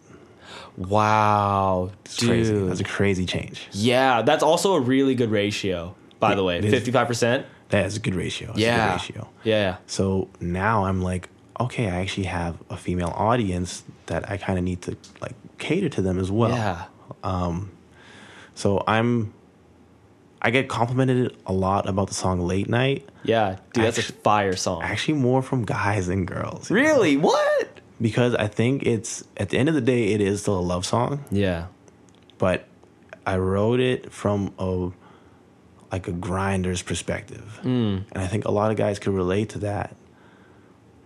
[0.77, 1.91] Wow.
[2.05, 2.29] It's Dude.
[2.29, 2.53] crazy.
[2.65, 3.67] That's a crazy change.
[3.71, 4.21] yeah.
[4.21, 6.61] That's also a really good ratio, by the way.
[6.61, 7.45] 55%.
[7.73, 8.47] That is a good ratio.
[8.47, 8.85] That's Yeah.
[8.85, 9.29] a good ratio.
[9.43, 9.75] Yeah.
[9.87, 11.29] So now I'm like,
[11.59, 15.89] okay, I actually have a female audience that I kind of need to like cater
[15.89, 16.51] to them as well.
[16.51, 16.85] Yeah.
[17.23, 17.71] Um,
[18.55, 19.33] So I'm,
[20.41, 23.07] I get complimented a lot about the song Late Night.
[23.23, 23.57] Yeah.
[23.73, 24.83] Dude, that's a fire song.
[24.83, 26.69] Actually, more from guys than girls.
[26.69, 26.81] you know?
[26.83, 27.17] Really?
[27.17, 27.79] What?
[28.01, 30.85] Because I think it's at the end of the day, it is still a love
[30.85, 31.23] song.
[31.31, 31.67] Yeah.
[32.37, 32.67] but
[33.25, 34.91] I wrote it from a
[35.93, 38.03] like a grinder's perspective, Mm.
[38.11, 39.95] and I think a lot of guys could relate to that,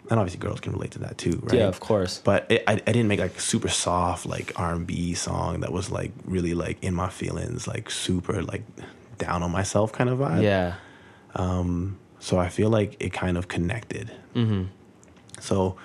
[0.10, 1.60] and obviously girls can relate to that too, right?
[1.60, 2.22] Yeah, of course.
[2.24, 5.60] But it, I, I didn't make like a super soft like R and B song
[5.60, 8.64] that was like really like in my feelings, like super like
[9.18, 10.44] down on myself kind of vibe.
[10.44, 10.76] Yeah.
[12.20, 14.12] So I feel like it kind of connected.
[14.36, 14.64] Mm-hmm.
[15.40, 15.78] So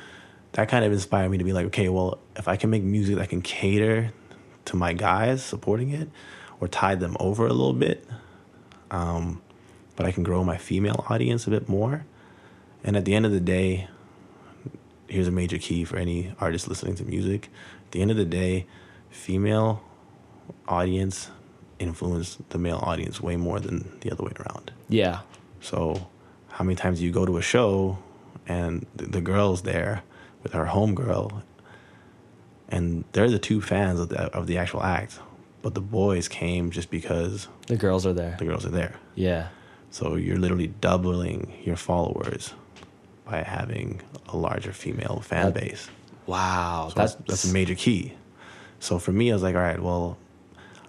[0.53, 3.17] that kind of inspired me to be like, okay, well, if I can make music
[3.17, 4.13] that can cater
[4.67, 6.09] to my guys supporting it
[6.61, 8.07] or tide them over a little bit,
[8.93, 9.43] um,
[9.97, 12.05] but I can grow my female audience a bit more.
[12.85, 13.89] And at the end of the day,
[15.09, 17.49] here's a major key for any artist listening to music.
[17.87, 18.67] At the end of the day,
[19.11, 19.83] female
[20.69, 21.31] audience
[21.79, 24.73] influence the male audience way more than the other way around.
[24.89, 25.21] Yeah.
[25.61, 26.09] So,
[26.49, 27.99] how many times do you go to a show
[28.47, 30.03] and the, the girl's there
[30.43, 31.43] with her homegirl,
[32.69, 35.19] and they're the two fans of the of the actual act,
[35.63, 38.37] but the boys came just because The girls are there.
[38.39, 38.97] the girls are there.
[39.15, 39.49] Yeah.
[39.91, 42.55] So you're literally doubling your followers
[43.25, 45.89] by having a larger female fan That- base.
[46.27, 46.89] Wow.
[46.89, 48.15] So that's that's a major key.
[48.81, 50.17] So for me, I was like, all right, well,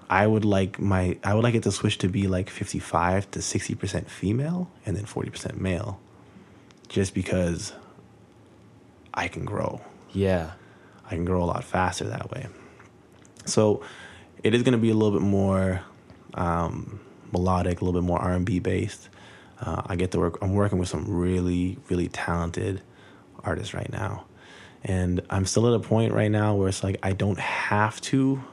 [0.09, 3.41] I would like my I would like it to switch to be like 55 to
[3.41, 5.99] 60 percent female and then 40 percent male,
[6.87, 7.73] just because
[9.13, 9.81] I can grow.
[10.13, 10.51] yeah.
[11.05, 12.47] I can grow a lot faster that way.
[13.45, 13.83] So
[14.43, 15.81] it is going to be a little bit more
[16.33, 16.99] um,
[17.31, 19.09] melodic, a little bit more R and B based.
[19.59, 20.37] Uh, I get to work.
[20.41, 22.81] I'm working with some really, really talented
[23.43, 24.25] artists right now,
[24.83, 28.43] and I'm still at a point right now where it's like I don't have to.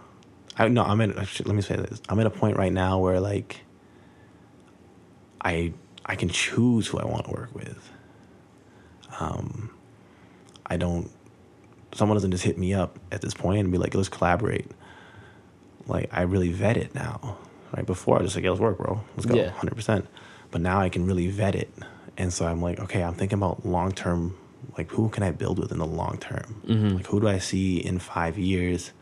[0.57, 0.85] I no.
[0.85, 1.17] I'm at.
[1.17, 2.01] Let me say this.
[2.09, 3.61] I'm at a point right now where like
[5.41, 5.73] I
[6.07, 7.91] I can choose who I want to work with.
[9.19, 9.71] Um,
[10.67, 11.11] I don't
[11.95, 14.71] someone doesn't just hit me up at this point and be like, let's collaborate.
[15.91, 17.37] Like I really vet it now.
[17.77, 19.01] Right before I was just like, yeah, let's work, bro.
[19.17, 19.51] Let's go, Yeah.
[19.51, 20.07] hundred percent.
[20.51, 21.71] But now I can really vet it,
[22.17, 24.37] and so I'm like, okay, I'm thinking about long term.
[24.77, 26.63] Like, who can I build with in the long term?
[26.67, 26.97] Mm-hmm.
[26.97, 28.93] Like, who do I see in five years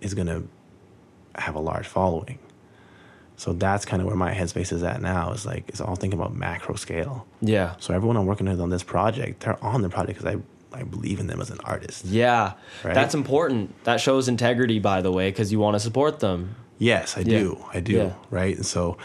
[0.00, 0.42] is gonna
[1.34, 2.38] have a large following?
[3.36, 5.32] So that's kind of where my headspace is at now.
[5.32, 7.26] Is like, it's all thinking about macro scale.
[7.40, 7.74] Yeah.
[7.78, 10.40] So everyone I'm working with on this project, they're on the project because I,
[10.72, 12.04] I believe in them as an artist.
[12.04, 12.52] Yeah.
[12.84, 12.94] Right?
[12.94, 13.84] That's important.
[13.84, 16.56] That shows integrity, by the way, because you want to support them.
[16.78, 17.38] Yes, I Yeah.
[17.38, 17.64] do.
[17.72, 17.92] I do.
[17.92, 18.12] Yeah.
[18.30, 18.56] Right.
[18.56, 18.98] And so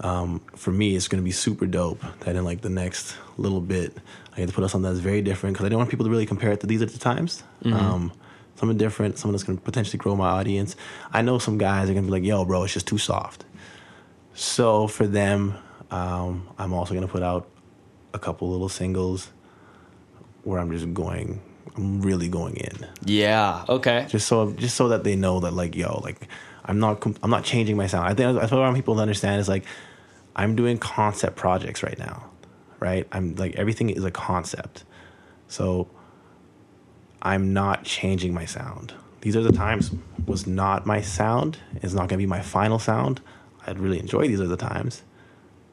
[0.00, 3.60] um, for me, it's going to be super dope that in like the next little
[3.60, 3.96] bit,
[4.32, 6.10] I get to put out something that's very different because I don't want people to
[6.10, 7.42] really compare it to these other times.
[7.64, 7.76] Mm-hmm.
[7.76, 8.12] Um,
[8.56, 10.76] something different, something that's going to potentially grow my audience.
[11.12, 13.44] I know some guys are going to be like, yo, bro, it's just too soft.
[14.34, 15.54] So for them,
[15.90, 17.48] um, I'm also going to put out
[18.14, 19.30] a couple little singles
[20.44, 21.40] where I'm just going,
[21.76, 23.64] I'm really going in Yeah.
[23.68, 24.06] Okay.
[24.08, 26.28] just so just so that they know that like yo like
[26.64, 28.06] I'm not I'm not changing my sound.
[28.06, 29.64] I think that's what I want people to understand is like
[30.36, 32.30] I'm doing concept projects right now,
[32.80, 33.06] right?
[33.12, 34.84] I'm like everything is a concept,
[35.48, 35.88] so
[37.20, 38.94] I'm not changing my sound.
[39.20, 39.92] These are the times
[40.26, 41.58] was not my sound.
[41.76, 43.20] It's not gonna be my final sound.
[43.66, 45.02] I'd really enjoy these other times.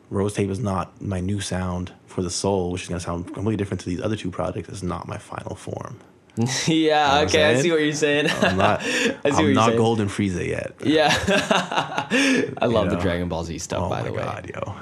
[0.10, 3.58] Rose Tape is not my new sound for the soul, which is gonna sound completely
[3.58, 4.70] different to these other two projects.
[4.70, 6.00] It's not my final form.
[6.68, 7.14] yeah.
[7.14, 7.46] I'm Okay.
[7.46, 8.28] I see what you're saying.
[8.42, 8.82] I'm not.
[8.84, 9.78] I you're not saying.
[9.78, 10.74] Golden Frieza yet.
[10.84, 11.10] Yeah.
[12.58, 12.98] I love You the?
[12.98, 14.24] Dragon Ball Z stuff, oh by the way.
[14.24, 14.76] god, yo.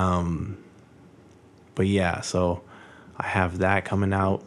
[0.00, 0.58] Um,
[1.74, 2.62] but yeah, so
[3.16, 4.44] I have that coming out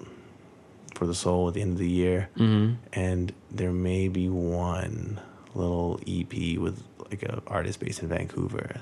[0.95, 2.75] for the soul at the end of the year, mm-hmm.
[2.93, 5.19] and there may be one
[5.55, 8.81] little EP with like an artist based in Vancouver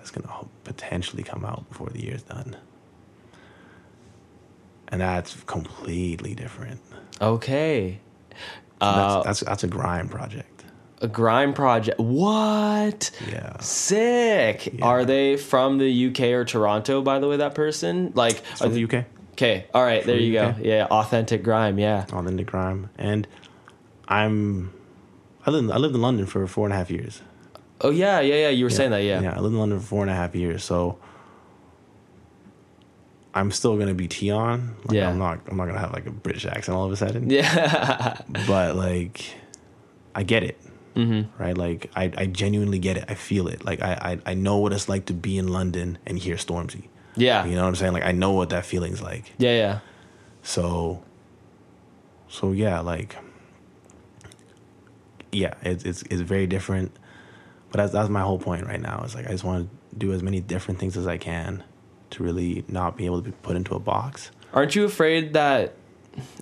[0.00, 2.56] that's gonna potentially come out before the year's done.
[4.88, 6.80] And that's completely different.
[7.20, 8.00] Okay.
[8.80, 10.64] Uh, That's, that's that's a grime project.
[11.02, 12.00] a grime project.
[12.00, 13.10] What?
[13.30, 13.58] Yeah.
[13.60, 14.72] Sick.
[14.72, 14.84] Yeah.
[14.86, 17.02] Are they from the UK or Toronto?
[17.02, 18.12] By the way, that person.
[18.14, 19.04] Like, It's from the UK.
[19.32, 19.66] Okay.
[19.74, 20.02] All right.
[20.02, 20.54] There you the go.
[20.62, 20.86] Yeah.
[20.90, 21.78] Authentic grime.
[21.78, 22.06] Yeah.
[22.10, 22.88] Authentic grime.
[22.96, 23.28] And
[24.08, 24.72] I'm
[25.46, 27.20] I lived I lived in London for four and a half years.
[27.80, 28.20] Oh yeah.
[28.20, 28.34] Yeah.
[28.34, 28.48] Yeah.
[28.50, 29.02] You were saying that.
[29.04, 29.20] Yeah.
[29.20, 30.98] Yeah, I lived in London for four and a half years, so
[33.32, 34.74] I'm still gonna be Tion.
[34.84, 35.08] Like, Yeah.
[35.08, 37.30] I'm not I'm not gonna have like a British accent all of a sudden.
[37.30, 38.20] Yeah.
[38.46, 39.24] But like
[40.14, 40.60] I get it.
[40.96, 41.42] Mm-hmm.
[41.42, 41.56] Right?
[41.56, 43.04] Like I, I genuinely get it.
[43.08, 43.64] I feel it.
[43.64, 46.88] Like I, I I know what it's like to be in London and hear Stormzy.
[47.16, 47.44] Yeah.
[47.44, 47.92] You know what I'm saying?
[47.92, 49.32] Like I know what that feeling's like.
[49.38, 49.56] Yeah.
[49.56, 49.78] Yeah.
[50.42, 51.02] So,
[52.28, 53.14] so yeah, like,
[55.32, 56.92] yeah, it's it's it's very different.
[57.70, 59.02] But that's that's my whole point right now.
[59.04, 61.62] Is like I just want to do as many different things as I can
[62.10, 64.30] to really not be able to be put into a box.
[64.52, 65.74] Aren't you afraid that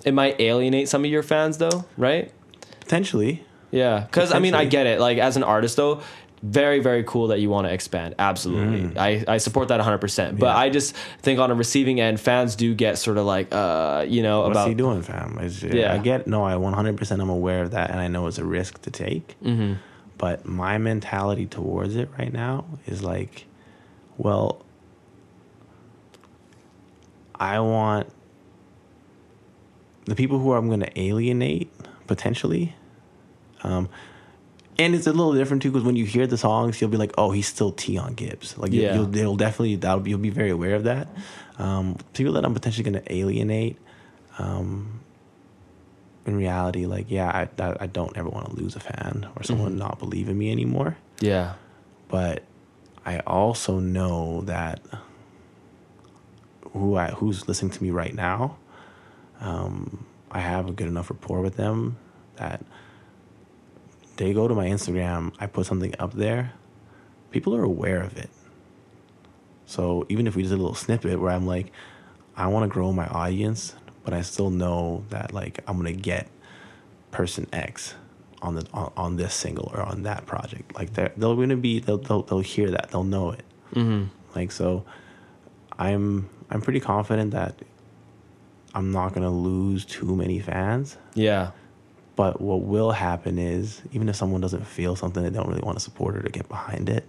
[0.03, 1.85] it might alienate some of your fans, though?
[1.97, 2.31] Right?
[2.79, 3.99] Potentially, Yeah.
[3.99, 4.99] Because I mean, I get it.
[4.99, 6.01] Like as an artist, though.
[6.41, 8.15] Very, very cool that you want to expand.
[8.17, 8.97] Absolutely.
[8.97, 9.99] I, I support that 100%.
[9.99, 10.07] But
[10.37, 10.39] Mm.
[10.39, 10.57] Yeah.
[10.57, 14.23] I just think on a receiving end, fans do get sort of like, uh, you
[14.23, 14.69] know, what's about.
[14.69, 15.37] he doing, fam?
[15.41, 15.93] It's, Yeah.
[15.93, 18.45] I get no, I 100 percent i'm aware of that, and I know it's a
[18.45, 19.35] risk to take.
[19.43, 19.73] Mm-hmm.
[20.19, 23.45] But my mentality towards it right now is like,
[24.17, 24.63] well,
[27.33, 28.11] I want
[30.05, 31.71] the people who I'm going to alienate
[32.05, 32.75] potentially.
[33.63, 33.87] Um,
[34.77, 37.13] and it's a little different too because when you hear the songs, you'll be like,
[37.17, 38.95] "Oh, he's still T on Gibbs." Like, Yeah.
[38.95, 41.07] you'll, they'll definitely that'll be, you'll be very aware of that.
[41.57, 43.77] Um, people that I'm potentially going to alienate.
[44.37, 44.98] Um,
[46.29, 47.27] in reality, like, yeah,
[47.59, 50.37] I, I, I don't ever want to lose a fan or someone not believe in
[50.37, 51.53] me anymore Yeah.
[52.07, 52.43] but
[53.05, 54.79] I also know that
[56.73, 58.57] who I who's listening to me right now,
[59.41, 61.97] um, I have a good enough rapport with them
[62.35, 62.63] that
[64.17, 66.53] they go to my Instagram, I put something up there,
[67.31, 68.29] people are aware of it.
[69.65, 71.71] So even if we just did a little snippet where I'm like,
[72.35, 76.27] I want to grow my audience, but I still know that like I'm gonna get
[77.11, 77.95] person X
[78.41, 80.75] on the on, on this single or on that project.
[80.75, 83.43] Like they're they're gonna be they'll they'll, they'll hear that they'll know it.
[83.73, 84.05] Mm-hmm.
[84.35, 84.85] Like so,
[85.77, 87.55] I'm I'm pretty confident that
[88.73, 90.97] I'm not gonna lose too many fans.
[91.13, 91.51] Yeah.
[92.15, 95.77] But what will happen is, even if someone doesn't feel something, they don't really want
[95.77, 97.05] to support it or get behind it.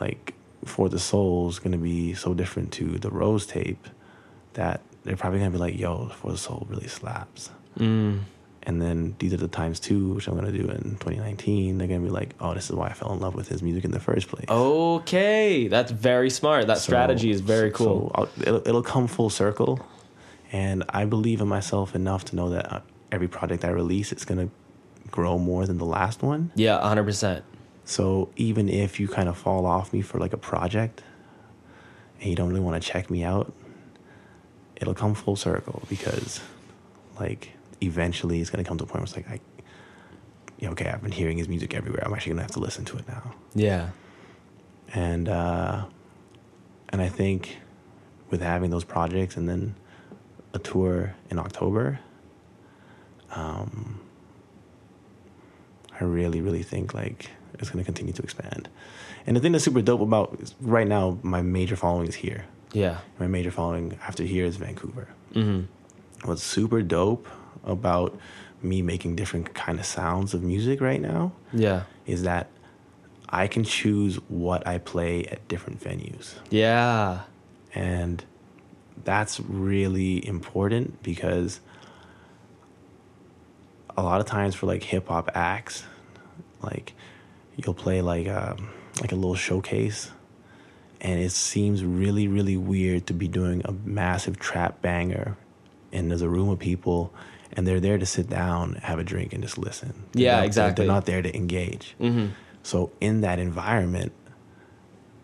[0.00, 0.34] Like
[0.64, 3.88] for the soul is gonna be so different to the rose tape
[4.54, 8.20] that they're probably gonna be like, "Yo, for the soul really slaps." Mm.
[8.64, 11.78] And then these are the times two, which I'm gonna do in 2019.
[11.78, 13.84] They're gonna be like, "Oh, this is why I fell in love with his music
[13.84, 16.66] in the first place." Okay, that's very smart.
[16.68, 18.12] That So- strategy is very cool.
[18.16, 19.80] So it'll, it'll come full circle,
[20.52, 22.80] and I believe in myself enough to know that uh,
[23.10, 24.48] every project I release, it's gonna
[25.10, 26.52] grow more than the last one.
[26.54, 27.42] yeah, 100%.
[27.84, 31.02] So even if you kind of fall off me for like a project,
[32.20, 33.52] and you don't really want to check me out,
[34.82, 36.40] it'll come full circle because,
[37.18, 39.40] like, eventually it's gonna come to a point where it's like I.
[40.58, 42.02] yeah, Okay, I've been hearing his music everywhere.
[42.04, 43.90] I'm actually gonna have to listen to it now Yeah.
[44.92, 45.86] and uh,
[46.90, 47.56] and I think
[48.30, 49.74] with having those projects and then
[50.52, 52.00] a tour in October,
[53.34, 54.00] um,
[55.98, 58.68] I really really think like it's going to continue to expand.
[59.26, 62.44] And the thing that's super dope about is right now, my major following is here.
[62.72, 62.98] Yeah.
[63.18, 65.08] My major following after here is Vancouver.
[65.34, 65.62] Mm-hmm.
[66.28, 67.26] What's super dope
[67.64, 68.18] about
[68.62, 71.82] me making different kind of sounds of music right now Yeah.
[72.06, 72.48] is that
[73.28, 76.34] I can choose what I play at different venues.
[76.50, 77.22] Yeah.
[77.74, 78.24] And
[79.04, 81.60] that's really important because
[83.96, 85.84] a lot of times for like hip hop acts,
[86.62, 86.92] like
[87.56, 88.68] you'll play like um,
[89.00, 90.10] like a little showcase
[91.02, 95.36] and it seems really really weird to be doing a massive trap banger
[95.92, 97.12] and there's a room of people
[97.54, 99.92] and they're there to sit down, have a drink and just listen.
[100.12, 100.86] They're Yeah, not- exactly.
[100.86, 101.94] They're not there to engage.
[102.00, 102.28] Mm-hmm.
[102.62, 104.12] So in that environment,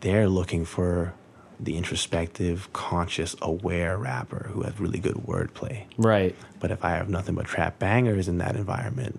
[0.01, 1.15] they're looking for
[1.59, 5.85] the introspective, conscious, aware rapper who has really good wordplay.
[5.97, 6.37] Right.
[6.61, 9.19] But if I have nothing but trap bangers in that environment,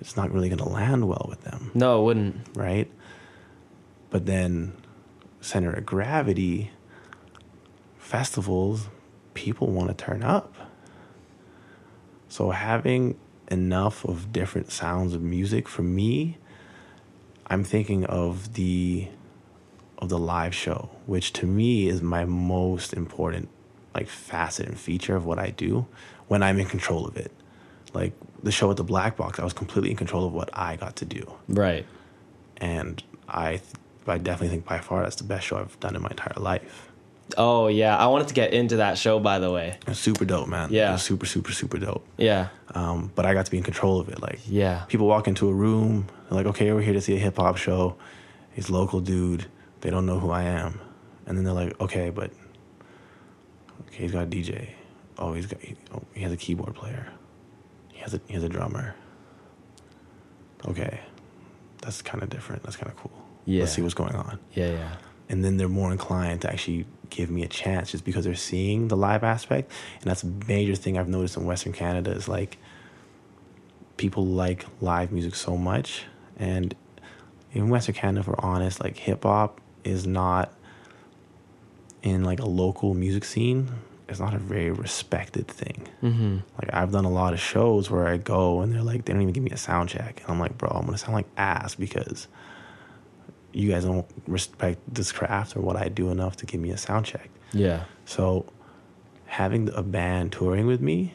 [0.00, 2.36] it's not really going to land well with them, No, it wouldn't.
[2.56, 2.90] right?
[4.10, 4.72] But then
[5.44, 6.70] center of gravity
[7.98, 8.88] festivals,
[9.34, 10.54] people want to turn up.
[12.28, 13.16] So having
[13.50, 16.38] enough of different sounds of music for me,
[17.46, 19.08] I'm thinking of the
[19.98, 23.48] of the live show, which to me is my most important
[23.94, 25.86] like facet and feature of what I do
[26.26, 27.30] when I'm in control of it.
[27.92, 28.12] Like
[28.42, 30.96] the show at the Black Box, I was completely in control of what I got
[30.96, 31.86] to do, Right.
[32.56, 33.62] and I th-
[34.06, 36.90] I definitely think by far that's the best show I've done in my entire life.
[37.38, 37.96] Oh, yeah.
[37.96, 39.78] I wanted to get into that show, by the way.
[39.80, 40.68] It was super dope, man.
[40.70, 40.90] Yeah.
[40.90, 42.06] it was super super super dope.
[42.18, 42.48] Yeah.
[42.74, 44.20] Um, but I got to be in control of it.
[44.20, 44.84] Like Yeah.
[44.88, 47.56] people walk into a room, they're like, okay, we're here to see a hip hop
[47.56, 47.96] show.
[48.52, 49.46] He's local dude.
[49.80, 50.80] They don't know who I am.
[51.26, 52.30] And then they're like, okay, but
[53.88, 54.68] okay, he's got a DJ.
[55.18, 57.08] Oh, he's got he, oh, he has a keyboard player.
[57.92, 58.94] He has a he has a drummer.
[60.66, 61.00] Okay,
[61.82, 62.62] that's kind of different.
[62.62, 63.12] That's kind of cool.
[63.44, 63.60] Yeah.
[63.60, 64.38] Let's see what's going on.
[64.52, 64.70] Yeah.
[64.70, 64.96] Yeah.
[65.28, 68.88] And then they're more inclined to actually give me a chance just because they're seeing
[68.88, 69.70] the live aspect.
[70.00, 72.58] And that's a major thing I've noticed in Western Canada is like
[73.96, 76.04] people like live music so much.
[76.36, 76.74] And
[77.52, 80.52] in Western Canada, if we're honest, like hip hop is not
[82.02, 83.70] in like a local music scene.
[84.08, 85.88] It's not a very respected thing.
[86.02, 86.38] Mm-hmm.
[86.60, 89.22] Like I've done a lot of shows where I go and they're like, they don't
[89.22, 91.74] even give me a sound check, and I'm like, bro, I'm gonna sound like ass
[91.74, 92.28] because
[93.54, 96.76] you guys don't respect this craft or what I do enough to give me a
[96.76, 97.30] sound check.
[97.52, 97.84] Yeah.
[98.04, 98.46] So
[99.26, 101.14] having a band touring with me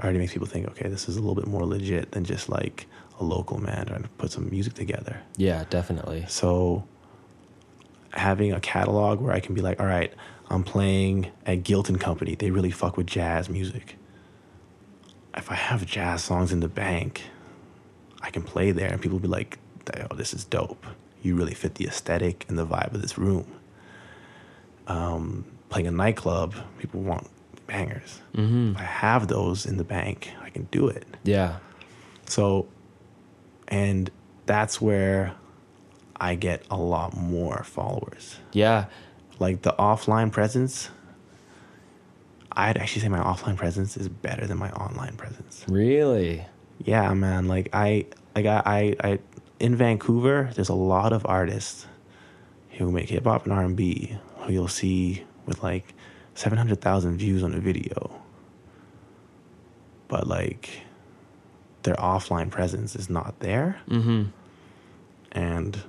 [0.00, 2.86] already makes people think, okay, this is a little bit more legit than just like
[3.18, 5.20] a local man trying to put some music together.
[5.36, 5.64] Yeah.
[5.70, 6.24] Definitely.
[6.28, 6.84] So
[8.12, 10.12] having a catalog where I can be like, all right,
[10.48, 12.34] I'm playing at Guilt and Company.
[12.34, 13.96] They really fuck with jazz music.
[15.36, 17.22] If I have jazz songs in the bank,
[18.20, 19.58] I can play there and people will be like,
[20.10, 20.86] oh, this is dope.
[21.22, 23.46] You really fit the aesthetic and the vibe of this room.
[24.86, 27.28] Um, playing a nightclub, people want
[27.66, 28.20] bangers.
[28.34, 28.72] Mm-hmm.
[28.72, 31.06] If I have those in the bank, I can do it.
[31.22, 31.58] Yeah.
[32.26, 32.68] So,
[33.68, 34.10] and
[34.46, 35.34] that's where
[36.20, 38.36] I get a lot more followers.
[38.52, 38.86] Yeah.
[39.38, 40.90] Like the offline presence,
[42.52, 45.64] I'd actually say my offline presence is better than my online presence.
[45.68, 46.44] Really.
[46.78, 47.46] Yeah, man.
[47.46, 49.18] Like I, like I, I, I
[49.60, 51.86] in Vancouver, there's a lot of artists
[52.72, 55.94] who make hip hop and R and B who you'll see with like
[56.34, 58.10] seven hundred thousand views on a video,
[60.08, 60.80] but like
[61.82, 64.24] their offline presence is not there, Mm-hmm.
[65.32, 65.82] and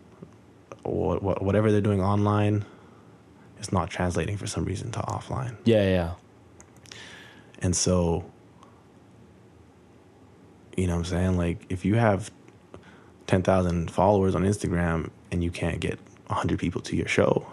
[0.84, 2.65] what, what, whatever they're doing online
[3.60, 5.56] is not translating for some reason to offline.
[5.65, 6.14] Yeah, yeah.
[7.60, 8.26] And so,
[10.76, 11.38] you know what I'm saying?
[11.38, 12.31] Like, if you have
[13.31, 15.97] 10,000 followers on Instagram and you can't get
[16.27, 17.47] 100 people to your show,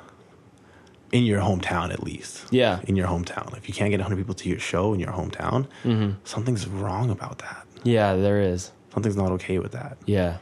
[1.12, 2.46] in your hometown at least.
[2.50, 2.80] Yeah.
[2.88, 3.56] In your hometown.
[3.56, 6.14] If you can't get 100 people to your show in your hometown, Mm-hmm.
[6.24, 7.64] something's wrong about that.
[7.84, 8.72] Yeah, there is.
[8.92, 9.98] Something's not okay with that.
[10.04, 10.38] Yeah.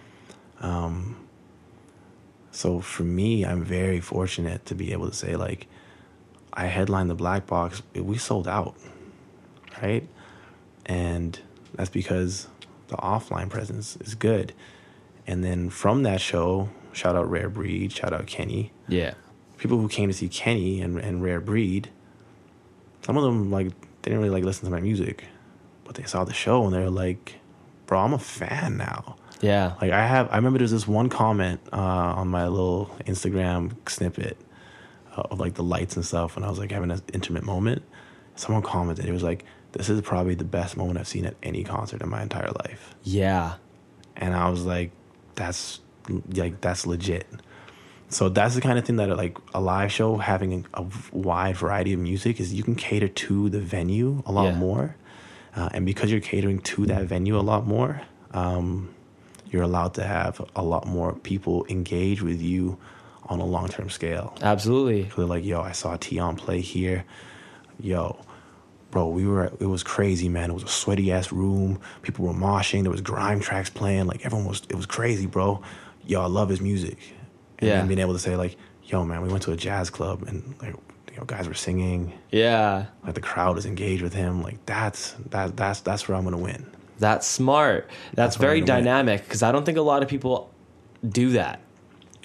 [2.50, 5.66] So for me, I'm very fortunate to be able to say, like,
[6.54, 8.74] I headlined the Black Box, we sold out,
[9.82, 10.08] right?
[10.86, 11.38] And
[11.74, 12.48] that's because
[12.88, 14.54] the offline presence is good.
[15.26, 18.72] And then from that show, shout out Rare Breed, shout out Kenny.
[18.88, 19.14] Yeah.
[19.58, 21.88] People who came to see Kenny and, and Rare Breed,
[23.02, 23.68] some of them like
[24.02, 25.24] they didn't really like listen to my music,
[25.84, 27.36] but they saw the show and they're like,
[27.86, 29.74] "Bro, I'm a fan now." Yeah.
[29.80, 34.36] Like I have, I remember there's this one comment uh, on my little Instagram snippet
[35.16, 37.82] uh, of like the lights and stuff when I was like having an intimate moment.
[38.34, 41.64] Someone commented, it was like, "This is probably the best moment I've seen at any
[41.64, 43.54] concert in my entire life," Yeah.
[44.16, 44.90] and I was like,
[45.36, 45.80] "That's
[46.34, 47.26] like that's legit."
[48.08, 51.92] So that's the kind of thing that like a live show having a wide variety
[51.92, 54.54] of music is you can cater to the venue a lot Yeah.
[54.58, 54.96] more,
[55.56, 58.02] uh, and because you're catering to that venue a lot more,
[58.32, 58.90] um,
[59.50, 62.78] you're allowed to have a lot more people engage with you
[63.28, 64.34] on a long term scale.
[64.40, 65.10] Absolutely.
[65.16, 67.04] They're like, "Yo, I saw Tion play here.
[67.80, 68.16] Yo,
[68.90, 69.46] bro, we were.
[69.60, 70.50] It was crazy, man.
[70.50, 71.80] It was a sweaty ass room.
[72.02, 72.82] People were moshing.
[72.82, 74.06] There was grime tracks playing.
[74.06, 74.62] Like everyone was.
[74.68, 75.62] It was crazy, bro.
[76.04, 76.98] Yo, I love his music.
[77.58, 77.82] And Yeah.
[77.84, 80.74] being able to say like, "Yo, man, we went to a jazz club and like,
[81.10, 82.12] you know, guys were singing.
[82.30, 82.86] Yeah.
[83.04, 84.42] Like the crowd was engaged with him.
[84.42, 86.66] Like that's that that's that's where I'm gonna win.
[86.98, 87.88] That's smart.
[88.14, 90.50] That's, That's very dynamic because I don't think a lot of people
[91.06, 91.60] do that.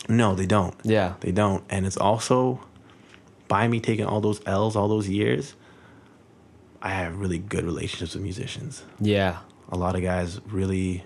[0.07, 0.73] No, they don't.
[0.83, 1.13] Yeah.
[1.19, 1.63] They don't.
[1.69, 2.59] And it's also
[3.47, 5.55] by me taking all those L's all those years,
[6.81, 8.83] I have really good relationships with musicians.
[8.99, 9.37] Yeah.
[9.69, 11.03] A lot of guys really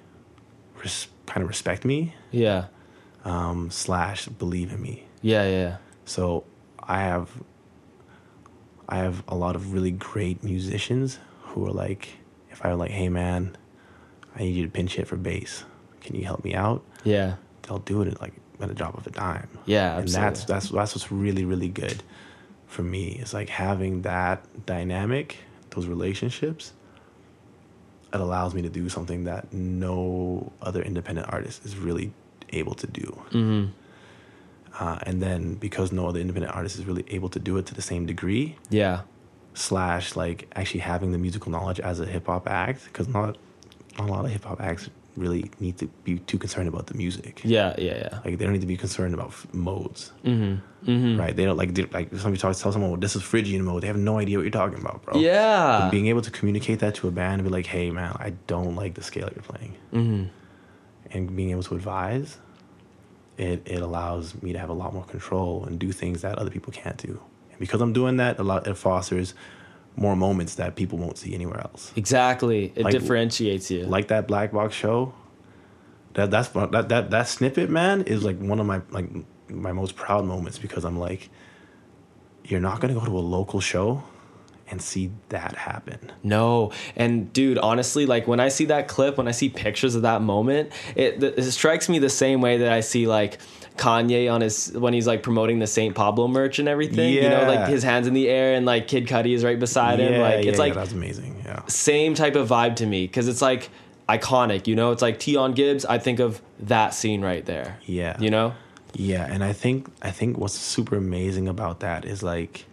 [0.82, 2.68] res- kind of respect me, Yeah.
[3.26, 5.04] um, slash believe in me.
[5.22, 5.44] Yeah.
[5.48, 5.78] Yeah.
[6.06, 6.44] So
[6.82, 7.30] I have
[8.88, 12.08] I have a lot of really great musicians who are like,
[12.52, 13.58] if I were like, hey man,
[14.36, 15.64] I need you to pinch hit for bass.
[16.02, 16.84] Can you help me out?
[17.04, 17.36] Yeah.
[17.64, 19.50] They'll do it at like at a drop of a dime.
[19.66, 22.04] Yeah, and that's that's that's what's really really good
[22.68, 23.18] for me.
[23.20, 25.38] It's like having that dynamic,
[25.76, 26.74] those relationships.
[28.14, 32.14] It allows me to do something that no other independent artist is really
[32.52, 33.22] able to do.
[33.32, 33.66] Mm-hmm.
[34.80, 37.74] Uh, and then because no other independent artist is really able to do it to
[37.74, 39.02] the same degree, Yeah.
[39.54, 43.38] slash like actually having the musical knowledge as a hip hop act, because not,
[43.98, 46.94] not a lot of hip hop acts really need to be too concerned about the
[46.94, 47.42] music.
[47.44, 47.74] Yeah.
[47.78, 47.98] Yeah.
[47.98, 48.20] Yeah.
[48.26, 50.90] Like they don't need to be concerned about f- modes, Mm-hmm.
[50.92, 51.20] Mm-hmm.
[51.20, 51.36] right?
[51.36, 53.84] They don't like they, like somebody talks tell someone, well, this is Phrygian mode.
[53.84, 55.18] They have no idea what you're talking about, bro.
[55.20, 55.80] Yeah.
[55.82, 58.34] But being able to communicate that to a band and be like, hey man, I
[58.48, 60.24] don't like the scale you're playing, Mm-hmm.
[61.12, 62.38] and being able to advise,
[63.38, 66.50] it it allows me to have a lot more control and do things that other
[66.52, 67.20] people can't do.
[67.52, 69.34] And because I'm doing that, a lot it fosters
[69.96, 71.92] more moments that people won't see anywhere else.
[71.96, 72.72] Exactly.
[72.76, 73.86] It Like- differentiates you.
[73.86, 75.14] Like that black box show.
[76.14, 79.10] That that's that that that snippet, man, is like one of my like
[79.50, 81.30] my most proud moments because I'm like,
[82.46, 84.04] you're not gonna go to a local show
[84.72, 86.12] and see that happen.
[86.24, 90.02] No, and dude, honestly, like when I see that clip, when I see pictures of
[90.04, 93.38] that moment, it, it strikes me the same way that I see like
[93.78, 97.14] Kanye on his when he's like promoting the Saint Pablo merch and everything.
[97.14, 100.00] You know, like his hands in the air and like Kid Cudi is right beside
[100.00, 100.22] him.
[100.22, 101.42] Like it's yeah, like that's amazing.
[101.46, 101.66] Yeah.
[101.68, 103.70] same type of vibe to me because it's like
[104.08, 104.68] iconic.
[104.68, 105.86] You know, it's like Tion Gibbs.
[105.86, 107.80] I think of that scene right there.
[107.86, 108.20] Yeah.
[108.20, 108.54] You know.
[108.98, 112.66] Yeah, and I think I think what's super amazing about that is like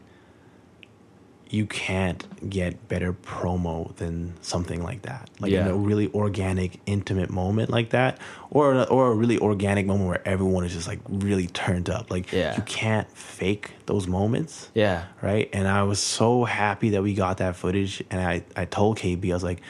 [1.52, 5.28] you can't get better promo than something like that.
[5.38, 8.18] Like in a really organic, intimate moment like that,
[8.48, 12.10] or a, or a really organic moment where everyone is just like really turned up.
[12.10, 12.56] Like Yeah.
[12.56, 14.70] you can't fake those moments.
[14.72, 15.04] Yeah.
[15.20, 15.50] Right.
[15.52, 18.02] And I was so happy that we got that footage.
[18.10, 19.60] And I, I told KB, I was like,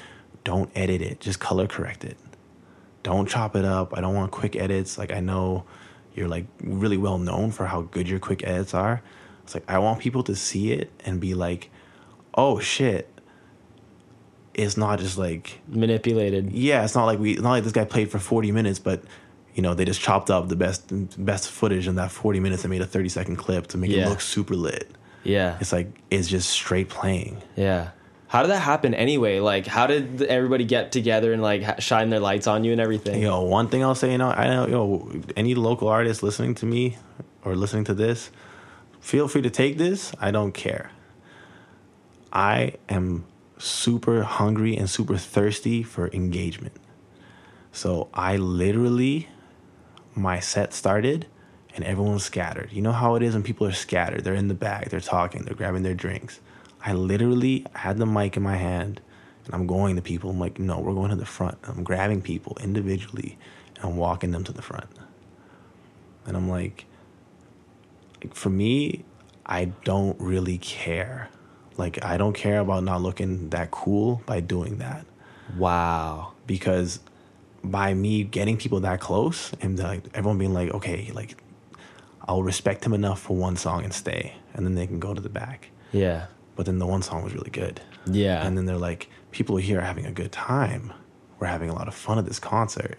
[0.44, 2.16] don't edit it, just color correct it.
[3.02, 3.98] Don't chop it up.
[3.98, 4.98] I don't want quick edits.
[4.98, 5.64] Like, I know
[6.14, 9.02] you're like really well known for how good your quick edits are.
[9.42, 11.68] It's like, I want people to see it and be like,
[12.34, 13.08] oh shit,
[14.54, 16.52] it's not just like Manipulated.
[16.52, 19.02] yeah, it's not like we it's not like this guy played for 40 minutes, but
[19.54, 20.90] you know, they just chopped up the best
[21.22, 24.06] best footage in that 40 minutes and made a 30 second clip to make Yeah.
[24.06, 24.90] it look super lit.
[25.24, 25.56] Yeah.
[25.60, 27.42] It's like it's just straight playing.
[27.56, 27.90] Yeah.
[28.28, 29.40] How did that happen anyway?
[29.40, 33.20] Like, how did everybody get together and like shine their lights on you and everything?
[33.20, 36.22] You know, one thing I'll say, you know, I know, you know, any local artist
[36.22, 36.96] listening to me
[37.44, 38.30] or listening to this,
[39.00, 40.12] feel free to take this.
[40.18, 40.90] I don't care.
[42.32, 43.26] I am
[43.58, 46.74] super hungry and super thirsty for engagement.
[47.72, 49.28] So I literally,
[50.14, 51.26] my set started
[51.74, 52.70] and everyone was scattered.
[52.72, 54.24] You know how it is when people are scattered?
[54.24, 56.40] They're in the back, they're talking, they're grabbing their drinks.
[56.84, 59.00] I literally had the mic in my hand
[59.44, 60.30] and I'm going to people.
[60.30, 61.58] I'm like, no, we're going to the front.
[61.64, 63.38] I'm grabbing people individually
[63.76, 64.88] and I'm walking them to the front.
[66.26, 66.86] And I'm like,
[68.30, 69.04] for me,
[69.44, 71.28] I don't really care.
[71.76, 75.06] Like, I don't care about not looking that cool by doing that
[75.56, 76.32] Wow.
[76.46, 77.00] because
[77.64, 81.42] by me getting people that close and like everyone being like, okay, like
[82.26, 85.20] I'll respect him enough for one song and stay, and then they can go to
[85.20, 85.70] the back.
[85.92, 86.26] Yeah.
[86.56, 87.80] But then the one song was really good.
[88.06, 88.44] Yeah.
[88.46, 90.92] And then they're like, people here are having a good time.
[91.38, 92.98] We're having a lot of fun at this concert.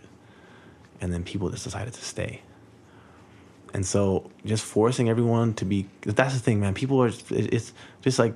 [0.99, 2.41] And then people just decided to stay.
[3.73, 6.73] And so just forcing everyone to be that's the thing, man.
[6.73, 8.35] People are it's just like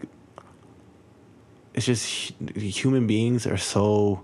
[1.77, 4.23] it's just human beings are so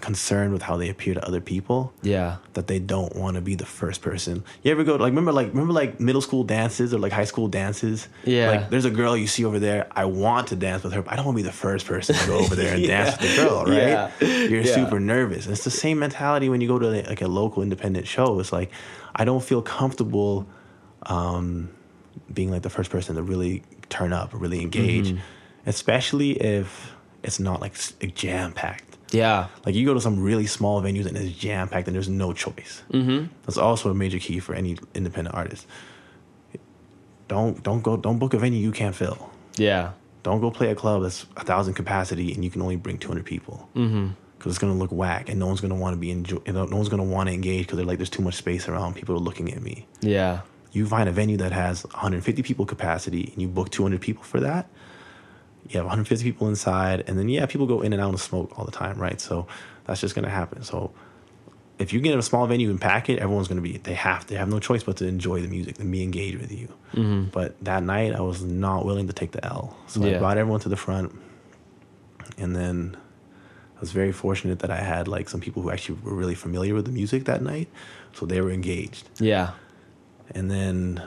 [0.00, 2.36] concerned with how they appear to other people yeah.
[2.54, 4.42] that they don't want to be the first person.
[4.62, 7.48] You ever go like remember like remember like middle school dances or like high school
[7.48, 8.08] dances?
[8.24, 8.50] Yeah.
[8.50, 9.86] Like there's a girl you see over there.
[9.90, 12.14] I want to dance with her, but I don't want to be the first person
[12.14, 13.04] to go over there and Yeah.
[13.04, 13.76] dance with the girl, right?
[13.76, 14.10] Yeah.
[14.20, 14.74] You're Yeah.
[14.74, 15.44] super nervous.
[15.44, 18.40] And it's the same mentality when you go to like a local independent show.
[18.40, 18.70] It's like
[19.14, 20.46] I don't feel comfortable
[21.04, 21.68] um,
[22.32, 25.18] being like the first person to really turn up or really engage, Mm-hmm.
[25.66, 26.92] Especially if
[27.22, 27.74] it's not like
[28.14, 28.98] jam packed.
[29.10, 29.48] Yeah.
[29.64, 32.32] Like you go to some really small venues and it's jam packed and there's no
[32.32, 32.82] choice.
[32.92, 33.26] Mm-hmm.
[33.42, 35.66] That's also a major key for any independent artist.
[37.28, 39.30] Don't don't go don't book a venue you can't fill.
[39.56, 39.92] Yeah.
[40.22, 43.08] Don't go play a club that's a thousand capacity and you can only bring two
[43.08, 43.68] hundred people.
[43.74, 44.08] Mm-hmm.
[44.36, 46.38] Because it's gonna look whack and no one's gonna want to be enjoy.
[46.44, 48.68] You know, no one's gonna want to engage because they're like, there's too much space
[48.68, 48.94] around.
[48.94, 49.86] People are looking at me.
[50.00, 50.40] Yeah.
[50.72, 54.40] You find a venue that has 150 people capacity and you book 200 people for
[54.40, 54.68] that.
[55.68, 58.58] You have 150 people inside, and then yeah, people go in and out and smoke
[58.58, 59.20] all the time, right?
[59.20, 59.46] So
[59.84, 60.62] that's just gonna happen.
[60.62, 60.92] So
[61.78, 63.78] if you get in a small venue and pack it, everyone's gonna be.
[63.78, 66.52] They have they have no choice but to enjoy the music and be engaged with
[66.52, 66.68] you.
[66.92, 67.30] Mm-hmm.
[67.30, 70.60] But that night, I was not willing to take the L, so I brought everyone
[70.60, 71.12] to the front,
[72.38, 72.96] and then
[73.76, 76.74] I was very fortunate that I had like some people who actually were really familiar
[76.74, 77.68] with the music that night,
[78.12, 79.52] so they were engaged Yeah.
[80.34, 81.02] and then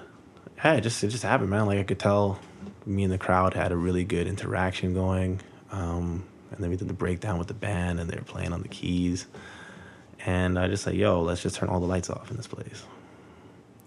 [0.63, 1.65] yeah, it just it just happened, man.
[1.67, 2.39] Like I could tell,
[2.87, 5.41] me and the crowd had a really good interaction going,
[5.71, 8.61] um, and then we did the breakdown with the band, and they were playing on
[8.61, 9.27] the keys,
[10.25, 12.83] and I just said, "Yo, let's just turn all the lights off in this place."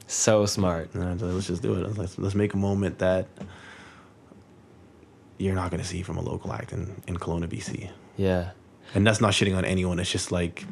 [0.06, 0.92] So smart.
[0.94, 1.96] And I said, let's just do it.
[1.96, 3.28] Let's let's make a moment that
[5.38, 7.90] you're not going to see from a local act in in Kelowna, BC.
[8.16, 8.50] Yeah.
[8.94, 10.00] And that's not shitting on anyone.
[10.00, 10.64] It's just like,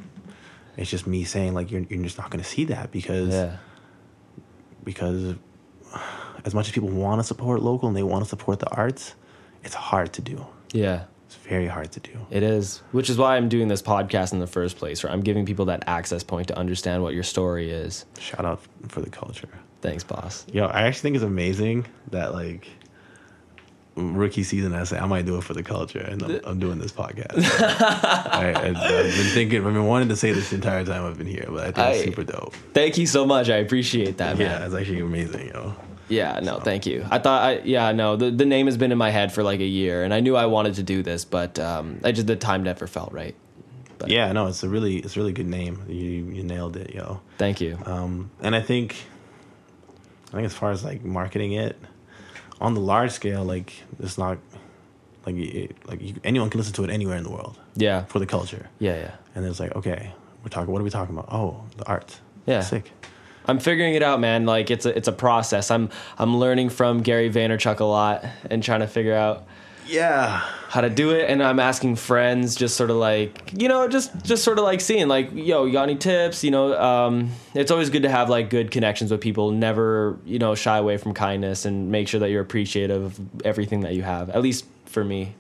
[0.77, 3.57] it's just me saying like you're you're just not going to see that because Yeah.
[4.85, 5.37] because
[6.49, 9.15] as much as people want to support local and they want to support the arts,
[9.65, 10.45] it's hard to do.
[10.73, 11.05] Yeah.
[11.27, 12.13] It's very hard to do.
[12.31, 15.21] It is, which is why I'm doing this podcast in the first place, where I'm
[15.21, 18.07] giving people that access point to understand what your story is.
[18.19, 19.51] Shout out for the culture.
[19.83, 20.47] Thanks, boss.
[20.51, 22.67] Yo, I actually think it's amazing that like
[23.95, 26.79] rookie season, I say I might do it for the culture, and I'm, I'm doing
[26.79, 27.35] this podcast.
[27.61, 31.27] I, I've been thinking, I've been wanting to say this the entire time I've been
[31.27, 32.55] here, but I think I- it's super dope.
[32.73, 33.51] Thank you so much.
[33.51, 34.63] I appreciate that, Yeah, man.
[34.63, 35.75] it's actually amazing, yo.
[36.09, 37.07] Yeah, no, thank you.
[37.11, 39.61] I thought, I yeah, no, the, the name has been in my head for like
[39.61, 42.37] a year, and I knew I wanted to do this, but um, I just the
[42.37, 43.35] time never felt right.
[43.99, 45.83] But Yeah, no, it's a really, it's a really good name.
[45.89, 45.97] You
[46.37, 47.21] you nailed it, yo.
[47.37, 47.79] thank you.
[47.85, 48.95] Um, and I think,
[50.29, 51.77] I think as far as like marketing it,
[52.61, 54.39] on the large scale, like it's not
[55.27, 58.19] like it, like you, anyone can listen to it anywhere in the world Yeah, for
[58.19, 58.69] the culture.
[58.79, 59.15] yeah, yeah.
[59.35, 60.13] And it's like, okay,
[60.43, 60.73] we're talking.
[60.73, 61.29] What are we talking about?
[61.33, 62.19] Oh, the art.
[62.47, 62.61] Yeah.
[62.61, 62.91] sick.
[63.49, 64.45] I'm figuring it out, man.
[64.47, 65.71] Like it's a it's a process.
[65.71, 65.89] I'm
[66.19, 69.47] I'm learning from Gary Vaynerchuk a lot and trying to figure out
[69.87, 70.39] Yeah,
[70.69, 71.31] how to do it.
[71.31, 74.83] And i'm asking friends just sort of like you know just just sort of like
[74.83, 76.45] seeing like yo you got any tips?
[76.45, 79.51] You know um, it's always good to have like good connections with people.
[79.51, 83.81] Never you know shy away from kindness and make sure that you're appreciative of everything
[83.81, 85.35] that you have at least for me.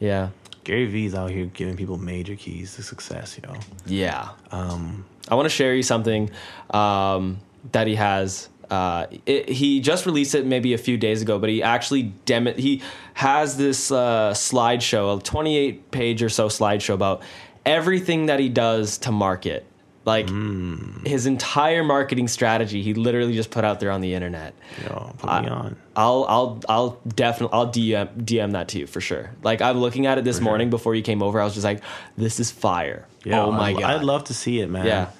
[0.00, 0.30] Yeah.
[0.64, 3.54] Gary Vee's out here giving people major keys to success, yo.
[3.86, 4.30] yeah.
[4.50, 6.30] Um, i want to share you something
[6.70, 7.38] um,
[7.72, 11.48] that he has Uh, it, he just released it maybe a few days ago, but
[11.48, 12.82] he actually dem- he
[13.14, 17.22] has this uh, slideshow, a 28 page or so slideshow about
[17.64, 19.64] everything that he does to market.
[20.06, 21.04] Like mm.
[21.04, 24.54] his entire marketing strategy, he literally just put out there on the internet.
[24.82, 25.76] Yo, put me I- on.
[25.96, 29.32] I'll I'll I'll definitely I'll DM DM that to you for sure.
[29.42, 31.82] Like I'm looking at it this morning before you came over, I was just like,
[32.16, 33.08] this is fire.
[33.24, 33.84] Yeah, oh my I'd, god.
[33.96, 34.86] I'd love to see it, man.
[34.86, 35.10] Yeah.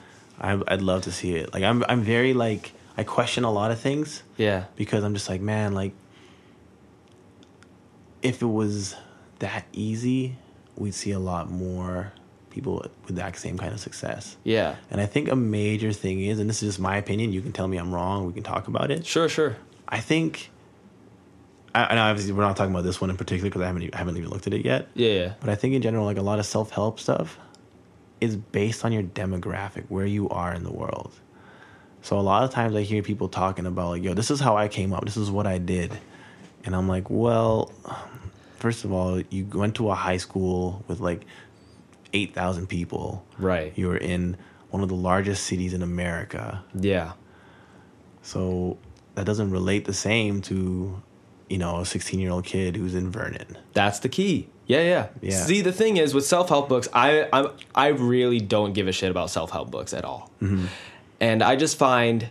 [0.41, 1.53] I, I'd love to see it.
[1.53, 4.65] Like I'm, I'm very like I question a lot of things yeah.
[4.77, 5.93] because I'm just like, man, like
[8.23, 8.95] if it was
[9.39, 10.37] that easy,
[10.77, 12.13] we'd see a lot more
[12.57, 14.37] people with that same kind of success.
[14.43, 14.77] Yeah.
[14.91, 17.33] And I think a major thing is, and this is just my opinion.
[17.33, 18.27] You can tell me I'm wrong.
[18.27, 19.07] We can talk about it.
[19.07, 19.57] Sure, sure.
[19.89, 20.51] I think.
[21.75, 23.99] I, and obviously, we're not talking about this one in particular because I haven't, I
[23.99, 24.89] haven't even looked at it yet.
[24.95, 25.33] Yeah, yeah.
[25.39, 27.39] But I think in general, like a lot of self help stuff
[28.21, 31.13] is based on your demographic, where you are in the world.
[32.01, 34.57] So a lot of times I hear people talking about like, yo, this is how
[34.57, 35.93] I came up, this is what I did.
[36.65, 37.73] And I'm like, well,
[38.57, 41.27] first of all, you went to a high school with like
[42.13, 43.25] 8,000 people.
[43.39, 43.73] Right.
[43.77, 44.37] You were in
[44.71, 46.65] one of the largest cities in America.
[46.75, 47.13] Yeah.
[48.23, 48.79] So
[49.15, 51.03] that doesn't relate the same to,
[51.49, 53.59] you know, a 16 year old kid who's in Vernon.
[53.73, 54.49] That's the key.
[54.67, 55.09] Yeah, yeah.
[55.21, 55.37] Yeah.
[55.37, 58.93] See, the thing is with self help books, I I I really don't give a
[58.93, 60.33] shit about self help books at all.
[60.43, 60.67] Mm-hmm.
[61.21, 62.29] And I just find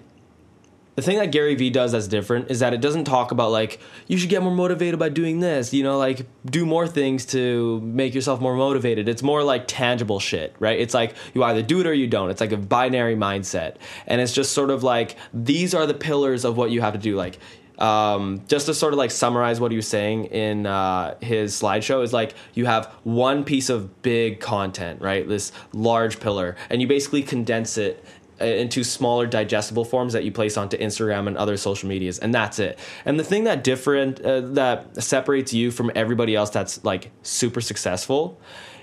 [0.96, 3.80] the thing that Gary Vee does that's different is that it doesn't talk about like
[4.08, 7.82] you should get more motivated by doing this, you know, like do more things to
[7.82, 9.10] make yourself more motivated.
[9.10, 10.80] It's more like tangible shit, right?
[10.80, 12.30] It's like you either do it or you don't.
[12.30, 13.76] It's like a binary mindset.
[14.08, 17.00] And it's just sort of like these are the pillars of what you have to
[17.00, 17.40] do like
[17.78, 22.04] um, just to sort of like summarize what he was saying in uh, his slideshow
[22.04, 25.28] is like you have one piece of big content, right?
[25.28, 28.04] This large pillar, and you basically condense it
[28.40, 32.60] into smaller digestible forms that you place onto Instagram and other social medias, and that's
[32.60, 32.78] it.
[33.06, 37.62] And the thing that different uh, that separates you from everybody else that's like super
[37.62, 38.40] successful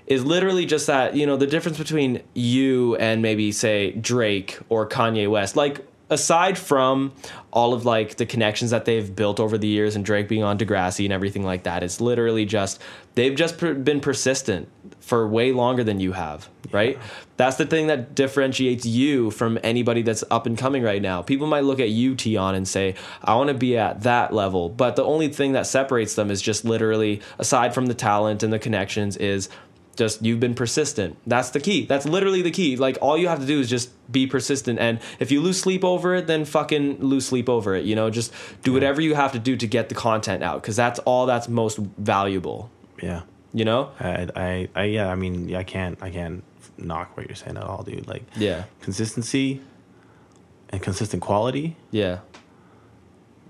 [0.07, 4.89] is literally just that you know the difference between you and maybe say Drake or
[4.89, 7.13] Kanye West, like aside from
[7.53, 10.59] all of like the connections that they've built over the years and Drake being on
[10.59, 12.81] Degrassi and everything like that, it's literally just
[13.15, 14.69] they've just per- been persistent
[15.03, 16.99] for way longer than you have, right?
[17.37, 21.23] That's the thing that differentiates you from anybody that's up and coming right now.
[21.23, 24.69] People might look at you, Tion, and say, I want to be at that level.
[24.69, 28.53] But the only thing that separates them is just literally, aside from the talent and
[28.53, 29.49] the connections, is
[29.97, 31.19] just you've been persistent.
[31.27, 31.85] That's the key.
[31.85, 32.77] That's literally the key.
[32.77, 34.79] Like all you have to do is just be persistent.
[34.79, 37.85] And if you lose sleep over it, then fucking lose sleep over it.
[37.85, 40.77] You know, just do whatever you have to do to get the content out because
[40.77, 42.71] that's all that's most valuable.
[43.03, 43.23] Yeah.
[43.53, 43.91] You know?
[44.01, 46.43] I, I, I, yeah, I mean, I can't, I can't
[46.79, 48.09] knock what you're saying at all, dude.
[48.09, 48.65] Like, Yeah.
[48.81, 49.61] consistency
[50.71, 51.77] and consistent quality.
[51.91, 52.21] Yeah.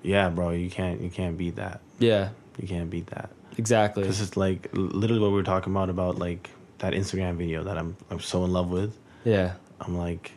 [0.03, 1.81] Yeah, bro, you can't, you can't beat that.
[2.01, 2.31] Yeah.
[2.59, 3.31] You can't beat that.
[3.59, 4.03] Exactly.
[4.03, 7.79] This is like literally what we were talking about about like that Instagram video that
[7.79, 8.99] I'm, I'm so in love with.
[9.25, 9.55] Yeah.
[9.81, 10.33] I'm like,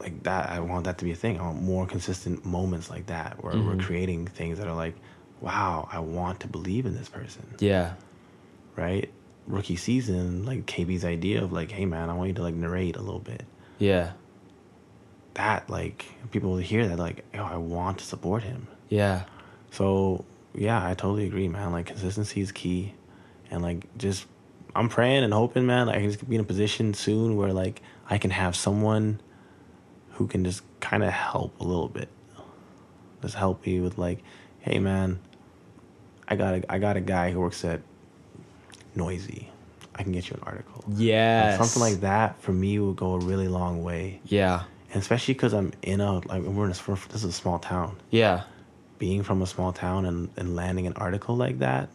[0.00, 0.50] like that.
[0.50, 1.40] I want that to be a thing.
[1.40, 3.80] I want more consistent moments like that where we're mm-hmm.
[3.80, 4.94] creating things that are like,
[5.40, 7.54] wow, I want to believe in this person.
[7.58, 7.94] Yeah.
[8.76, 9.10] right?
[9.46, 12.96] Rookie season, like KB's idea of like, hey man, I want you to like narrate
[12.96, 13.44] a little bit.
[13.78, 14.12] Yeah.
[15.34, 18.68] That like people will hear that like, yo, I want to support him.
[18.88, 19.24] Yeah.
[19.70, 20.24] So
[20.54, 21.72] yeah, I totally agree, man.
[21.72, 22.94] Like consistency is key,
[23.50, 24.26] and like just
[24.74, 25.86] I'm praying and hoping, man.
[25.86, 29.20] Like, I can just be in a position soon where like I can have someone
[30.12, 32.08] who can just kind of help a little bit,
[33.22, 34.22] just help me with like,
[34.60, 35.20] hey man,
[36.28, 37.80] I got a I got a guy who works at
[38.96, 39.46] Noisey.
[39.94, 40.84] I can get you an article.
[40.94, 41.58] Yes.
[41.58, 44.62] Something like that for me would go a really long way, Yeah.
[44.92, 47.96] and especially because I'm in a like we're in a this is a small town
[48.10, 48.42] Yeah.
[48.98, 51.88] being from a small town and, and landing an article like that,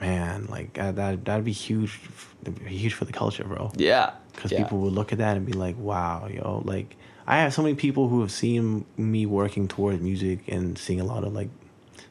[0.00, 2.00] man, like that that'd be huge,
[2.42, 3.72] that'd be huge for the culture, bro.
[3.76, 4.12] Yeah.
[4.34, 4.62] Because yeah.
[4.62, 6.94] people would look at that and be like, "Wow, yo!" Like
[7.26, 11.04] I have so many people who have seen me working towards music and seeing a
[11.04, 11.48] lot of like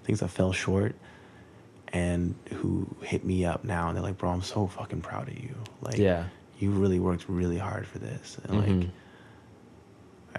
[0.05, 0.95] things that fell short,
[1.93, 5.37] and who hit me up now and they're like, "Bro, I'm so fucking proud of
[5.37, 5.55] you.
[5.81, 6.25] Like, Yeah.
[6.59, 8.89] you really worked really hard for this." And like Mhm.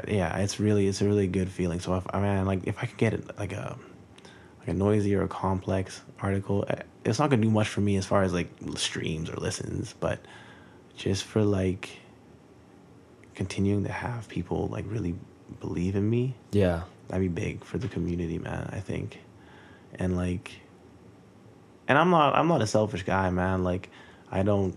[0.08, 1.80] yeah, it's really it's a really good feeling.
[1.80, 3.76] So if I mean like if I could get it like a
[4.60, 7.96] like a Noisey or a complex article, eh, it's not gonna do much for me
[7.96, 10.18] as far as like streams or listens, but
[10.96, 11.90] just for like
[13.34, 15.14] continuing to have people like really
[15.60, 16.82] believe in me, Yeah.
[17.08, 18.68] that'd be big for the community, man.
[18.72, 19.20] I think,
[19.98, 20.52] and like,
[21.88, 23.64] and I'm not I'm not a selfish guy, man.
[23.64, 23.90] Like,
[24.30, 24.76] I don't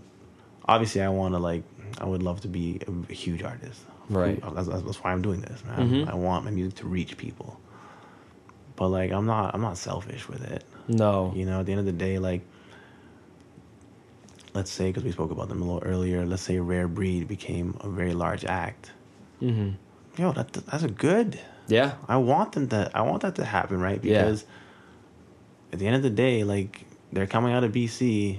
[0.66, 1.62] obviously I want to like
[2.00, 3.80] I would love to be a huge artist.
[4.08, 4.42] Right.
[4.54, 6.08] That's, that's, that's why I'm doing this, man.
[6.08, 7.60] I want my music to reach people.
[8.76, 9.54] But like, I'm not.
[9.54, 10.64] I'm not selfish with it.
[10.88, 11.32] No.
[11.36, 12.40] You know, at the end of the day, like,
[14.54, 16.24] let's say because we spoke about them a little earlier.
[16.24, 18.90] Let's say Rare Breed became a very large act.
[19.42, 19.70] Mm-hmm.
[20.20, 21.38] Yo, that that's a good.
[21.68, 21.92] Yeah.
[22.08, 22.90] I want them to.
[22.94, 24.02] I want that to happen, right?
[24.02, 24.34] Yeah.
[25.72, 28.38] At the end of the day, like they're coming out of BC.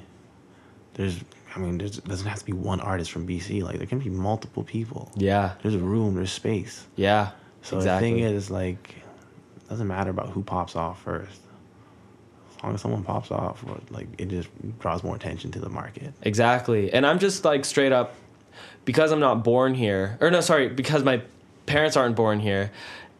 [0.94, 1.20] There's,
[1.56, 3.64] I mean, there's doesn't have to be one artist from BC.
[3.64, 5.12] Like there can be multiple people.
[5.16, 5.54] Yeah.
[5.62, 6.16] There's room.
[6.16, 6.86] There's space.
[6.96, 7.32] Yeah.
[7.62, 8.10] So exactly.
[8.10, 8.96] the thing is, like,
[9.58, 11.40] it doesn't matter about who pops off first.
[12.58, 14.50] As long as someone pops off, like it just
[14.80, 16.14] draws more attention to the market.
[16.22, 16.92] Exactly.
[16.94, 18.16] And I'm just like straight up
[18.86, 21.22] because I'm not born here, or no, sorry, because my
[21.66, 22.72] parents aren't born here.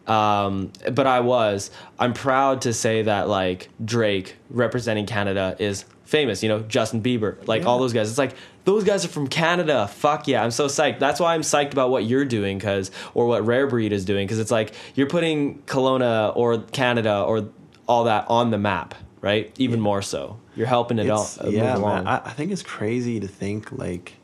[0.06, 1.70] Um, but I was.
[1.98, 6.42] I'm proud to say that like Drake representing Canada is famous.
[6.42, 7.68] You know, Justin Bieber, like Yeah.
[7.68, 8.08] all those guys.
[8.10, 8.34] It's like
[8.64, 9.88] those guys are from Canada.
[9.88, 10.98] Fuck yeah, I'm so psyched.
[10.98, 14.26] That's why I'm psyched about what you're doing, cause or what Rare Breed is doing,
[14.28, 17.48] cause it's like you're putting Kelowna or Canada or
[17.88, 19.52] all that on the map, right?
[19.58, 20.38] Even more so.
[20.54, 22.04] You're helping it all It's- uh, move yeah, along.
[22.04, 22.06] man.
[22.06, 24.14] I, I think it's crazy to think like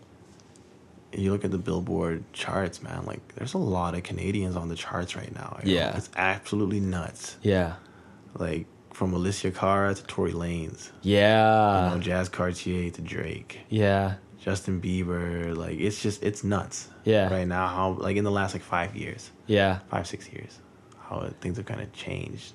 [1.19, 3.05] you look at the Billboard charts, man.
[3.05, 5.59] Like, there's a lot of Canadians on the charts right now.
[5.65, 5.81] you know?
[5.81, 5.97] Yeah.
[5.97, 7.37] it's absolutely nuts.
[7.43, 7.75] yeah.
[8.35, 11.89] Like from Alessia Cara to Tory Lanez, Yeah.
[11.89, 13.61] you know, Jazz Cartier to Drake.
[13.69, 14.15] yeah.
[14.41, 16.89] Justin Bieber, like it's just it's nuts.
[17.05, 17.29] Yeah.
[17.29, 19.81] Right now, how like in the last like five years, Yeah.
[19.91, 20.61] five six years,
[21.01, 22.53] how things have kind of changed.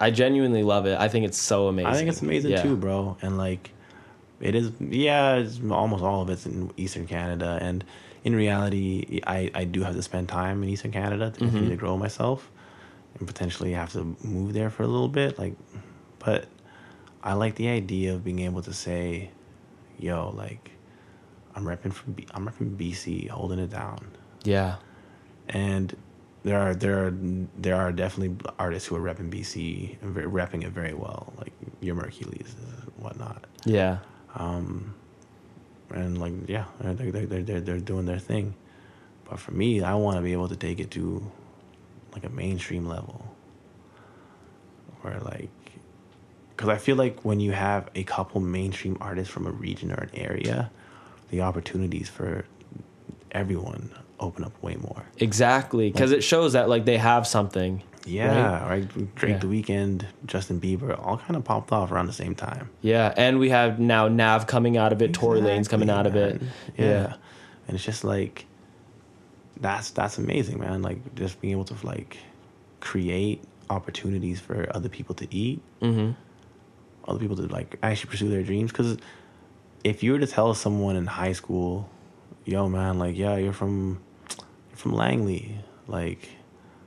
[0.00, 0.98] I genuinely love it.
[0.98, 1.86] I think it's so amazing.
[1.92, 2.62] I think it's amazing Yeah.
[2.62, 3.16] too, bro.
[3.22, 3.70] And like,
[4.40, 4.70] it is.
[4.80, 7.84] Yeah, it's almost all of it's in Eastern Canada, and
[8.24, 11.70] in reality, I I do have to spend time in Eastern Canada to continue Mm-hmm.
[11.70, 12.50] to grow myself,
[13.18, 15.38] and potentially have to move there for a little bit.
[15.38, 15.54] Like,
[16.18, 16.46] but
[17.22, 19.30] I like the idea of being able to say,
[19.98, 20.70] "Yo, like,
[21.54, 23.98] I'm repping from B- I'm repping BC, holding it down."
[24.44, 24.76] Yeah.
[25.48, 25.96] and
[26.42, 27.12] there are there are
[27.58, 31.94] there are definitely artists who are repping BC and repping it very well, like your
[31.96, 33.44] Merkules and whatnot.
[33.64, 33.98] Yeah.
[34.36, 34.94] Um,
[35.90, 38.54] and like yeah, they're they're they're they're, doing their thing.
[39.28, 41.30] But for me, I want to be able to take it to
[42.12, 43.24] like a mainstream level,
[45.00, 45.50] where like,
[46.50, 50.02] because I feel like when you have a couple mainstream artists from a region or
[50.02, 50.70] an area,
[51.30, 52.44] the opportunities for
[53.32, 53.90] everyone
[54.20, 55.04] open up way more.
[55.18, 55.90] Exactly.
[55.90, 57.82] Because it shows that like they have something.
[58.06, 59.14] Yeah, right.
[59.16, 59.38] Drake, Yeah.
[59.38, 62.70] The Weeknd, Justin Bieber, all kind of popped off around the same time.
[62.82, 63.12] Yeah.
[63.16, 66.40] And we have now Nav coming out of it, Tory Lanez coming out of it.
[66.76, 66.86] Yeah.
[66.86, 67.14] Yeah.
[67.68, 68.46] and it's just like
[69.60, 70.82] that's that's amazing, man.
[70.82, 72.18] Like just being able to like
[72.80, 76.12] create opportunities for other people to eat, Mm-hmm.
[77.08, 78.70] other people to like actually pursue their dreams.
[78.70, 78.98] Because
[79.84, 81.88] if you were to tell someone in high school,
[82.44, 83.98] "Yo, man, like yeah, you're from
[84.70, 85.58] you're from Langley,
[85.88, 86.28] like."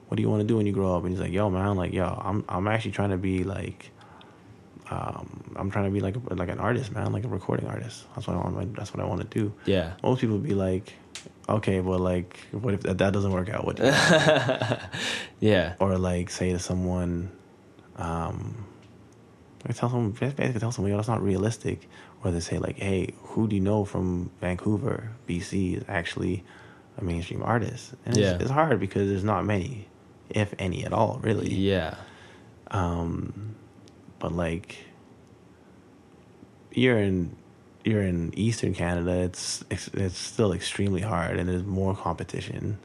[0.10, 1.04] What do you want to do when you grow up?
[1.04, 3.92] And he's like, "Yo, man, like, yo, I'm I'm actually trying to be like,
[4.90, 8.06] um, I'm trying to be like a, like an artist, man, like a recording artist.
[8.16, 8.76] That's what I want.
[8.76, 9.54] That's what I want to do.
[9.66, 9.94] Yeah.
[10.04, 10.94] Most people be like,
[11.48, 13.66] okay, well, like, what if that, that doesn't work out?
[13.66, 13.84] What do
[15.40, 15.76] Yeah.
[15.80, 17.32] or like say to someone,
[17.98, 18.66] um,
[19.68, 21.88] like tell someone basically tell someone, yo, that's not realistic.
[22.24, 26.44] Or they say like, hey, who do you know from Vancouver, BC, is actually
[26.98, 27.94] a mainstream artist?
[28.06, 28.34] And Yeah.
[28.34, 29.88] it's, it's hard because there's not many,
[30.30, 31.50] if any at all, really.
[31.54, 31.96] Yeah.
[32.72, 33.56] Um,
[34.20, 34.78] but like
[36.72, 37.36] you're in
[37.84, 42.78] you're in Eastern Canada, it's it's, it's still extremely hard, and there's more competition.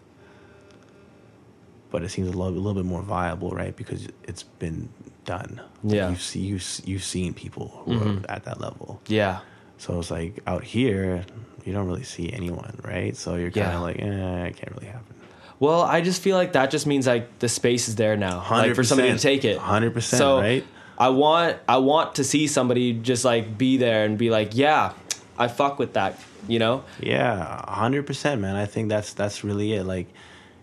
[1.90, 3.74] But it seems a little, a little bit more viable, right?
[3.76, 4.88] Because it's been
[5.24, 5.60] done.
[5.84, 6.10] Yeah.
[6.10, 8.24] you've see you've you've seen people who Mhm.
[8.24, 9.00] are at that level.
[9.06, 9.40] Yeah.
[9.78, 11.24] So it's like out here,
[11.64, 13.16] you don't really see anyone, right?
[13.16, 13.76] So you're kind Yeah.
[13.76, 15.13] of like, eh, it can't really happen.
[15.60, 18.74] Well, I just feel like that just means like the space is there now, like
[18.74, 19.58] for somebody to take it.
[19.58, 20.64] 100%, So right?
[20.98, 24.92] I want I want to see somebody just like be there and be like, yeah,
[25.38, 26.18] I fuck with that,
[26.48, 26.84] you know?
[27.00, 28.56] Yeah, hundred percent, man.
[28.56, 29.84] I think that's that's really it.
[29.84, 30.06] Like,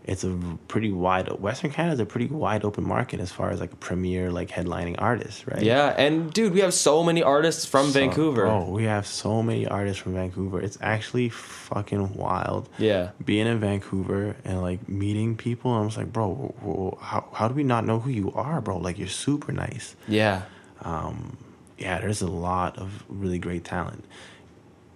[0.03, 0.35] it's a
[0.67, 1.27] pretty wide.
[1.39, 4.95] Western Canada's a pretty wide open market as far as like a premier like headlining
[4.97, 5.61] artist, right?
[5.61, 8.47] Yeah, and dude, we have so many artists from So- Vancouver.
[8.47, 10.59] Oh, we have so many artists from Vancouver.
[10.59, 12.67] It's actually fucking wild.
[12.79, 13.11] Yeah.
[13.23, 17.63] Being in Vancouver and like meeting people, I was like, bro, how how do we
[17.63, 18.77] not know who you are, bro?
[18.77, 19.95] Like, you're super nice.
[20.07, 20.41] Yeah.
[20.81, 21.37] Um,
[21.77, 24.03] yeah, there's a lot of really great talent.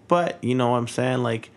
[0.07, 1.23] But you know what I'm saying?
[1.23, 1.49] Like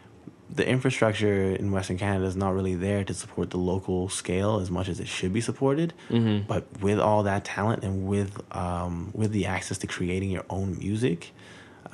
[0.54, 4.70] the infrastructure in Western Canada is not really there to support the local scale as
[4.70, 5.92] much as it should be supported.
[6.10, 6.46] Mm-hmm.
[6.46, 10.78] But with all that talent and with um, with the access to creating your own
[10.78, 11.32] music,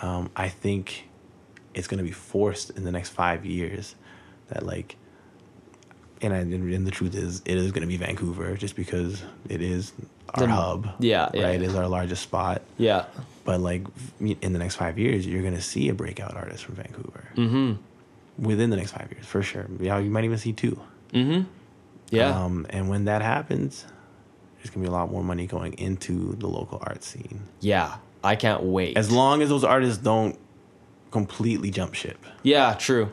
[0.03, 1.09] um, I think
[1.75, 3.97] it's gonna be forced in the next five years
[4.49, 4.97] that like
[6.23, 9.93] and I, and the truth is it is gonna be Vancouver just because it is
[10.35, 10.89] our The- hub.
[11.01, 11.55] yeah, yeah, right.
[11.57, 12.63] It is our largest spot.
[12.79, 13.07] Yeah.
[13.45, 13.85] But like
[14.21, 17.25] in the next five years, you're gonna see a breakout artist from Vancouver.
[17.37, 17.73] Mm-hmm.
[18.39, 19.66] Within the next five years, for sure.
[19.78, 20.81] Yeah, you might even see two.
[21.12, 21.48] Mm-hmm.
[22.11, 22.31] Yeah.
[22.44, 23.85] Um, and when that happens,
[24.59, 27.43] there's gonna be a lot more money going into the local art scene.
[27.61, 27.97] yeah.
[28.24, 28.97] I can't wait.
[28.97, 30.39] As long as those artists don't
[31.11, 33.11] completely jump ship, yeah, true.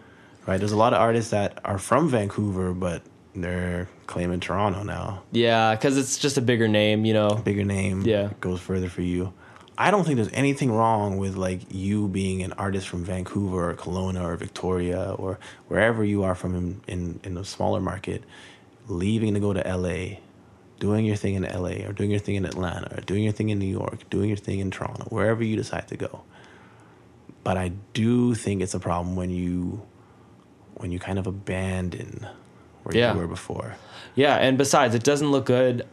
[0.48, 0.58] right?
[0.58, 3.04] There's a lot of artists that are from Vancouver, but
[3.36, 5.24] they're claiming Toronto now.
[5.34, 7.36] Yeah, because it's just a bigger name, you know.
[7.36, 8.30] Bigger name, Yeah.
[8.40, 9.34] goes further for you.
[9.82, 13.74] I don't think there's anything wrong with like you being an artist from Vancouver or
[13.74, 15.40] Kelowna or Victoria or
[15.70, 18.24] wherever you are from in, in, in a smaller market,
[18.88, 20.18] leaving to go to LA,
[20.80, 23.50] doing your thing in LA or doing your thing in Atlanta or doing your thing
[23.50, 26.22] in New York, doing your thing in Toronto, wherever you decide to go.
[27.44, 29.82] But I do think it's a problem when you
[30.76, 32.28] when you kind of abandon
[32.84, 33.14] where Yeah.
[33.14, 33.78] you were before.
[34.14, 35.88] Yeah, and besides, it doesn't look good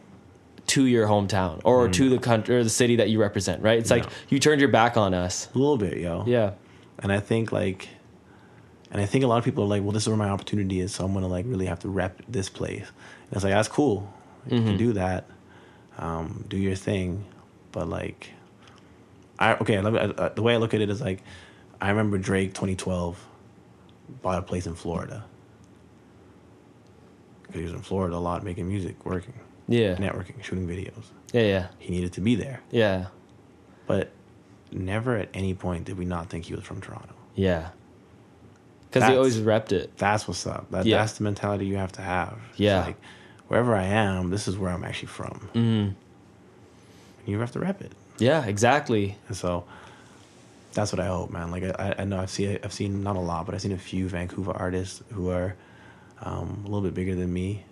[0.69, 3.79] to your hometown or to the country or the city that you represent, right?
[3.79, 5.47] It's like you turned your back on us.
[5.53, 6.23] A little bit, yo.
[6.27, 6.51] Yeah.
[6.99, 7.89] And I think like,
[8.91, 10.79] and I think a lot of people are like, well, this is where my opportunity
[10.79, 12.87] is, so I'm gonna like really have to rep this place.
[12.87, 14.11] And it's like that's cool,
[14.47, 15.25] you can do that,
[15.97, 17.25] um, do your thing,
[17.71, 18.31] but like,
[19.37, 19.79] I okay.
[19.81, 21.23] Let me, uh, the way I look at it is like,
[21.79, 23.25] I remember Drake 2012
[24.21, 25.23] bought a place in Florida
[27.43, 29.33] because he was in Florida a lot, making music, working,
[29.69, 29.95] Yeah.
[29.95, 31.03] networking, shooting videos.
[31.31, 31.67] Yeah, yeah.
[31.77, 33.05] He needed to be there, Yeah.
[33.87, 34.09] but
[34.71, 37.13] never at any point did we not think he was from Toronto.
[37.35, 37.69] Yeah.
[38.91, 39.95] Because he always repped it.
[39.97, 40.69] That's what's up.
[40.71, 40.97] That, Yeah.
[40.97, 42.39] That's the mentality you have to have.
[42.51, 42.83] It's Yeah.
[42.85, 42.97] like,
[43.47, 45.49] wherever I am, this is where I'm actually from.
[45.53, 45.93] Mm-hmm.
[47.31, 47.91] You have to rep it.
[48.17, 49.17] Yeah, exactly.
[49.27, 49.65] And so
[50.73, 51.51] that's what I hope, man.
[51.51, 53.77] Like, I, I know I've seen, I've seen not a lot, but I've seen a
[53.77, 55.55] few Vancouver artists who are
[56.21, 57.63] um, a little bit bigger than me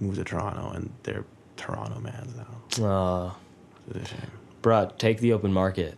[0.00, 1.24] move to Toronto, and they're
[1.56, 2.84] Toronto mans now.
[2.86, 3.30] Uh,
[3.94, 4.30] It's a shame.
[4.62, 5.96] bruh, take the open market.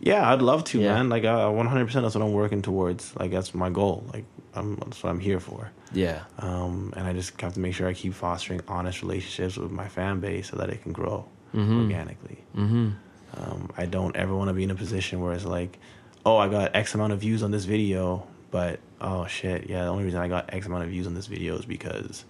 [0.00, 0.94] Yeah, I'd love to, Yeah.
[0.94, 1.08] man.
[1.08, 3.16] Like, uh, 100% that's what I'm working towards.
[3.16, 4.04] Like, that's my goal.
[4.12, 4.24] Like,
[4.54, 5.70] I'm, that's what I'm here for.
[5.92, 6.20] Yeah.
[6.38, 9.88] um, and I just have to make sure I keep fostering honest relationships with my
[9.88, 11.24] fan base so that it can grow
[11.54, 11.80] Mm-hmm.
[11.80, 12.44] organically.
[12.54, 15.78] Um, I don't ever want to be in a position where it's like,
[16.26, 19.88] oh, I got X amount of views on this video, but oh shit, yeah, the
[19.90, 22.24] only reason I got X amount of views on this video is because,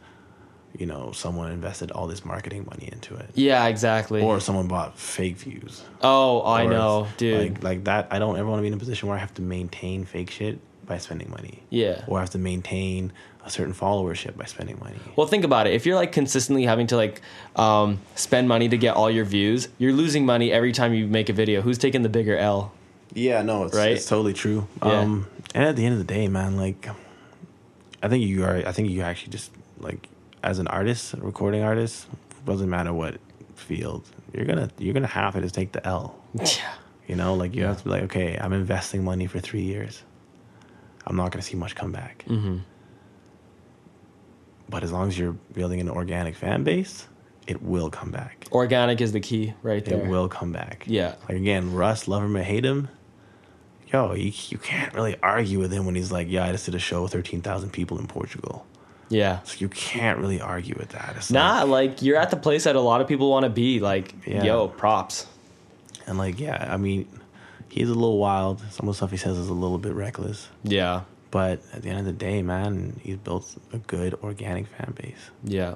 [0.76, 4.22] you know, someone invested all this marketing money into it, Yeah, exactly.
[4.22, 5.82] or someone bought fake views.
[6.02, 7.54] oh, I Or know, dude.
[7.54, 9.34] Like, like that, I don't ever want to be in a position where I have
[9.34, 11.62] to maintain fake shit by spending money.
[11.70, 12.04] Yeah.
[12.06, 13.12] Or I have to maintain
[13.44, 14.96] a certain followership by spending money.
[15.16, 15.72] Well, think about it.
[15.74, 17.22] If you're like consistently having to like
[17.56, 21.28] um, spend money to get all your views, you're losing money every time you make
[21.28, 21.60] a video.
[21.62, 22.72] Who's taking the bigger L?
[23.14, 23.92] Yeah, no, it's, Right?
[23.92, 24.66] it's totally true.
[24.84, 25.00] Yeah.
[25.00, 26.88] Um, and at the end of the day, man, like,
[28.02, 28.56] I think you are.
[28.66, 29.50] I think you actually just
[29.80, 30.08] like
[30.42, 32.06] as an artist, recording artist,
[32.44, 33.18] doesn't matter what
[33.54, 36.18] field, you're gonna you're gonna have to just take the L.
[36.34, 36.74] Yeah.
[37.06, 40.02] You know, like you have to be like, okay, I'm investing money for three years.
[41.06, 42.24] I'm not gonna see much come back.
[42.28, 42.58] Mm-hmm.
[44.68, 47.08] But as long as you're building an organic fan base,
[47.46, 48.46] it will come back.
[48.52, 50.04] Organic is the key right there.
[50.04, 50.84] It will come back.
[50.86, 51.14] Yeah.
[51.28, 52.88] Like again, Russ, love him or hate him,
[53.92, 56.74] yo, you, you can't really argue with him when he's like, yeah, I just did
[56.74, 58.66] a show with 13,000 people in Portugal.
[59.10, 59.40] Yeah.
[59.44, 61.14] So you can't really argue with that.
[61.16, 63.50] It's Nah, like- like you're at the place that a lot of people want to
[63.50, 63.80] be.
[63.80, 64.42] Like, Yeah.
[64.44, 65.26] yo, props.
[66.06, 67.06] and like, yeah, I mean,
[67.68, 68.60] he's a little wild.
[68.70, 70.48] Some of the stuff he says is a little bit reckless.
[70.62, 71.02] Yeah.
[71.30, 75.30] But at the end of the day, man, he's built a good organic fan base.
[75.44, 75.74] Yeah.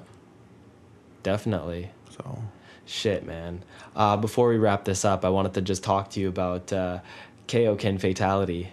[1.21, 1.91] Definitely.
[2.09, 2.39] So
[2.85, 3.63] Shit, man.
[3.95, 6.99] Uh, before we wrap this up, I wanted to just talk to you about uh,
[7.47, 8.69] Kaokin Fatality.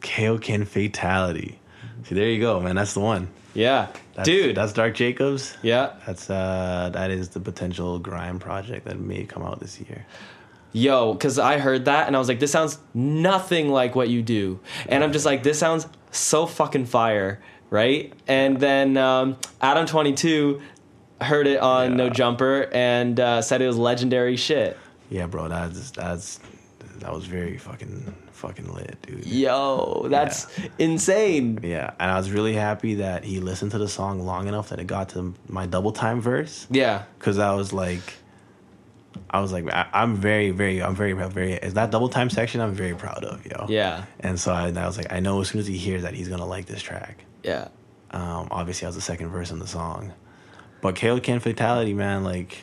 [0.00, 1.58] Kaokin Fatality.
[2.08, 2.76] See, there you go, man.
[2.76, 3.28] That's the one.
[3.54, 3.88] Yeah.
[4.14, 4.56] That's, Dude.
[4.56, 5.56] that's Dark Jacobs.
[5.62, 5.94] yeah.
[6.06, 10.06] That's uh, that is the potential grime project that may come out this year.
[10.72, 14.22] Yo, because I heard that and I was like, this sounds nothing like what you
[14.22, 14.60] do.
[14.88, 18.12] And I'm just like, this sounds so fucking fire, right?
[18.28, 20.60] And then um, Adam22
[21.20, 24.76] heard it on No Jumper and uh, said it was legendary shit.
[25.08, 26.40] Yeah, bro, that's that's
[26.98, 28.14] that was very fucking
[28.46, 29.26] fucking lit, dude.
[29.26, 30.46] Yo, that's
[30.78, 31.58] insane.
[31.62, 34.78] Yeah, and I was really happy that he listened to the song long enough that
[34.78, 37.04] it got to my double time verse Yeah.
[37.18, 38.14] because I was like,
[39.30, 41.54] I was like, I, I'm very, very, I'm very, very.
[41.54, 42.60] Is that double time section?
[42.60, 43.66] I'm very proud of, yo.
[43.68, 44.04] Yeah.
[44.20, 46.28] And so I, I was like, I know as soon as he hears that, he's
[46.28, 47.24] gonna like this track.
[47.42, 47.68] Yeah.
[48.12, 50.12] Um, obviously, I was the second verse in the song,
[50.80, 52.58] but Kale Can Fatality, man, like,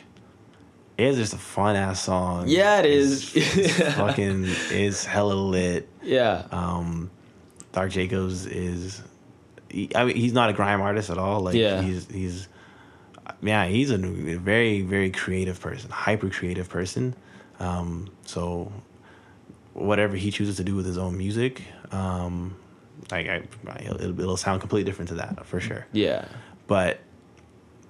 [0.96, 2.44] It's just a fun ass song.
[2.48, 3.32] Yeah, it is.
[3.36, 5.88] It's fucking is hella lit.
[6.02, 6.46] yeah.
[6.52, 7.10] Um,
[7.72, 9.02] Dark Jacobs is.
[9.68, 11.40] He, I mean, he's not a grime artist at all.
[11.40, 11.82] Like, Yeah.
[11.82, 12.48] he's he's.
[13.42, 17.14] Yeah, he's a very very creative person, hyper creative person.
[17.58, 18.70] Um, so,
[19.72, 22.56] whatever he chooses to do with his own music, um,
[23.10, 25.86] like I, I it'll, it'll sound completely different to that for sure.
[25.92, 26.26] yeah.
[26.66, 27.00] But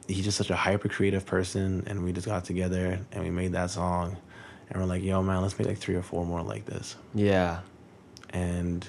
[0.08, 3.52] he's just such a hyper creative person, and we just got together and we made
[3.52, 4.16] that song,
[4.70, 7.60] and we're like, yo man, let's make like three or four more like this Yeah.
[8.30, 8.86] and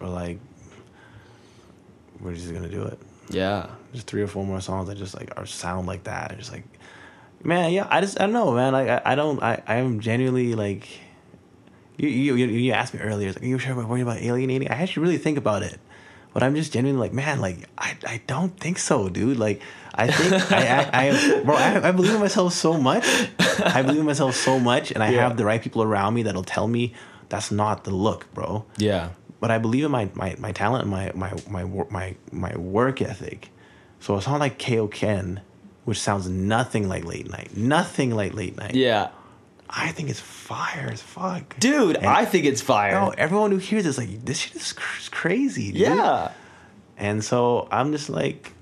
[0.00, 0.38] we're like,
[2.20, 2.98] we're just gonna do it.
[3.30, 3.68] Yeah.
[3.92, 6.52] Just three or four more songs that just like are sound like that, and just
[6.52, 6.64] like,
[7.42, 8.72] man, yeah, I just I don't know, man.
[8.72, 10.86] Like I, I don't I I am genuinely like,
[11.96, 14.68] you you you, you asked me earlier, like, are you sure we're worried about alienating?
[14.70, 15.78] I actually really think about it.
[16.36, 19.38] But I'm just genuinely like, man, like I, I don't think so, dude.
[19.38, 19.62] Like
[19.94, 23.06] I think I, I, I bro, I, I believe in myself so much.
[23.58, 25.22] I believe in myself so much, and I Yeah.
[25.26, 26.92] have the right people around me that'll tell me
[27.30, 29.12] that's not the look, bro Yeah.
[29.40, 33.00] but I believe in my my, my talent and my my my my my work
[33.00, 33.48] ethic.
[34.00, 35.40] So it's not like KO Ken,
[35.86, 38.74] which sounds nothing like late night, nothing like late night.
[38.74, 39.08] Yeah.
[39.68, 42.92] I think it's fire as fuck, Dude, And- I think it's fire.
[42.92, 45.72] No, everyone who hears it's like this shit is cr- crazy.
[45.72, 45.80] Dude.
[45.82, 46.30] yeah.
[46.96, 48.52] And so I'm just like,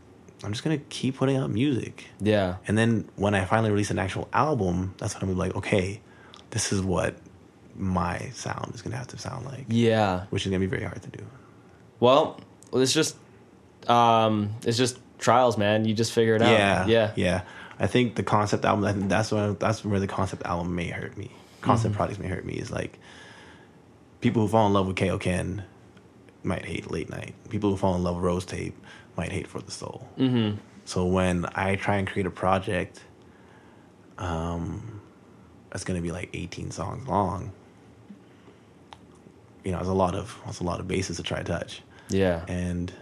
[0.42, 2.06] I'm just gonna keep putting out music.
[2.20, 2.56] Yeah.
[2.66, 6.00] And then when I finally release an actual album, that's when I'm like, okay,
[6.50, 7.14] this is what
[7.76, 10.24] my sound is gonna have to sound like, Yeah.
[10.30, 11.24] which is gonna be very hard to do.
[12.00, 12.40] Well,
[12.72, 13.16] it's just
[13.88, 15.84] um it's just trials, man.
[15.84, 16.50] You just figure it out.
[16.50, 17.12] Yeah, Yeah.
[17.16, 17.42] yeah.
[17.78, 18.84] I think the concept album.
[18.84, 21.30] I think that's where that's where the concept album may hurt me.
[21.60, 21.96] Concept Mm-hmm.
[21.96, 22.54] projects may hurt me.
[22.54, 22.98] Is like
[24.20, 25.64] people who fall in love with KO Ken
[26.42, 27.34] might hate Late Night.
[27.48, 28.76] People who fall in love with Rose Tape
[29.16, 30.06] might hate For the Soul.
[30.18, 30.58] Mm-hmm.
[30.84, 33.02] So when I try and create a project,
[34.18, 35.00] um,
[35.70, 37.52] that's gonna be like eighteen songs long.
[39.64, 41.80] You know, it's a lot of it's a lot of bases to try to touch
[42.10, 42.44] Yeah.
[42.48, 42.92] and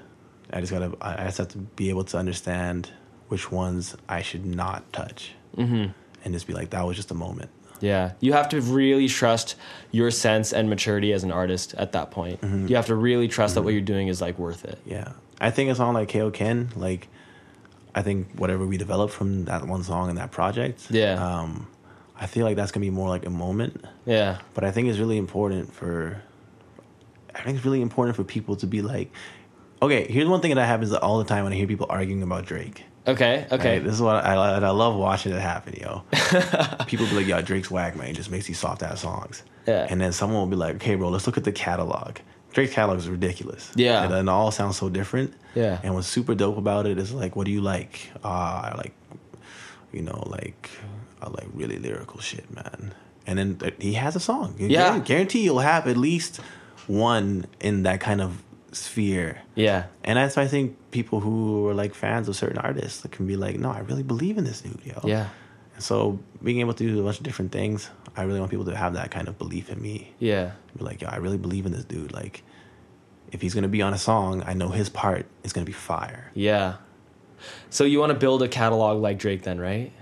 [0.53, 2.89] I just gotta I just have to be able to understand
[3.33, 5.91] which ones I should not touch, Mm-hmm.
[6.25, 7.51] and just be like that was just a moment.
[7.81, 9.57] Yeah, you have to really trust
[9.91, 12.41] your sense and maturity as an artist at that point.
[12.43, 12.69] Mm-hmm.
[12.69, 14.79] You have to really trust that what you're doing is like worth it.
[14.87, 17.09] Yeah, I think a song like KO Ken, like
[17.95, 21.15] I think whatever we develop from that one song and that project, Yeah.
[21.15, 21.67] um,
[22.21, 23.85] I feel like that's gonna be more like a moment.
[24.05, 26.23] Yeah, But I think it's really important for
[27.35, 29.11] I think it's really important for people to be like,
[29.81, 32.45] okay, here's one thing that happens all the time when I hear people arguing about
[32.45, 32.85] Drake.
[33.07, 33.47] Okay.
[33.51, 33.75] Okay.
[33.75, 33.85] Right?
[33.85, 36.05] This is what I, I, I love watching it happen, yo.
[36.87, 38.07] People be like, yo, Drake's whack, man.
[38.07, 39.43] He just makes these soft ass songs.
[39.67, 39.87] Yeah.
[39.89, 42.19] And then someone will be like, okay, bro, let's look at the catalog.
[42.53, 43.73] Drake's catalog is ridiculous.
[43.75, 44.05] Yeah.
[44.05, 45.35] And, and it all sounds so different.
[45.55, 45.81] Yeah.
[45.83, 48.11] And what's super dope about it is like, what do you like?
[48.23, 48.95] Uh, like,
[49.93, 50.71] you know, like,
[51.21, 52.95] I like really lyrical shit, man.
[53.27, 54.55] And then he has a song.
[54.59, 54.99] Yeah.
[54.99, 56.39] Guarantee you'll have at least
[56.87, 58.43] one in that kind of
[58.73, 59.41] sphere.
[59.55, 59.87] yeah.
[60.05, 63.37] And that's why I think people who are like fans of certain artists can be
[63.37, 65.01] like, no, I really believe in this dude, yo.
[65.05, 65.29] Yeah.
[65.75, 68.67] And so being able to do a bunch of different things, I really want people
[68.67, 70.13] to have that kind of belief in me.
[70.19, 70.53] Yeah.
[70.77, 72.13] Be like, yo, I really believe in this dude.
[72.13, 72.43] Like,
[73.31, 76.31] if he's gonna be on a song, I know his part is gonna be fire.
[76.35, 76.77] Yeah.
[77.71, 79.93] So you want to build a catalog like Drake, then, right?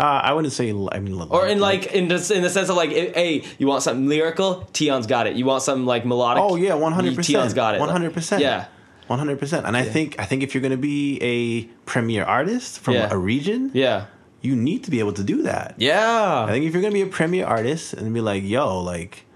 [0.00, 0.70] Uh, I wouldn't say.
[0.70, 3.82] I mean, Or in like in the in the sense of like, hey, you want
[3.82, 4.66] something lyrical?
[4.72, 5.36] Tion's got it.
[5.36, 6.42] You want something like melodic?
[6.42, 7.36] Oh yeah, one hundred percent.
[7.36, 7.80] Tion's got it.
[7.80, 8.40] One hundred percent.
[8.42, 8.66] Yeah.
[9.08, 9.66] One hundred percent.
[9.66, 13.08] And I think I think if you're gonna be a premier artist from Yeah.
[13.10, 14.06] a region, Yeah.
[14.40, 15.74] you need to be able to do that.
[15.76, 16.44] Yeah.
[16.48, 19.26] I think if you're gonna be a premier artist and be like, yo, like,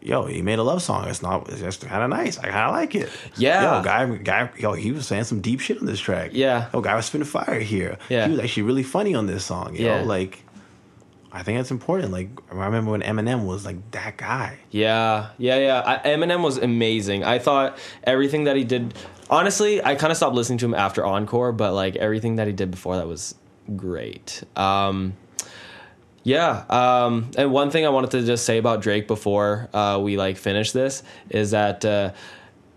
[0.00, 1.08] yo, he made a love song.
[1.08, 1.48] It's not.
[1.48, 2.38] It's just kind of nice.
[2.38, 3.10] I kind of like it.
[3.36, 3.78] Yeah.
[3.78, 6.30] Yo, guy, guy, yo, he was saying some deep shit on this track.
[6.34, 6.68] Yeah.
[6.72, 7.98] Yo, guy was spitting fire here.
[8.08, 8.26] Yeah.
[8.26, 9.74] He was actually really funny on this song.
[9.74, 10.02] Yo, Yeah.
[10.02, 10.42] like,
[11.30, 12.10] I think that's important.
[12.12, 14.58] Like, I remember when Eminem was like that guy.
[14.70, 15.82] Yeah, yeah, yeah.
[16.04, 17.22] I, Eminem was amazing.
[17.24, 18.94] I thought everything that he did.
[19.30, 22.52] Honestly, I kind of stopped listening to him after Encore, but like everything that he
[22.54, 23.34] did before that was
[23.76, 24.42] great.
[24.56, 25.14] Um,
[26.28, 26.64] yeah.
[26.68, 30.36] Um, and one thing I wanted to just say about Drake before uh, we like
[30.36, 32.12] finish this is that uh,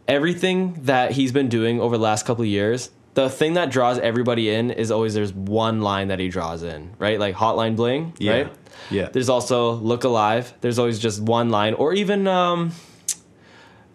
[0.07, 2.89] everything that he's been doing over the last couple of years.
[3.13, 6.93] The thing that draws everybody in is always there's one line that he draws in,
[6.97, 7.19] right?
[7.19, 8.31] Like Hotline Bling, Yeah.
[8.31, 8.53] right?
[8.89, 9.09] Yeah.
[9.11, 10.53] There's also Look Alive.
[10.61, 12.71] There's always just one line, or even um,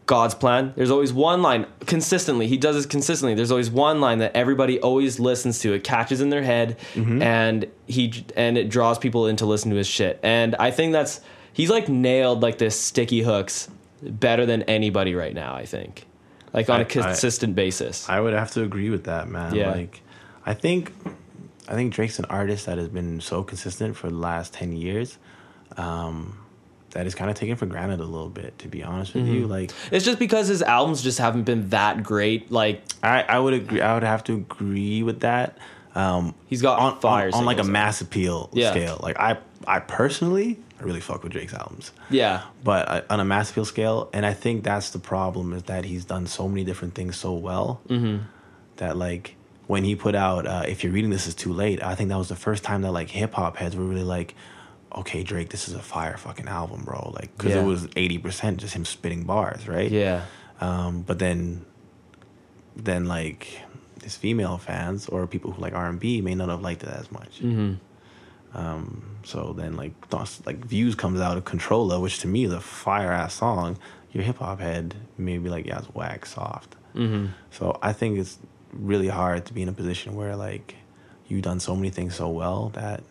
[0.06, 0.72] God's Plan.
[0.76, 2.46] There's always one line consistently.
[2.46, 3.34] He does this consistently.
[3.34, 5.72] There's always one line that everybody always listens to.
[5.72, 9.76] It catches in their head, and he and it draws people in to listen to
[9.76, 10.20] his shit.
[10.22, 11.20] And I think that's
[11.52, 13.68] he's like nailed like this sticky hooks
[14.00, 15.54] better than anybody right now.
[15.56, 16.06] I think,
[16.52, 18.08] like on I- a consistent basis.
[18.08, 19.54] I would have to agree with that, man.
[19.56, 19.72] Yeah.
[19.72, 20.02] Like,
[20.44, 20.92] I think,
[21.68, 25.18] I think Drake's an artist that has been so consistent for the last ten years.
[25.76, 26.38] Um,
[26.97, 29.35] that is kind of taken for granted a little bit, to be honest with Mm-hmm.
[29.35, 29.47] you.
[29.47, 32.51] Like, It's just because his albums just haven't been that great.
[32.51, 33.81] Like I, I would agree.
[33.82, 35.59] I would have to agree with that.
[35.94, 38.70] Um, He's got on, fire on, on like a mass appeal Yeah.
[38.70, 38.98] scale.
[39.02, 43.24] Like I, I personally, I really fuck with Drake's albums, yeah, but I, on a
[43.24, 46.64] mass appeal scale, and I think that's the problem is that he's done so many
[46.64, 48.24] different things so well Mm-hmm.
[48.77, 49.36] that like
[49.66, 51.82] when he put out, uh, if you're reading this is too late.
[51.82, 54.35] I think that was the first time that like hip hop heads were really like.
[54.97, 57.12] Okay, Drake, this is a fire fucking album, bro.
[57.14, 57.60] Like, because Yeah.
[57.62, 59.90] it was eighty percent just him spitting bars, right?
[59.90, 60.23] yeah,
[60.60, 61.64] Um, but then,
[62.74, 63.60] then like
[64.02, 66.89] his female fans or people who like R and B may not have liked it
[66.89, 67.40] as much.
[67.40, 67.74] Mm-hmm.
[68.59, 72.52] Um, so then like thoughts- like views comes out of Controlla, which to me is
[72.52, 73.78] a fire ass song.
[74.12, 76.74] Your hip hop head may be like, yeah, it's whack, soft.
[76.94, 77.27] Mm-hmm.
[77.51, 78.39] So I think it's
[78.73, 80.77] really hard to be in a position where like
[81.28, 83.02] you've done so many things so well that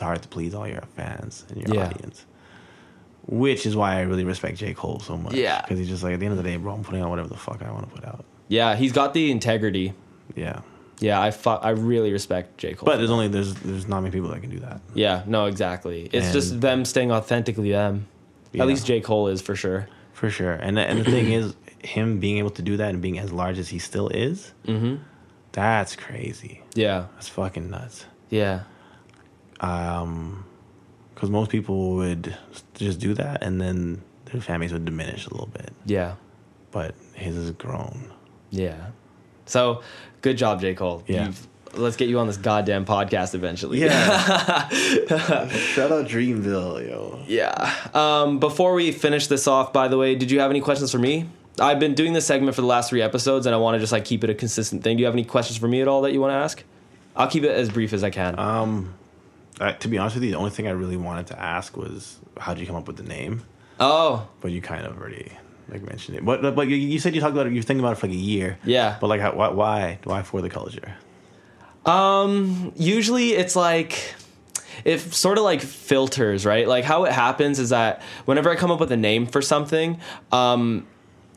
[0.00, 1.88] it's hard to please all your fans and your Yeah.
[1.88, 2.24] audience.
[3.26, 4.72] Which is why I really respect J.
[4.72, 5.34] Cole so much.
[5.34, 5.60] Yeah.
[5.60, 7.28] Because he's just like, at the end of the day, bro, I'm putting out whatever
[7.28, 8.24] the fuck I want to put out.
[8.48, 8.74] yeah.
[8.76, 9.92] He's got the integrity.
[10.34, 10.60] Yeah.
[11.00, 12.86] Yeah, I fu- I really respect J Cole.
[12.86, 14.80] But there's only, there's there's not many people that can do that.
[14.94, 16.08] yeah, no, exactly.
[16.12, 18.06] It's And- just them staying authentically them.
[18.52, 18.62] Yeah.
[18.62, 19.86] At least J Cole is for sure.
[20.12, 20.52] For sure.
[20.52, 23.32] And the, and the thing is, him being able to do that and being as
[23.32, 24.96] large as he still is, Mm-hmm.
[25.52, 26.62] that's crazy.
[26.74, 28.04] Yeah, That's fucking nuts.
[28.30, 28.60] yeah,
[29.60, 30.44] Um,
[31.14, 32.34] because most people would
[32.74, 35.70] just do that and then their families would diminish a little bit.
[35.84, 36.14] yeah,
[36.70, 38.10] But his has grown.
[38.50, 38.86] yeah.
[39.46, 39.82] So,
[40.22, 41.02] good job, J Cole.
[41.06, 41.26] Yeah.
[41.26, 41.38] You've-
[41.74, 43.80] let's get you on this goddamn podcast eventually.
[43.80, 44.68] Yeah.
[44.68, 47.20] Shout out Dreamville, yo.
[47.26, 47.74] Yeah.
[47.94, 50.98] Um, before we finish this off, by the way, did you have any questions for
[50.98, 51.28] me?
[51.60, 53.92] I've been doing this segment for the last three episodes, and I want to just
[53.92, 54.96] like keep it a consistent thing.
[54.96, 56.64] Do you have any questions for me at all that you want to ask?
[57.14, 58.38] I'll keep it as brief as I can.
[58.38, 58.94] Um,
[59.60, 62.18] uh, to be honest with you, the only thing I really wanted to ask was
[62.38, 63.42] how did you come up with the name?
[63.78, 65.32] oh, But you kind of already
[65.68, 66.24] like mentioned it.
[66.24, 67.50] But but you, you said you talked about it.
[67.50, 68.58] You were thinking about it for like a year.
[68.64, 68.96] Yeah.
[69.00, 70.94] But like, how, why why why for the culture?
[71.86, 74.14] Um, usually it's like
[74.84, 76.66] it sort of like filters, right?
[76.68, 80.00] Like how it happens is that whenever I come up with a name for something,
[80.32, 80.86] um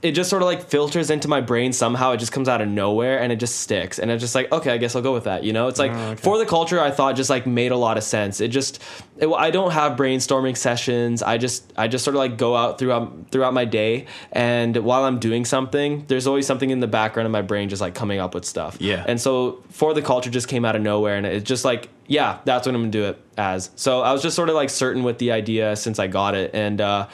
[0.03, 2.11] it just sort of like filters into my brain somehow.
[2.11, 3.97] It just comes out of nowhere and it just sticks.
[3.99, 5.45] And it's just like, okay, I guess I'll go with that.
[5.45, 6.21] You know, it's like Oh, okay.
[6.21, 8.41] for the culture, I thought just like made a lot of sense.
[8.41, 8.81] It just,
[9.17, 11.23] it, I don't have brainstorming sessions.
[11.23, 15.05] I just, I just sort of like go out throughout throughout my day, and while
[15.05, 18.19] I'm doing something, there's always something in the background of my brain just like coming
[18.19, 18.77] up with stuff.
[18.81, 19.05] Yeah.
[19.07, 22.39] And so for the culture just came out of nowhere, and it's just like, yeah,
[22.43, 23.69] that's what I'm gonna do it as.
[23.77, 26.51] So I was just sort of like certain with the idea since I got it,
[26.53, 27.07] and uh,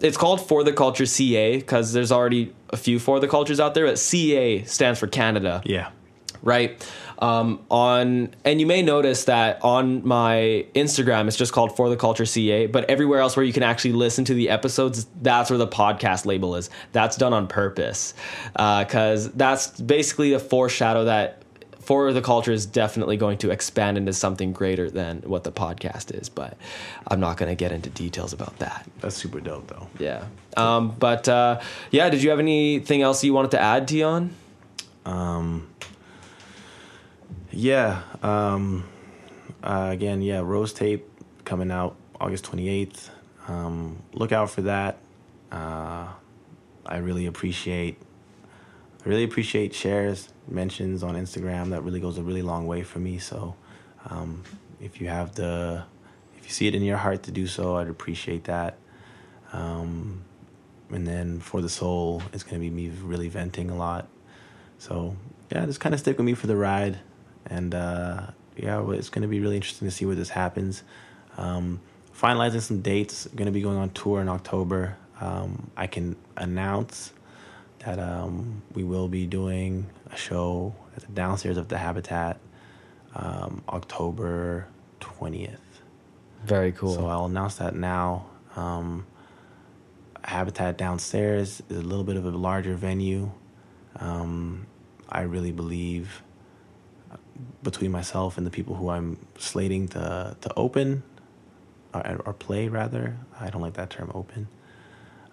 [0.00, 3.74] it's called For the Culture CA because there's already a few For the Cultures out
[3.74, 5.90] there, but CA stands for Canada Yeah.
[6.42, 6.84] right?
[7.18, 11.96] Um, on and you may notice that on my Instagram it's just called For the
[11.96, 15.58] Culture CA, but everywhere else where you can actually listen to the episodes, that's where
[15.58, 16.68] the podcast label is.
[16.92, 18.12] That's done on purpose
[18.52, 21.40] because that's basically a foreshadow that
[21.86, 26.12] For the Culture is definitely going to expand into something greater than what the podcast
[26.12, 26.28] is.
[26.28, 26.58] But
[27.06, 28.88] I'm not going to get into details about that.
[29.00, 29.88] That's super dope though.
[29.98, 30.24] Yeah.
[30.56, 31.60] Um, but uh,
[31.92, 34.34] yeah, did you have anything else you wanted to add, Tion?
[35.04, 35.68] Um,
[37.52, 38.02] yeah.
[38.20, 38.84] Um,
[39.62, 40.40] uh, again, yeah.
[40.40, 41.08] Rose tape
[41.44, 43.10] coming out August twenty eighth.
[43.46, 44.98] Um, look out for that.
[45.52, 46.08] Uh,
[46.84, 48.02] I really appreciate.
[49.04, 51.70] I really appreciate shares, mentions on Instagram.
[51.70, 53.18] That really goes a really long way for me.
[53.18, 53.54] So,
[54.08, 54.42] um,
[54.80, 55.84] if you have the,
[56.38, 58.78] if you see it in your heart to do so, I'd appreciate that.
[59.52, 60.22] Um,
[60.90, 64.08] and then for the soul, it's gonna be me really venting a lot.
[64.78, 65.16] So
[65.50, 66.98] yeah, just kind of stick with me for the ride,
[67.46, 70.82] and uh, yeah, it's going to be really interesting to see where this happens.
[71.36, 71.80] Um,
[72.18, 73.28] finalizing some dates.
[73.34, 74.96] Going to be going on tour in October.
[75.20, 77.12] Um, I can announce
[77.80, 82.38] that um, we will be doing a show at the downstairs of the Habitat
[83.14, 84.68] um, October
[85.00, 85.60] twentieth.
[86.44, 86.94] Very cool.
[86.94, 88.26] So I'll announce that now.
[88.54, 89.06] Um,
[90.22, 93.30] Habitat downstairs is a little bit of a larger venue.
[93.96, 94.66] Um,
[95.08, 96.22] I really believe
[97.12, 97.16] uh,
[97.62, 101.02] between myself and the people who I'm slating to to open
[101.94, 103.16] or, or play rather.
[103.40, 104.48] I don't like that term open.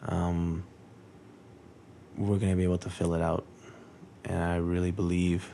[0.06, 0.64] Um,
[2.18, 3.46] we're gonna be able to fill it out,
[4.26, 5.54] and I really believe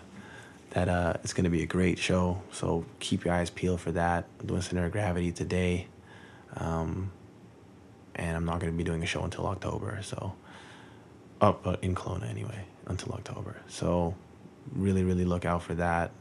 [0.72, 2.41] that uh, it's gonna be a great show.
[2.52, 4.26] So keep your eyes peeled for that.
[4.40, 5.88] I'm doing Center of Gravity today,
[6.58, 7.12] um,
[8.16, 10.00] and I'm not gonna be doing a show until October.
[10.04, 10.34] So,
[11.41, 13.58] up uh, in Kelowna anyway until October.
[13.68, 14.16] So
[14.74, 16.12] really, really look out for that.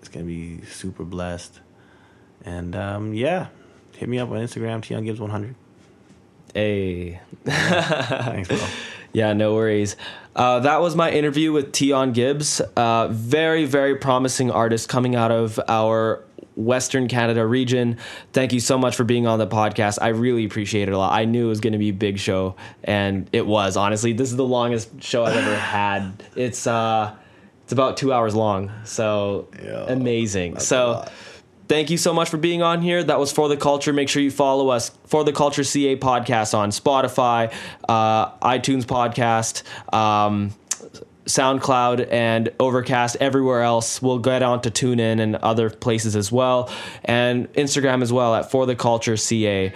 [0.00, 1.60] It's gonna be super blessed.
[2.44, 3.48] And um, yeah,
[3.96, 5.54] hit me up on Instagram, Tion Gibbs 100.
[6.54, 7.20] Hey.
[7.44, 8.58] Thanks, bro.
[9.14, 9.96] Yeah, no worries.
[10.38, 12.60] Uh, that was my interview with Tion Gibbs.
[12.76, 16.24] Uh, very, very promising artist coming out of our
[16.54, 17.98] Western Canada region.
[18.32, 19.98] Thank you so much for being on the podcast.
[20.00, 21.12] I really appreciate it a lot.
[21.12, 22.54] I knew it was going to be a big show,
[22.84, 23.76] and it was.
[23.76, 26.22] Honestly, this is the longest show I've ever had.
[26.36, 27.16] It's uh,
[27.64, 28.70] it's about two hours long.
[28.84, 30.60] So Yeah, amazing.
[30.60, 31.04] So.
[31.68, 33.04] Thank you so much for being on here.
[33.04, 33.92] That was For the Culture.
[33.92, 37.52] Make sure you follow us For the Culture CA podcast on Spotify,
[37.86, 39.62] uh, iTunes podcast,
[39.92, 40.54] um,
[41.26, 43.18] SoundCloud, and Overcast.
[43.20, 46.70] Everywhere else, we'll get on to TuneIn and other places as well,
[47.04, 49.70] and Instagram as well at For the Culture CA.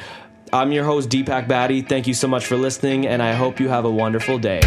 [0.51, 1.83] I'm your host Deepak Batty.
[1.83, 4.61] Thank you so much for listening, and I hope you have a wonderful day.